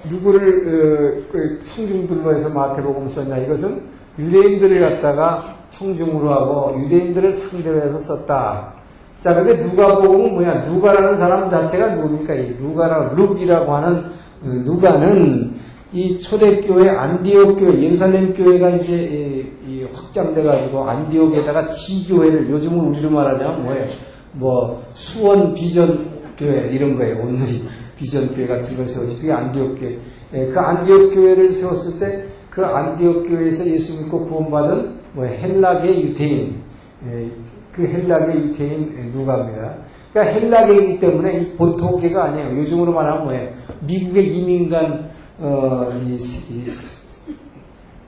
누구를 0.08 1.26
어, 1.28 1.30
그 1.30 1.58
청중들로 1.64 2.34
해서 2.34 2.48
마태복음 2.50 3.08
썼냐? 3.08 3.38
이것은 3.38 3.82
유대인들을 4.18 4.80
갖다가 4.80 5.56
청중으로 5.70 6.30
하고 6.30 6.80
유대인들을 6.80 7.32
상대로 7.32 7.82
해서 7.82 7.98
썼다. 7.98 8.72
자, 9.20 9.34
근데 9.34 9.62
누가복음은 9.62 10.34
뭐야? 10.34 10.64
누가라는 10.64 11.16
사람 11.16 11.48
자체가 11.48 11.94
누굽니까? 11.94 12.34
이 12.34 12.56
누가라 12.58 13.12
룩이라고 13.14 13.72
하는 13.72 14.00
그 14.00 14.12
누가는 14.42 15.54
이 15.92 16.18
초대교회 16.18 16.88
안디옥 16.88 17.58
교회 17.58 17.82
예루살렘 17.82 18.32
교회가 18.32 18.70
이제 18.70 19.46
확장돼 19.92 20.42
가지고 20.42 20.88
안디옥에다가 20.88 21.66
지교회를 21.68 22.50
요즘은 22.50 22.78
우리로 22.86 23.10
말하자면 23.10 23.64
뭐예요? 23.64 23.88
뭐 24.32 24.82
수원 24.92 25.52
비전 25.52 26.06
교회 26.38 26.70
이런 26.72 26.96
거예요. 26.96 27.22
오늘이 27.22 27.64
비전 27.96 28.34
교회 28.34 28.46
같은 28.46 28.76
걸 28.76 28.86
세웠지. 28.86 29.18
그게 29.18 29.32
안디옥 29.32 29.78
교회. 29.78 29.98
예, 30.34 30.46
그 30.46 30.58
안디옥 30.58 31.14
교회를 31.14 31.52
세웠을 31.52 31.98
때 31.98 32.32
그 32.52 32.62
안디옥 32.62 33.26
교회에서 33.28 33.66
예수 33.66 33.98
믿고 33.98 34.26
구원받은 34.26 35.00
뭐 35.14 35.24
헬라계 35.24 36.02
유대인, 36.02 36.60
예, 37.06 37.30
그 37.72 37.82
헬라계 37.82 38.34
유대인 38.34 39.10
누가입니다. 39.14 39.74
그러니까 40.12 40.34
헬라계이기 40.34 41.00
때문에 41.00 41.38
이 41.38 41.52
보통계가 41.56 42.24
아니에요. 42.24 42.56
요즘으로 42.58 42.92
말하면 42.92 43.24
뭐예요? 43.24 43.50
미국의 43.80 44.36
이민간 44.36 45.10
어, 45.38 45.90
이, 46.04 46.14
이 46.14 46.72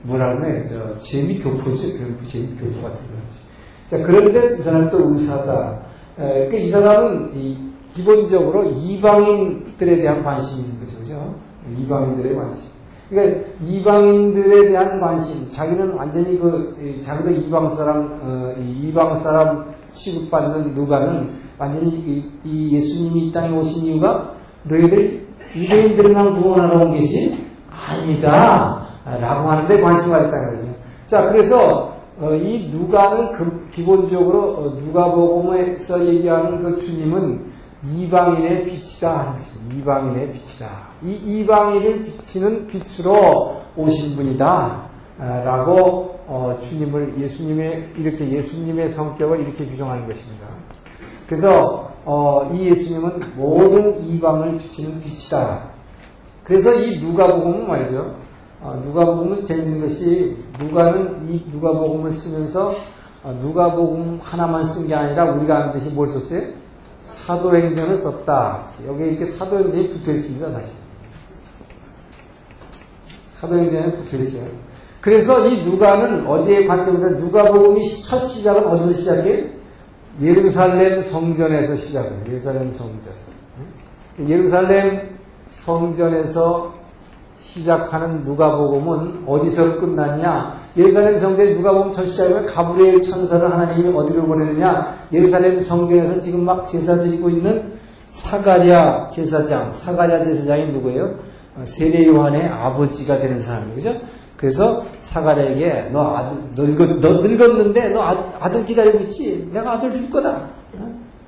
뭐라 0.03 0.37
그래? 0.37 0.63
저 0.69 0.97
재미 0.99 1.39
교포죠. 1.39 1.81
재미 2.27 2.47
교포 2.57 2.81
같은 2.83 3.03
사람이죠. 3.07 3.45
자, 3.87 3.97
그런데 4.03 4.55
이 4.55 4.61
사람 4.61 4.89
또 4.89 5.09
의사다. 5.11 5.79
에, 6.19 6.47
그이 6.47 6.69
사람은 6.69 7.31
이, 7.35 7.57
기본적으로 7.93 8.65
이방인들에 8.65 9.97
대한 9.97 10.23
관심이 10.23 10.63
있는 10.63 10.79
거죠. 10.79 10.97
그죠? 10.99 11.35
이방인들의 11.79 12.35
관심. 12.35 12.63
그러니까 13.09 13.47
이방인들에 13.63 14.69
대한 14.69 14.99
관심, 14.99 15.49
자기는 15.51 15.91
완전히 15.91 16.39
그 16.39 17.01
자기도 17.03 17.31
이방 17.31 17.75
사람, 17.75 18.19
어, 18.21 18.55
이방 18.59 19.15
사람 19.17 19.65
취급받는 19.93 20.73
누가는 20.73 21.44
완전히 21.57 21.89
이, 21.89 22.31
이 22.43 22.75
예수님이 22.75 23.27
이 23.27 23.31
땅에 23.31 23.55
오신 23.55 23.85
이유가 23.85 24.33
너희들 24.63 25.25
유대인들만 25.55 26.33
구원하러 26.33 26.85
온 26.85 26.91
것이 26.95 27.45
아니다. 27.69 28.87
라고 29.05 29.49
하는데 29.49 29.81
관심을 29.81 30.17
가졌다는 30.17 30.57
거죠. 30.57 30.75
자, 31.05 31.29
그래서 31.29 31.95
어, 32.19 32.33
이 32.33 32.69
누가는 32.69 33.33
그 33.33 33.67
기본적으로 33.71 34.53
어, 34.53 34.79
누가복음에서 34.79 36.05
얘기하는 36.07 36.63
그 36.63 36.79
주님은 36.79 37.53
이방인의 37.83 38.63
빛이다 38.65 39.19
하는 39.19 39.33
것입니다. 39.33 39.75
이방인의 39.75 40.31
빛이다. 40.31 40.67
이 41.03 41.11
이방인을 41.13 42.03
비치는 42.05 42.67
빛으로 42.67 43.61
오신 43.75 44.15
분이다. 44.15 44.85
라고 45.17 46.19
어, 46.27 46.57
주님을 46.61 47.15
예수님의 47.19 47.91
이렇게 47.97 48.29
예수님의 48.29 48.89
성격을 48.89 49.41
이렇게 49.41 49.65
규정하는 49.65 50.07
것입니다. 50.07 50.44
그래서 51.27 51.91
어, 52.05 52.51
이 52.53 52.67
예수님은 52.67 53.19
모든 53.35 54.07
이방을 54.07 54.57
비치는 54.57 55.01
빛이다. 55.01 55.63
그래서 56.43 56.73
이 56.75 56.99
누가복음은 56.99 57.67
말이죠. 57.67 58.15
어, 58.61 58.81
누가복음은 58.85 59.41
재밌는 59.41 59.81
것이 59.81 60.37
누가는 60.59 61.27
이 61.29 61.43
누가복음을 61.51 62.11
쓰면서 62.11 62.73
어, 63.23 63.31
누가복음 63.41 64.19
하나만 64.21 64.63
쓴 64.63 64.87
게 64.87 64.93
아니라 64.93 65.31
우리가 65.31 65.55
아는 65.57 65.73
듯이 65.73 65.89
뭘 65.89 66.07
썼어요? 66.07 66.43
사도행전을 67.07 67.97
썼다. 67.97 68.67
여기 68.87 69.05
이렇게 69.05 69.25
사도행전이 69.25 69.89
붙어 69.89 70.11
있습니다, 70.11 70.51
사실. 70.51 70.69
사도행전에 73.39 73.93
붙어 73.95 74.17
있어요. 74.17 74.43
그래서 75.01 75.47
이 75.47 75.63
누가는 75.63 76.25
어디에 76.27 76.65
관점이냐? 76.67 77.09
누가복음이 77.19 78.01
첫 78.03 78.19
시작은 78.19 78.65
어디서 78.67 78.93
시작해요? 78.93 79.54
예루살렘 80.21 81.01
성전에서 81.01 81.75
시작해요. 81.75 82.21
예루살렘 82.27 82.73
성전. 82.73 83.13
예루살렘 84.27 85.09
성전에서 85.47 86.73
시작하는 87.41 88.19
누가복음은 88.21 89.23
어디서 89.27 89.79
끝났냐? 89.79 90.59
예루살렘 90.77 91.19
성전에 91.19 91.53
누가복음 91.53 91.91
첫 91.91 92.05
시작하면 92.05 92.45
가브리엘 92.45 93.01
천사를 93.01 93.51
하나님이 93.51 93.95
어디로 93.95 94.25
보내느냐? 94.25 94.95
예루살렘 95.11 95.59
성전에서 95.59 96.19
지금 96.19 96.45
막 96.45 96.67
제사 96.67 96.95
드리고 96.95 97.29
있는 97.29 97.73
사가랴 98.09 99.09
제사장, 99.09 99.71
사가랴 99.73 100.23
제사장이 100.23 100.67
누구예요? 100.67 101.15
세례 101.65 102.05
요한의 102.07 102.47
아버지가 102.47 103.19
되는 103.19 103.39
사람이죠. 103.39 103.95
그래서 104.37 104.85
사가랴에게 104.99 105.89
너 105.91 106.15
아들 106.15 106.37
늙었, 106.55 106.99
너 106.99 107.21
늙었는데 107.21 107.89
너 107.89 108.01
아, 108.01 108.51
들 108.51 108.65
기다리고 108.65 108.99
있지? 108.99 109.49
내가 109.51 109.73
아들 109.73 109.93
줄 109.93 110.09
거다. 110.09 110.49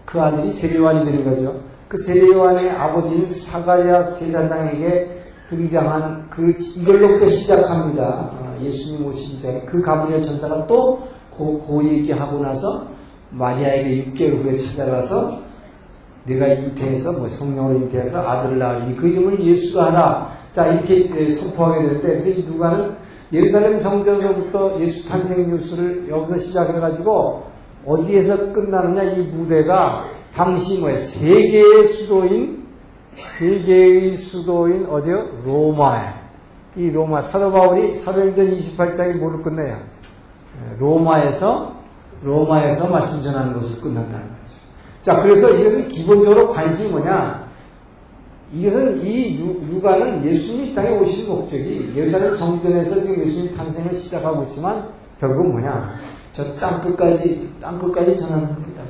그 0.06 0.22
아들이 0.22 0.52
세례 0.52 0.78
요한이 0.78 1.06
되는 1.06 1.24
거죠. 1.30 1.62
그 1.88 1.98
세례 1.98 2.28
요한의 2.28 2.70
아버지인 2.70 3.28
사가랴 3.28 4.04
제사장에게 4.12 5.24
등장한 5.50 6.28
그 6.30 6.52
이걸로부터 6.76 7.28
시작합니다. 7.28 8.32
예수님 8.62 9.06
오시기 9.06 9.42
전에 9.42 9.62
그 9.62 9.82
가브리엘 9.82 10.22
천사가 10.22 10.68
또 10.68 11.08
그, 11.38 11.64
그 11.66 11.88
얘기하고 11.88 12.40
나서 12.40 12.88
마리아에게 13.30 14.12
6개월 14.12 14.44
후에 14.44 14.58
찾아가서 14.58 15.47
내가 16.28 16.48
잉태해서 16.48 17.14
뭐 17.14 17.28
성령으로 17.28 17.80
잉태해서 17.80 18.28
아들을 18.28 18.60
낳으니 18.60 18.96
그 18.96 19.08
이름을 19.08 19.44
예수가 19.44 19.88
하라. 19.88 20.38
자 20.52 20.68
이렇게 20.68 21.32
선포하게 21.32 21.88
되는데 21.88 22.08
그래서 22.08 22.30
이 22.30 22.44
누가는 22.44 22.96
예루살렘 23.32 23.80
성전서부터 23.80 24.80
예수 24.80 25.08
탄생 25.08 25.50
뉴스를 25.50 26.08
여기서 26.10 26.38
시작해가지고 26.38 27.44
어디에서 27.86 28.54
끝나느냐 28.54 29.04
이 29.04 29.22
무대가 29.24 30.10
당시 30.34 30.80
뭐야 30.80 30.98
세계의 30.98 31.86
수도인 31.86 32.66
세계의 33.12 34.16
수도인 34.16 34.86
어디요? 34.88 35.42
로마에 35.46 36.14
이 36.76 36.92
로마 36.92 37.22
사도 37.22 37.52
바울이 37.52 37.96
사도행전 37.96 38.56
28장이 38.58 39.18
뭐를 39.18 39.42
끝내요? 39.42 39.80
로마에서 40.80 41.76
로마에서 42.24 42.90
말씀 42.90 43.24
전하는 43.24 43.54
것으로 43.54 43.82
끝난다는. 43.82 44.37
자, 45.02 45.22
그래서 45.22 45.50
이것은 45.52 45.88
기본적으로 45.88 46.50
관심이 46.50 46.90
뭐냐? 46.92 47.48
이것은 48.54 49.06
이 49.06 49.38
유, 49.40 49.82
가는 49.82 50.26
예수님이 50.26 50.74
땅에 50.74 50.98
오신 50.98 51.28
목적이 51.28 51.92
예루살렘 51.96 52.36
성전에서 52.36 53.02
지금 53.02 53.26
예수님 53.26 53.56
탄생을 53.56 53.94
시작하고 53.94 54.44
있지만 54.44 54.90
결국은 55.20 55.52
뭐냐? 55.52 55.96
저 56.38 56.44
땅 56.60 56.80
끝까지 56.82 57.50
땅 57.60 57.80
끝까지 57.80 58.16
전하는 58.16 58.54
겁니다. 58.54 58.84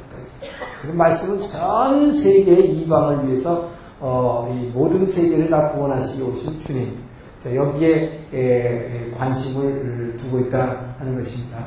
그래서 0.81 0.97
말씀은 0.97 1.47
전 1.47 2.11
세계의 2.11 2.75
이방을 2.75 3.25
위해서 3.27 3.69
어, 3.99 4.53
모든 4.73 5.05
세계를 5.05 5.49
다 5.49 5.71
구원하시기 5.71 6.21
오신 6.23 6.59
주님. 6.59 6.97
자, 7.39 7.55
여기에 7.55 8.27
에, 8.33 9.11
관심을 9.17 10.15
두고 10.17 10.39
있다 10.39 10.95
하는 10.99 11.17
것입니다. 11.17 11.63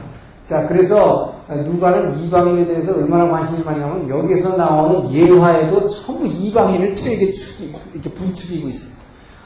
자, 0.50 0.66
그래서 0.66 1.32
누가는 1.48 2.24
이방인에 2.24 2.66
대해서 2.66 2.96
얼마나 2.96 3.30
관심이 3.30 3.62
많냐면 3.62 4.08
여기서 4.08 4.56
나오는 4.56 5.08
예화에도 5.12 5.86
전부 5.86 6.26
이방인을 6.26 6.96
되게 6.96 7.30
이렇게 7.94 8.10
분축이고 8.10 8.66
있어요. 8.66 8.92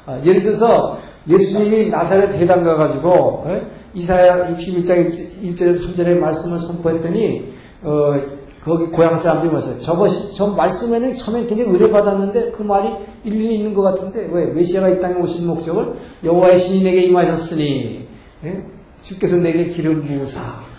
아, 0.06 0.18
예를 0.24 0.42
들어서 0.42 0.98
예수님이 1.28 1.90
나사렛 1.90 2.30
대당 2.30 2.64
가가지고 2.64 3.44
에? 3.48 3.62
이사야 3.92 4.48
61장 4.56 5.10
1절에서 5.42 5.94
3절의 5.94 6.18
말씀을 6.18 6.58
선포했더니 6.58 7.52
어, 7.82 8.14
거기 8.64 8.86
고향 8.86 9.18
사람들이 9.18 9.50
뭐죠? 9.50 9.78
저것이 9.78 10.34
저 10.34 10.46
말씀에는 10.46 11.14
처음에 11.16 11.44
굉장히 11.44 11.70
의뢰받았는데 11.70 12.52
그 12.52 12.62
말이 12.62 12.88
일리 13.24 13.56
있는 13.56 13.74
것 13.74 13.82
같은데 13.82 14.26
왜 14.32 14.46
메시아가 14.46 14.88
이 14.88 15.00
땅에 15.00 15.20
오신 15.20 15.46
목적을 15.46 15.96
여호와의 16.24 16.58
신이 16.58 16.82
내게 16.82 17.02
임하셨으니 17.02 18.08
예? 18.44 18.64
주께서 19.02 19.36
내게 19.36 19.66
기름 19.66 20.02
부으사 20.02 20.73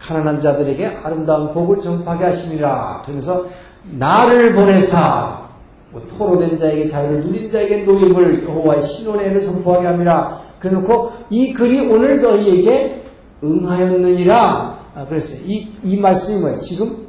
가난한 0.00 0.40
자들에게 0.40 0.86
아름다운 1.02 1.52
복을 1.52 1.80
전파하게 1.80 2.24
하심이라 2.24 3.02
그러면서 3.04 3.46
나를 3.84 4.54
보내사 4.54 5.48
뭐 5.90 6.02
포로된 6.18 6.58
자에게 6.58 6.86
자유를 6.86 7.24
누린 7.24 7.50
자에게 7.50 7.84
노임을 7.84 8.44
여호와의 8.44 8.82
신원회를 8.82 9.40
선포하게 9.40 9.86
합니다. 9.86 10.38
그래놓고 10.58 11.12
이 11.30 11.52
글이 11.52 11.88
오늘 11.88 12.20
너희에게 12.20 13.02
응하였느니라 13.42 14.78
아, 14.94 15.06
그랬어요. 15.06 15.40
이, 15.46 15.68
이 15.82 15.96
말씀이 15.96 16.40
뭐예요? 16.40 16.58
지금 16.58 17.06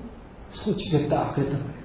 성취됐다. 0.50 1.32
그랬단 1.34 1.60
말이에요. 1.60 1.80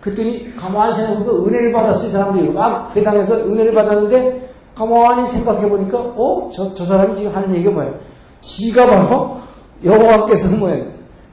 그랬더니 0.00 0.56
가만히 0.56 0.94
생각해보니까 0.94 1.46
은혜를 1.46 1.72
받았어요. 1.72 2.10
사람들이 2.10 2.48
막 2.50 2.96
회당에서 2.96 3.36
은혜를 3.36 3.72
받았는데 3.72 4.50
가만히 4.74 5.26
생각해보니까 5.26 5.98
어? 5.98 6.50
저, 6.54 6.72
저 6.72 6.84
사람이 6.84 7.14
지금 7.16 7.34
하는 7.34 7.54
얘기가 7.54 7.70
뭐예요? 7.70 7.94
지가 8.40 8.86
바로 8.86 9.40
여호와께서 9.84 10.56
뭐예요? 10.56 10.86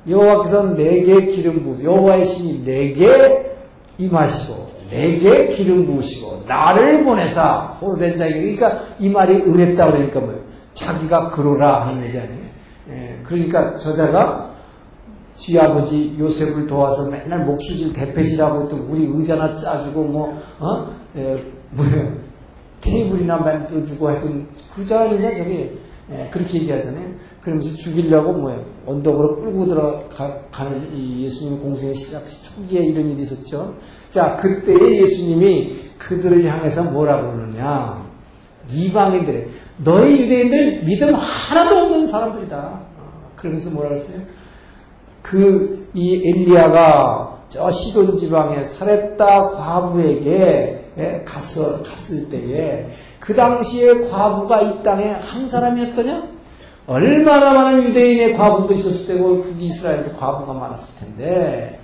여호와께서 0.08 0.74
내게 0.74 1.26
기름 1.26 1.64
부으 1.64 1.84
여호와의 1.84 2.26
신이 2.26 2.64
내게 2.64 3.56
임하시고 3.98 4.68
내게 4.90 5.48
기름 5.50 5.86
부으시고 5.86 6.44
나를 6.48 7.04
보내사 7.04 7.78
포로된 7.80 8.16
자에게 8.16 8.40
그러니까 8.40 8.84
이 9.00 9.10
말이 9.10 9.36
은혜다 9.36 9.92
그러니까 9.92 10.20
뭐예요? 10.20 10.42
자기가 10.74 11.30
그러라 11.32 11.88
하는 11.88 12.06
얘기 12.06 12.18
아니에요. 12.18 12.48
예, 12.90 13.20
그러니까 13.24 13.76
저자가 13.76 14.56
지 15.36 15.60
아버지 15.60 16.16
요셉을 16.18 16.66
도와서 16.68 17.10
맨날 17.10 17.46
목수질 17.46 17.94
대패질하고 17.94 18.66
있던 18.66 18.80
우리 18.90 19.06
의자나 19.06 19.54
짜주고 19.56 20.04
뭐, 20.06 20.42
어? 20.60 20.88
예, 21.16 21.44
뭐예요? 21.72 22.14
테이블이나 22.82 23.38
만들어주고 23.38 24.08
하여튼 24.08 24.48
그자 24.74 25.02
아니냐 25.02 25.36
저기 25.36 25.78
예, 26.12 26.30
그렇게 26.32 26.60
얘기하잖아요. 26.60 27.06
그러면서 27.48 27.74
죽이려고 27.78 28.34
뭐예요? 28.34 28.62
언덕으로 28.86 29.36
끌고 29.38 29.68
들어가는 29.68 30.94
이 30.94 31.24
예수님 31.24 31.62
공생의 31.62 31.96
시작 31.96 32.26
초기에 32.28 32.82
이런 32.82 33.10
일이 33.10 33.22
있었죠. 33.22 33.74
자, 34.10 34.36
그때에 34.36 35.04
예수님이 35.04 35.78
그들을 35.98 36.46
향해서 36.46 36.84
뭐라고 36.84 37.32
그러느냐? 37.32 38.06
이방인들, 38.70 39.50
너희 39.78 40.24
유대인들 40.24 40.84
믿음 40.84 41.16
하나도 41.16 41.78
없는 41.78 42.08
사람들이다. 42.08 42.82
그러면서 43.38 43.70
뭐라 43.70 43.90
그랬어요? 43.92 44.20
그, 45.22 45.88
이 45.94 46.28
엘리야가 46.28 47.44
저 47.48 47.72
시돈 47.72 48.18
지방의 48.18 48.66
사렙다 48.66 49.52
과부에게 49.52 50.92
예, 50.98 51.24
갔어, 51.24 51.82
갔을 51.82 52.28
때에 52.28 52.90
그 53.22 53.34
당시에 53.34 54.10
과부가 54.10 54.64
이 54.64 54.84
땅에 54.84 55.12
한 55.12 55.48
사람이었더냐? 55.48 56.37
얼마나 56.88 57.54
많은 57.54 57.84
유대인의 57.84 58.36
과부도 58.36 58.74
있었을 58.74 59.08
때고 59.08 59.42
북이스라엘도 59.42 60.14
과부가 60.18 60.54
많았을 60.54 60.96
텐데 61.00 61.80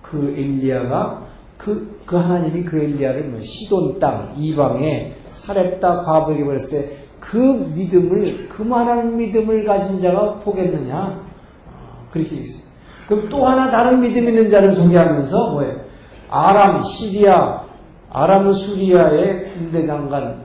그 0.00 0.34
엘리야가 0.36 1.26
그, 1.58 2.00
그 2.06 2.16
하나님이 2.16 2.62
그 2.64 2.78
엘리야를 2.78 3.24
뭐 3.24 3.40
시돈 3.40 3.98
땅 3.98 4.32
이방에 4.36 5.14
사렙다 5.26 6.02
과부에게 6.02 6.44
보냈을 6.44 6.70
때 6.70 7.08
그 7.30 7.36
믿음을 7.74 8.48
그만한 8.48 9.16
믿음을 9.16 9.64
가진 9.64 9.98
자가 9.98 10.36
보겠느냐 10.36 11.20
어, 11.66 12.06
그렇게 12.10 12.36
있어요. 12.36 12.66
그럼 13.06 13.28
또 13.28 13.46
하나 13.46 13.70
다른 13.70 14.00
믿음 14.00 14.28
있는 14.28 14.48
자를 14.48 14.72
소개하면서 14.72 15.52
뭐예요? 15.52 15.76
아람 16.30 16.80
시리아 16.82 17.64
아람 18.10 18.50
수리아의 18.50 19.44
군대 19.44 19.84
장관 19.84 20.42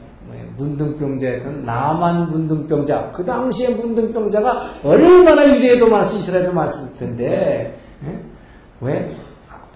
문둥병자였던 0.58 1.66
나만 1.66 2.30
문둥병자 2.30 3.12
그 3.12 3.26
당시에 3.26 3.70
문둥병자가 3.76 4.82
얼마나 4.84 5.48
유대에도 5.48 5.88
많았어 5.88 6.18
이스라엘도 6.18 6.54
많았을 6.54 6.96
텐데 6.98 7.78
예? 8.06 8.20
왜 8.82 9.10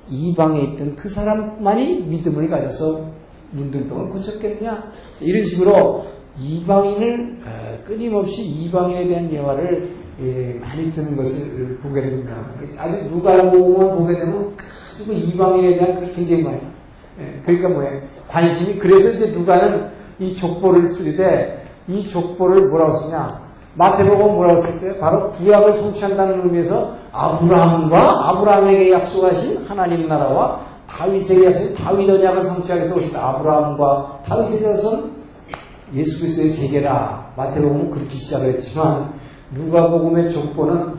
이방에 0.10 0.62
있던 0.62 0.96
그 0.96 1.10
사람만이 1.10 2.02
믿음을 2.02 2.50
가져서 2.50 3.06
문둥병을 3.52 4.10
고쳤겠느냐 4.10 4.92
이런 5.22 5.44
식으로 5.44 6.06
이방인을 6.40 7.40
어, 7.46 7.80
끊임없이 7.84 8.44
이방인에 8.44 9.08
대한 9.08 9.32
예화를 9.32 9.96
예, 10.20 10.54
많이 10.60 10.88
드는 10.88 11.16
것을 11.16 11.78
보게 11.78 12.02
됩니다. 12.02 12.36
아주 12.78 13.04
누가복음을 13.06 13.96
보게 13.98 14.16
되면 14.18 14.56
가지고 14.56 15.14
이방인에 15.14 15.78
대한 15.78 16.14
굉장히 16.14 16.44
많아요. 16.44 16.72
예, 17.20 17.42
그러니까 17.44 17.70
뭐예요? 17.70 18.02
관심이 18.28 18.78
그래서 18.80 19.10
이제 19.12 19.32
누가는 19.32 19.97
이 20.20 20.36
족보를 20.36 20.88
쓰는데 20.88 21.66
이 21.88 22.08
족보를 22.08 22.68
뭐라고 22.68 22.92
쓰냐? 22.94 23.48
마태복음 23.76 24.36
뭐라고 24.36 24.62
썼어요? 24.62 24.96
바로 25.00 25.30
구약을 25.30 25.74
성취한다는 25.74 26.44
의미에서 26.46 26.96
아브라함과 27.12 28.30
아브라함에게 28.30 28.92
약속하신 28.92 29.66
하나님 29.66 30.08
나라와 30.08 30.62
다윗에게 30.90 31.46
약속하신 31.46 31.76
다윗 31.76 32.10
언약을 32.10 32.42
성취하기 32.42 32.82
위해서 32.82 32.96
오셨다. 32.96 33.28
아브라함과 33.30 34.20
다윗에 34.26 34.60
대해서는 34.60 35.12
예수 35.94 36.20
그리스도의 36.20 36.50
세계라. 36.50 37.34
마태복음은 37.38 37.92
그렇게 37.92 38.16
시작을 38.16 38.56
했지만 38.56 39.14
누가복음의 39.52 40.34
족보는 40.34 40.96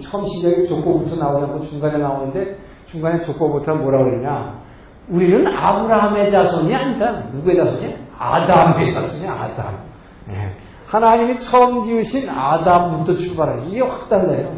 처음 0.00 0.26
시작에 0.26 0.66
족보부터 0.66 1.16
나오지 1.16 1.44
않고 1.44 1.64
중간에 1.66 1.98
나오는데 1.98 2.58
중간에 2.86 3.20
족보부터 3.20 3.74
뭐라고 3.76 4.04
그러냐? 4.04 4.60
우리는 5.08 5.46
아브라함의 5.46 6.30
자손이 6.30 6.74
아니다. 6.74 7.24
누구의 7.32 7.56
자손이야? 7.56 7.90
아담의 8.18 8.92
자손이야, 8.92 9.32
아담. 9.32 9.78
네. 10.26 10.54
하나님이 10.86 11.38
처음 11.38 11.84
지으신 11.84 12.28
아담부터 12.28 13.16
출발하는 13.16 13.70
이게 13.70 13.80
확 13.80 14.08
달라요. 14.08 14.52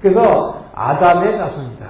그래서 0.00 0.64
아담의 0.74 1.36
자손이다. 1.36 1.86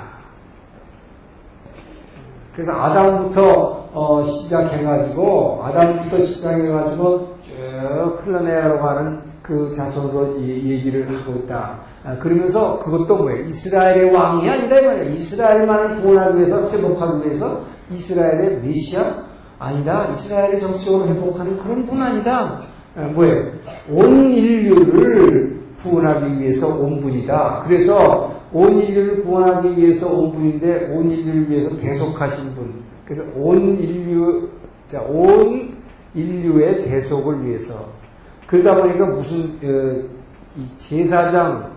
그래서 2.55 2.73
아담부터 2.73 3.89
어, 3.93 4.25
시작해가지고 4.25 5.63
아담부터 5.65 6.21
시작해가지고 6.21 7.37
쭉 7.43 8.21
흘러내려가는 8.23 9.21
그 9.43 9.73
자손으로 9.75 10.41
얘기를 10.41 11.09
하고 11.15 11.33
있다. 11.33 11.79
아, 12.05 12.17
그러면서 12.19 12.79
그것도 12.79 13.17
뭐예요? 13.17 13.47
이스라엘의 13.47 14.15
왕이 14.15 14.49
아니다 14.49 14.79
이 14.79 14.87
말이에요. 14.87 15.13
이스라엘만을 15.15 16.03
구원하기 16.03 16.37
위해서 16.37 16.71
회복하기 16.71 17.27
위해서 17.27 17.61
이스라엘의 17.91 18.61
메시아 18.61 19.26
아니다. 19.59 20.09
이스라엘의 20.11 20.61
정치적으로 20.61 21.09
회복하는 21.09 21.59
그런 21.59 21.87
분 21.87 22.01
아니다. 22.01 22.61
아, 22.95 23.03
뭐예요? 23.03 23.51
온 23.91 24.33
인류를 24.33 25.61
구원하기 25.83 26.41
위해서 26.41 26.69
온 26.69 27.01
분이다. 27.01 27.65
그래서 27.67 28.35
온 28.53 28.79
인류를 28.79 29.23
구원하기 29.23 29.77
위해서 29.77 30.13
온 30.13 30.33
분인데 30.33 30.93
온 30.93 31.11
인류를 31.11 31.51
위해서 31.51 31.77
대속하신 31.77 32.55
분. 32.55 32.87
그래서 33.05 33.23
온 33.35 33.79
인류, 33.79 34.49
자, 34.89 35.01
온 35.03 35.71
인류의 36.15 36.85
대속을 36.85 37.47
위해서. 37.47 37.89
그러다 38.47 38.81
보니까 38.81 39.07
무슨 39.07 39.59
어, 39.63 40.09
이 40.57 40.79
제사장, 40.79 41.71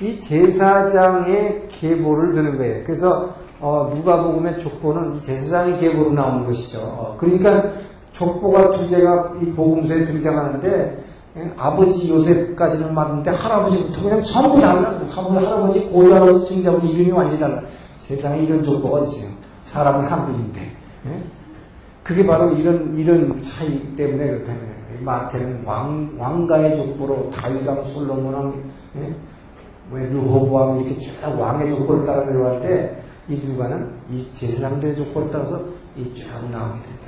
이 0.00 0.18
제사장의 0.20 1.66
계보를 1.68 2.32
드는 2.32 2.56
거예요. 2.56 2.84
그래서 2.84 3.34
어, 3.60 3.92
누가복음의 3.94 4.58
족보는 4.58 5.16
이 5.16 5.22
제사장의 5.22 5.78
계보로 5.78 6.12
나오는 6.12 6.46
것이죠. 6.46 6.80
어, 6.80 7.14
그러니까 7.18 7.72
족보가 8.12 8.70
두 8.70 8.88
개가 8.88 9.34
이 9.42 9.46
복음서에 9.52 10.06
등장하는데 10.06 11.04
예? 11.38 11.52
아버지 11.56 12.10
요셉까지는 12.10 12.94
맞는데 12.94 13.30
할아버지부터 13.30 14.02
그냥 14.02 14.22
전부 14.22 14.60
달라. 14.60 14.98
할아버지, 15.08 15.44
할아버지, 15.44 15.80
고이 15.80 16.10
할아버지, 16.10 16.46
증자아버지 16.46 16.86
이름이 16.88 17.12
완전히 17.12 17.40
달라. 17.40 17.62
세상에 17.98 18.42
이런 18.42 18.62
족보가 18.62 18.98
어딨어요. 18.98 19.28
사람은 19.62 20.06
한 20.06 20.24
분인데. 20.26 20.60
예? 20.60 21.22
그게 22.02 22.24
바로 22.24 22.52
이런, 22.52 22.96
이런 22.96 23.38
차이 23.42 23.94
때문에 23.94 24.26
그렇게 24.26 24.46
하는 24.46 24.60
거예요. 24.60 24.76
마태는 25.00 25.62
왕, 25.64 26.14
왕가의 26.16 26.76
족보로 26.76 27.30
다윗왕, 27.30 27.84
솔로몬왕, 27.84 28.54
예? 29.00 29.14
뭐 29.90 29.98
르호보암 29.98 30.80
이렇게 30.80 30.98
쭉 30.98 31.12
왕의 31.38 31.68
족보를 31.70 32.06
따라 32.06 32.24
내려갈 32.24 32.62
때, 32.62 32.96
이 33.28 33.34
누가는 33.44 33.88
이 34.10 34.28
제사장들의 34.32 34.96
족보를 34.96 35.30
따라서 35.30 35.60
이 35.96 36.04
쭉 36.14 36.26
나오게 36.50 36.74
된다. 36.80 37.06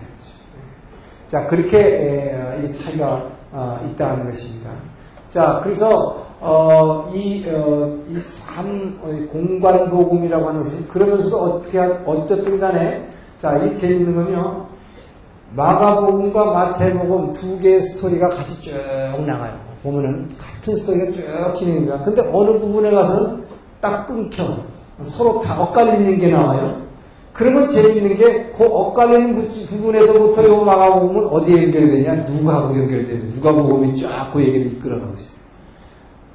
자, 1.27 1.47
그렇게 1.47 1.79
에, 1.79 2.62
이 2.64 2.73
차이가 2.73 3.29
어, 3.53 3.79
있다는 3.93 4.25
것입니다. 4.25 4.71
자, 5.29 5.61
그래서 5.62 6.27
어, 6.41 7.11
이, 7.14 7.45
어, 7.49 7.99
이 8.11 8.19
삼, 8.21 8.99
어, 9.03 9.11
이 9.12 9.27
공관복음이라고 9.27 10.49
하는 10.49 10.62
것은 10.62 10.89
그러면서도 10.89 11.37
어떻게, 11.39 11.79
하- 11.79 12.01
어쨌든 12.07 12.59
간에 12.59 13.09
자, 13.37 13.57
이 13.59 13.77
재밌는 13.77 14.14
건요. 14.14 14.66
마가복음과 15.55 16.45
마태복음 16.53 17.33
두 17.33 17.59
개의 17.59 17.81
스토리가 17.83 18.29
같이 18.31 18.61
쭉 18.61 18.73
나가요. 19.27 19.59
보면은 19.83 20.29
같은 20.39 20.75
스토리가 20.77 21.11
쭉 21.12 21.55
진행됩니다. 21.55 22.01
근데 22.05 22.23
어느 22.33 22.59
부분에 22.59 22.91
가서는 22.91 23.45
딱 23.81 24.07
끊겨. 24.07 24.59
서로 25.03 25.41
다 25.41 25.61
엇갈리는 25.63 26.19
게 26.19 26.31
나와요. 26.31 26.83
그러면 27.33 27.69
재밌는 27.69 28.17
게 28.17 28.53
그 28.57 28.65
엇갈리는 28.65 29.35
부- 29.49 29.67
부분에서부터 29.67 30.43
이 30.43 30.65
마가복음은 30.65 31.27
어디에 31.29 31.65
연결되냐? 31.65 32.15
누가하고 32.25 32.77
연결되냐? 32.77 33.25
누가복음이 33.35 33.95
쫙 33.95 34.31
그 34.33 34.43
얘기를 34.43 34.73
이끌어가고 34.73 35.15
있어요. 35.17 35.39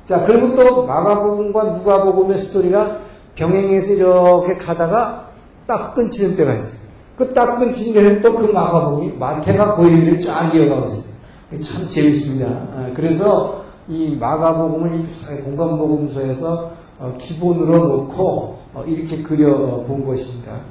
자, 0.06 0.26
그리고 0.26 0.56
또 0.56 0.86
마가복음과 0.86 1.64
누가복음의 1.78 2.38
스토리가 2.38 3.00
병행해서 3.36 3.94
이렇게 3.94 4.56
가다가 4.56 5.28
딱 5.68 5.94
끊치는 5.94 6.36
때가 6.38 6.54
있어요. 6.54 6.78
그 7.18 7.30
딱 7.34 7.58
끊치는 7.58 7.94
데는 7.94 8.22
또 8.22 8.34
그 8.36 8.46
마가복음이 8.52 9.14
마태가 9.20 9.76
그 9.76 9.92
얘기를 9.92 10.18
쫙 10.22 10.54
이어가고 10.56 10.88
있어요. 10.88 11.14
참 11.62 11.88
재밌습니다. 11.90 12.48
아, 12.48 12.90
그래서 12.96 13.64
이 13.90 14.16
마가복음을 14.18 15.02
이 15.02 15.06
공간복음서에서 15.44 16.54
어, 16.54 16.72
기본으로 17.12 17.88
놓고 17.88 18.58
어, 18.74 18.84
이렇게 18.88 19.22
그려본 19.22 20.06
것입니다. 20.06 20.62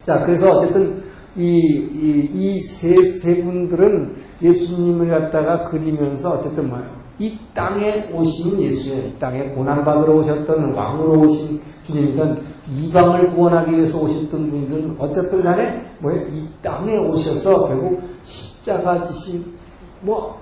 자, 0.00 0.24
그래서 0.24 0.50
어쨌든 0.58 1.02
이이세 1.36 3.02
세 3.02 3.42
분들은 3.44 4.16
예수님을 4.42 5.08
갖다가 5.08 5.68
그리면서 5.68 6.32
어쨌든 6.32 6.68
뭐예요? 6.68 7.00
이 7.18 7.38
땅에 7.52 8.10
오신 8.12 8.60
예수예요. 8.62 9.08
이 9.08 9.18
땅에 9.18 9.50
고난 9.50 9.84
받으러 9.84 10.14
오셨던 10.16 10.72
왕으로 10.72 11.20
오신 11.20 11.60
주님이든 11.84 12.38
이방을 12.78 13.28
구원하기 13.28 13.72
위해서 13.72 14.00
오셨던 14.00 14.50
분들은 14.50 14.96
어쨌든 14.98 15.42
간에 15.42 15.84
뭐예요? 16.00 16.26
이 16.28 16.46
땅에 16.62 16.96
오셔서 16.96 17.68
결국 17.68 18.00
십자가 18.22 19.02
지신 19.04 19.44
뭐 20.00 20.39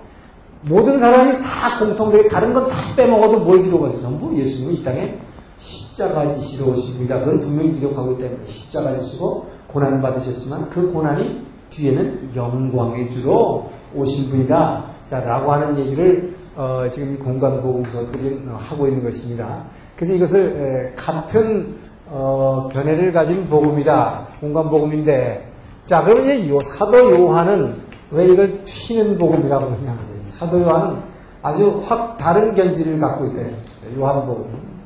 모든 0.63 0.99
사람이 0.99 1.41
다 1.41 1.79
공통되게 1.79 2.29
다른 2.29 2.53
건 2.53 2.69
다 2.69 2.77
빼먹어도 2.97 3.41
뭘 3.41 3.63
기록하세요? 3.63 4.01
전부 4.01 4.37
예수님은 4.37 4.75
이 4.75 4.85
땅에 4.85 5.19
십자가 5.59 6.27
지시러 6.29 6.67
오십니다. 6.71 7.21
그건 7.21 7.41
분명히 7.41 7.75
기록하고 7.79 8.13
있기 8.13 8.25
때문에 8.25 8.47
십자가 8.47 8.95
지시고 8.95 9.47
고난을 9.69 10.01
받으셨지만 10.01 10.71
그 10.71 10.93
고난이 10.93 11.47
뒤에는 11.71 12.31
영광의 12.35 13.11
주로 13.11 13.71
오신 13.95 14.31
분이다. 14.31 14.85
자, 15.05 15.21
라고 15.21 15.53
하는 15.53 15.79
얘기를 15.79 16.37
어, 16.57 16.85
지금 16.91 17.15
이 17.15 17.17
공간보험서들이 17.19 18.43
하고 18.57 18.89
있는 18.89 19.05
것입니다. 19.05 19.65
그래서 19.97 20.15
이것을 20.15 20.93
에, 20.93 20.95
같은 20.97 21.77
어, 22.07 22.69
견해를 22.73 23.13
가진 23.13 23.47
복음이다. 23.49 24.27
공간복음인데 24.41 25.51
자, 25.83 26.03
그러면 26.05 26.49
요, 26.49 26.59
사도 26.61 27.11
요한은 27.11 27.75
왜 28.11 28.27
이걸 28.27 28.65
튀는 28.65 29.19
복음이라고 29.19 29.67
그러냐. 29.67 30.08
사도 30.39 30.61
요한은 30.61 31.03
아주 31.43 31.83
확 31.85 32.17
다른 32.17 32.55
견지를 32.55 33.01
갖고 33.01 33.27
있다. 33.27 33.57
요한복음. 33.97 34.79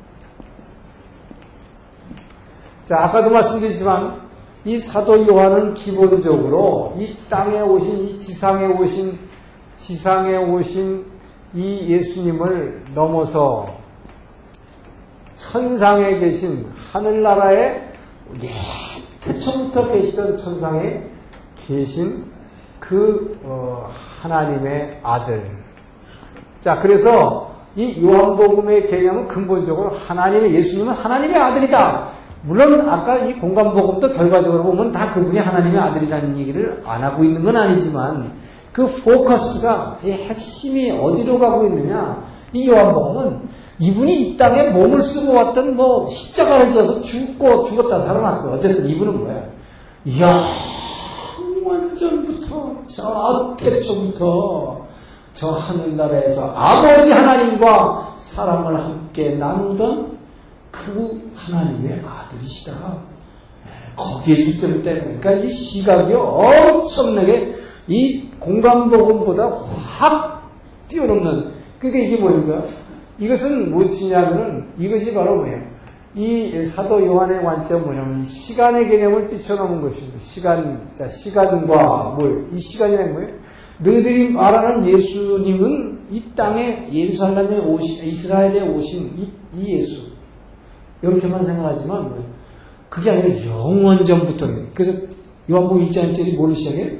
자, 2.83 3.03
아까도 3.03 3.29
말씀드렸지만 3.29 4.23
이 4.65 4.77
사도 4.77 5.27
요한은 5.27 5.75
기본적으로 5.75 6.95
이 6.97 7.15
땅에 7.29 7.61
오신 7.61 8.05
이 8.05 8.19
지상에 8.19 8.65
오신 8.65 9.19
지상에 9.77 10.37
오신 10.37 11.05
이 11.53 11.87
예수님을 11.89 12.85
넘어서 12.95 13.65
천상에 15.35 16.17
계신 16.17 16.65
하늘나라에 16.91 17.91
태초부터 19.21 19.91
계시던 19.91 20.37
천상에 20.37 21.03
계신 21.67 22.25
그 22.79 23.39
어, 23.43 23.91
하나님의 24.23 24.99
아들. 25.03 25.43
자, 26.61 26.79
그래서 26.81 27.51
이 27.75 28.01
요한복음의 28.01 28.87
개념은 28.87 29.27
근본적으로 29.27 29.89
하나님의 29.89 30.53
예수님은 30.55 30.93
하나님의 30.93 31.37
아들이다. 31.37 32.07
물론 32.43 32.89
아까 32.89 33.17
이 33.17 33.33
공간복음도 33.33 34.11
결과적으로 34.11 34.63
보면 34.63 34.91
다 34.91 35.13
그분이 35.13 35.37
하나님의 35.37 35.79
아들이라는 35.79 36.37
얘기를 36.37 36.81
안 36.85 37.03
하고 37.03 37.23
있는 37.23 37.43
건 37.43 37.55
아니지만 37.57 38.31
그 38.71 38.85
포커스가 39.03 39.99
이 40.03 40.11
핵심이 40.11 40.91
어디로 40.91 41.39
가고 41.39 41.65
있느냐? 41.67 42.23
이 42.53 42.67
요한복음은 42.67 43.41
이분이 43.79 44.21
이 44.21 44.37
땅에 44.37 44.69
몸을 44.69 45.01
쓰고 45.01 45.33
왔던 45.33 45.75
뭐 45.75 46.05
십자가를 46.05 46.71
져서 46.71 47.01
죽고 47.01 47.65
죽었다 47.65 47.99
살아났고 47.99 48.49
어쨌든 48.49 48.87
이분은 48.87 49.19
뭐야? 49.19 49.43
이야 50.05 50.27
완 50.27 50.82
전부터 51.95 52.83
저 52.85 53.55
태초부터 53.59 54.85
저 55.33 55.51
하늘나라에서 55.51 56.53
아버지 56.55 57.11
하나님과 57.11 58.15
사랑을 58.17 58.79
함께 58.79 59.29
나누던 59.31 60.17
그 60.71 61.31
하나님의 61.35 62.01
아들이시다. 62.05 62.73
네, 63.65 63.71
거기에 63.95 64.35
주점 64.43 64.81
때문에. 64.81 65.19
그러니까 65.19 65.31
이 65.31 65.51
시각이 65.51 66.13
엄청나게 66.13 67.55
이 67.87 68.29
공간복음보다 68.39 69.49
확 69.97 70.49
뛰어넘는. 70.87 71.51
그러니까 71.79 72.05
이게 72.05 72.17
뭐입니까? 72.17 72.65
이것은 73.19 73.71
무엇이냐면은 73.71 74.67
이것이 74.77 75.13
바로 75.13 75.37
뭐예요? 75.37 75.72
이 76.15 76.65
사도 76.67 77.03
요한의 77.03 77.43
관점 77.43 77.85
뭐냐면 77.85 78.23
시간의 78.23 78.87
개념을 78.87 79.29
뛰쳐넘은 79.29 79.81
것입니다. 79.81 80.19
시간, 80.19 80.87
자, 80.97 81.07
시간과 81.07 82.17
뭘, 82.19 82.47
이 82.53 82.59
시간이라는 82.59 83.13
뭐예요? 83.13 83.29
너희들이 83.79 84.29
말하는 84.29 84.87
예수님은 84.87 85.99
이 86.11 86.23
땅에 86.35 86.87
예루살렘에 86.93 87.59
오신, 87.59 88.05
이스라엘에 88.05 88.61
오신 88.61 89.13
이, 89.17 89.29
이 89.57 89.77
예수. 89.77 90.01
이렇게만 91.01 91.43
생각하지만 91.43 92.09
뭐예요? 92.09 92.25
그게 92.89 93.09
아니라 93.09 93.45
영원 93.47 94.03
전부터 94.03 94.47
그래서 94.75 94.99
요한복음 95.49 95.89
1장 95.89 96.11
1절이 96.11 96.35
뭘로 96.35 96.53
시작해요? 96.53 96.99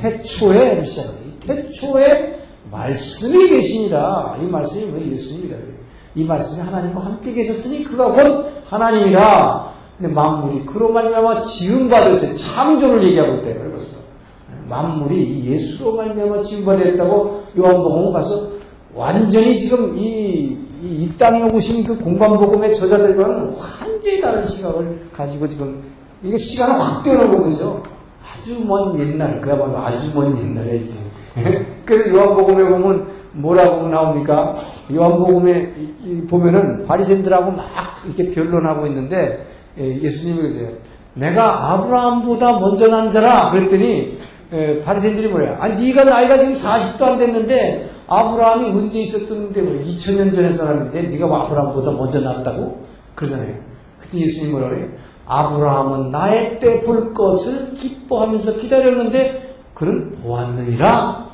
태초에 0.00 0.84
시작해요. 0.84 1.14
태초에 1.40 2.40
말씀이 2.70 3.48
계시니라. 3.48 4.38
이 4.42 4.44
말씀이 4.44 4.90
뭐 4.90 5.00
예수님이라 5.00 5.56
그래요. 5.56 5.83
이 6.14 6.24
말씀이 6.24 6.64
하나님과 6.64 7.00
함께 7.00 7.32
계셨으니 7.32 7.84
그가 7.84 8.12
곧 8.12 8.52
하나님이라. 8.66 9.74
근데 9.98 10.12
만물이 10.12 10.66
그로 10.66 10.90
말미암아 10.90 11.40
지음 11.42 11.88
받으세요. 11.88 12.34
창조를 12.34 13.02
얘기하고 13.04 13.34
있대요. 13.36 13.54
그래서 13.70 13.96
만물이 14.68 15.44
예수로 15.44 15.94
말미암아 15.94 16.40
지음 16.40 16.64
받았다고 16.64 17.44
요한복음 17.58 18.12
가서 18.12 18.48
완전히 18.94 19.58
지금 19.58 19.96
이, 19.96 20.56
이, 20.82 21.04
이 21.04 21.16
땅에 21.16 21.42
오신 21.42 21.84
그 21.84 21.98
공간복음의 21.98 22.74
저자들과는 22.74 23.56
완전히 23.56 24.20
다른 24.20 24.44
시각을 24.44 25.08
가지고 25.12 25.48
지금 25.48 25.82
이게 26.22 26.38
시간을 26.38 26.80
확 26.80 27.02
뛰어넘은 27.02 27.50
거죠. 27.50 27.82
아주 28.22 28.64
먼 28.64 28.98
옛날, 28.98 29.40
그야말로 29.40 29.78
아주 29.78 30.14
먼 30.14 30.36
옛날에. 30.38 30.82
그래서 31.84 32.10
요한복음에 32.10 32.64
보면 32.68 33.08
뭐라고 33.34 33.88
나옵니까? 33.88 34.54
요한복음에 34.92 35.72
보면은 36.28 36.86
바리새인들하고 36.86 37.50
막 37.52 37.66
이렇게 38.06 38.30
변론하고 38.32 38.86
있는데 38.86 39.46
예, 39.78 40.00
예수님이 40.00 40.42
그러세요. 40.42 40.68
내가 41.14 41.72
아브라함보다 41.72 42.60
먼저 42.60 42.88
난 42.88 43.10
자라 43.10 43.50
그랬더니 43.50 44.18
예, 44.52 44.80
바리새인들이 44.82 45.28
뭐래요? 45.28 45.56
아니 45.60 45.82
네가 45.86 46.04
나이가 46.04 46.38
지금 46.38 46.54
40도 46.54 47.02
안 47.02 47.18
됐는데 47.18 47.90
아브라함이 48.06 48.70
언제 48.70 49.00
있었던데 49.00 49.62
뭐 49.62 49.84
2000년 49.84 50.32
전의 50.34 50.52
사람인데 50.52 51.02
네가 51.02 51.26
뭐 51.26 51.38
아브라함보다 51.38 51.90
먼저 51.92 52.20
났다고 52.20 52.82
그러잖아요. 53.14 53.54
그때 54.00 54.18
예수님 54.18 54.52
뭐라 54.52 54.68
그래요? 54.68 54.88
아브라함은 55.26 56.10
나의 56.10 56.58
때 56.58 56.82
볼 56.84 57.14
것을 57.14 57.72
기뻐하면서 57.74 58.56
기다렸는데 58.58 59.54
그는 59.74 60.12
보았느니라. 60.22 61.33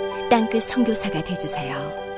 땅끝 0.31 0.63
선교사가 0.63 1.21
되주세요. 1.25 2.10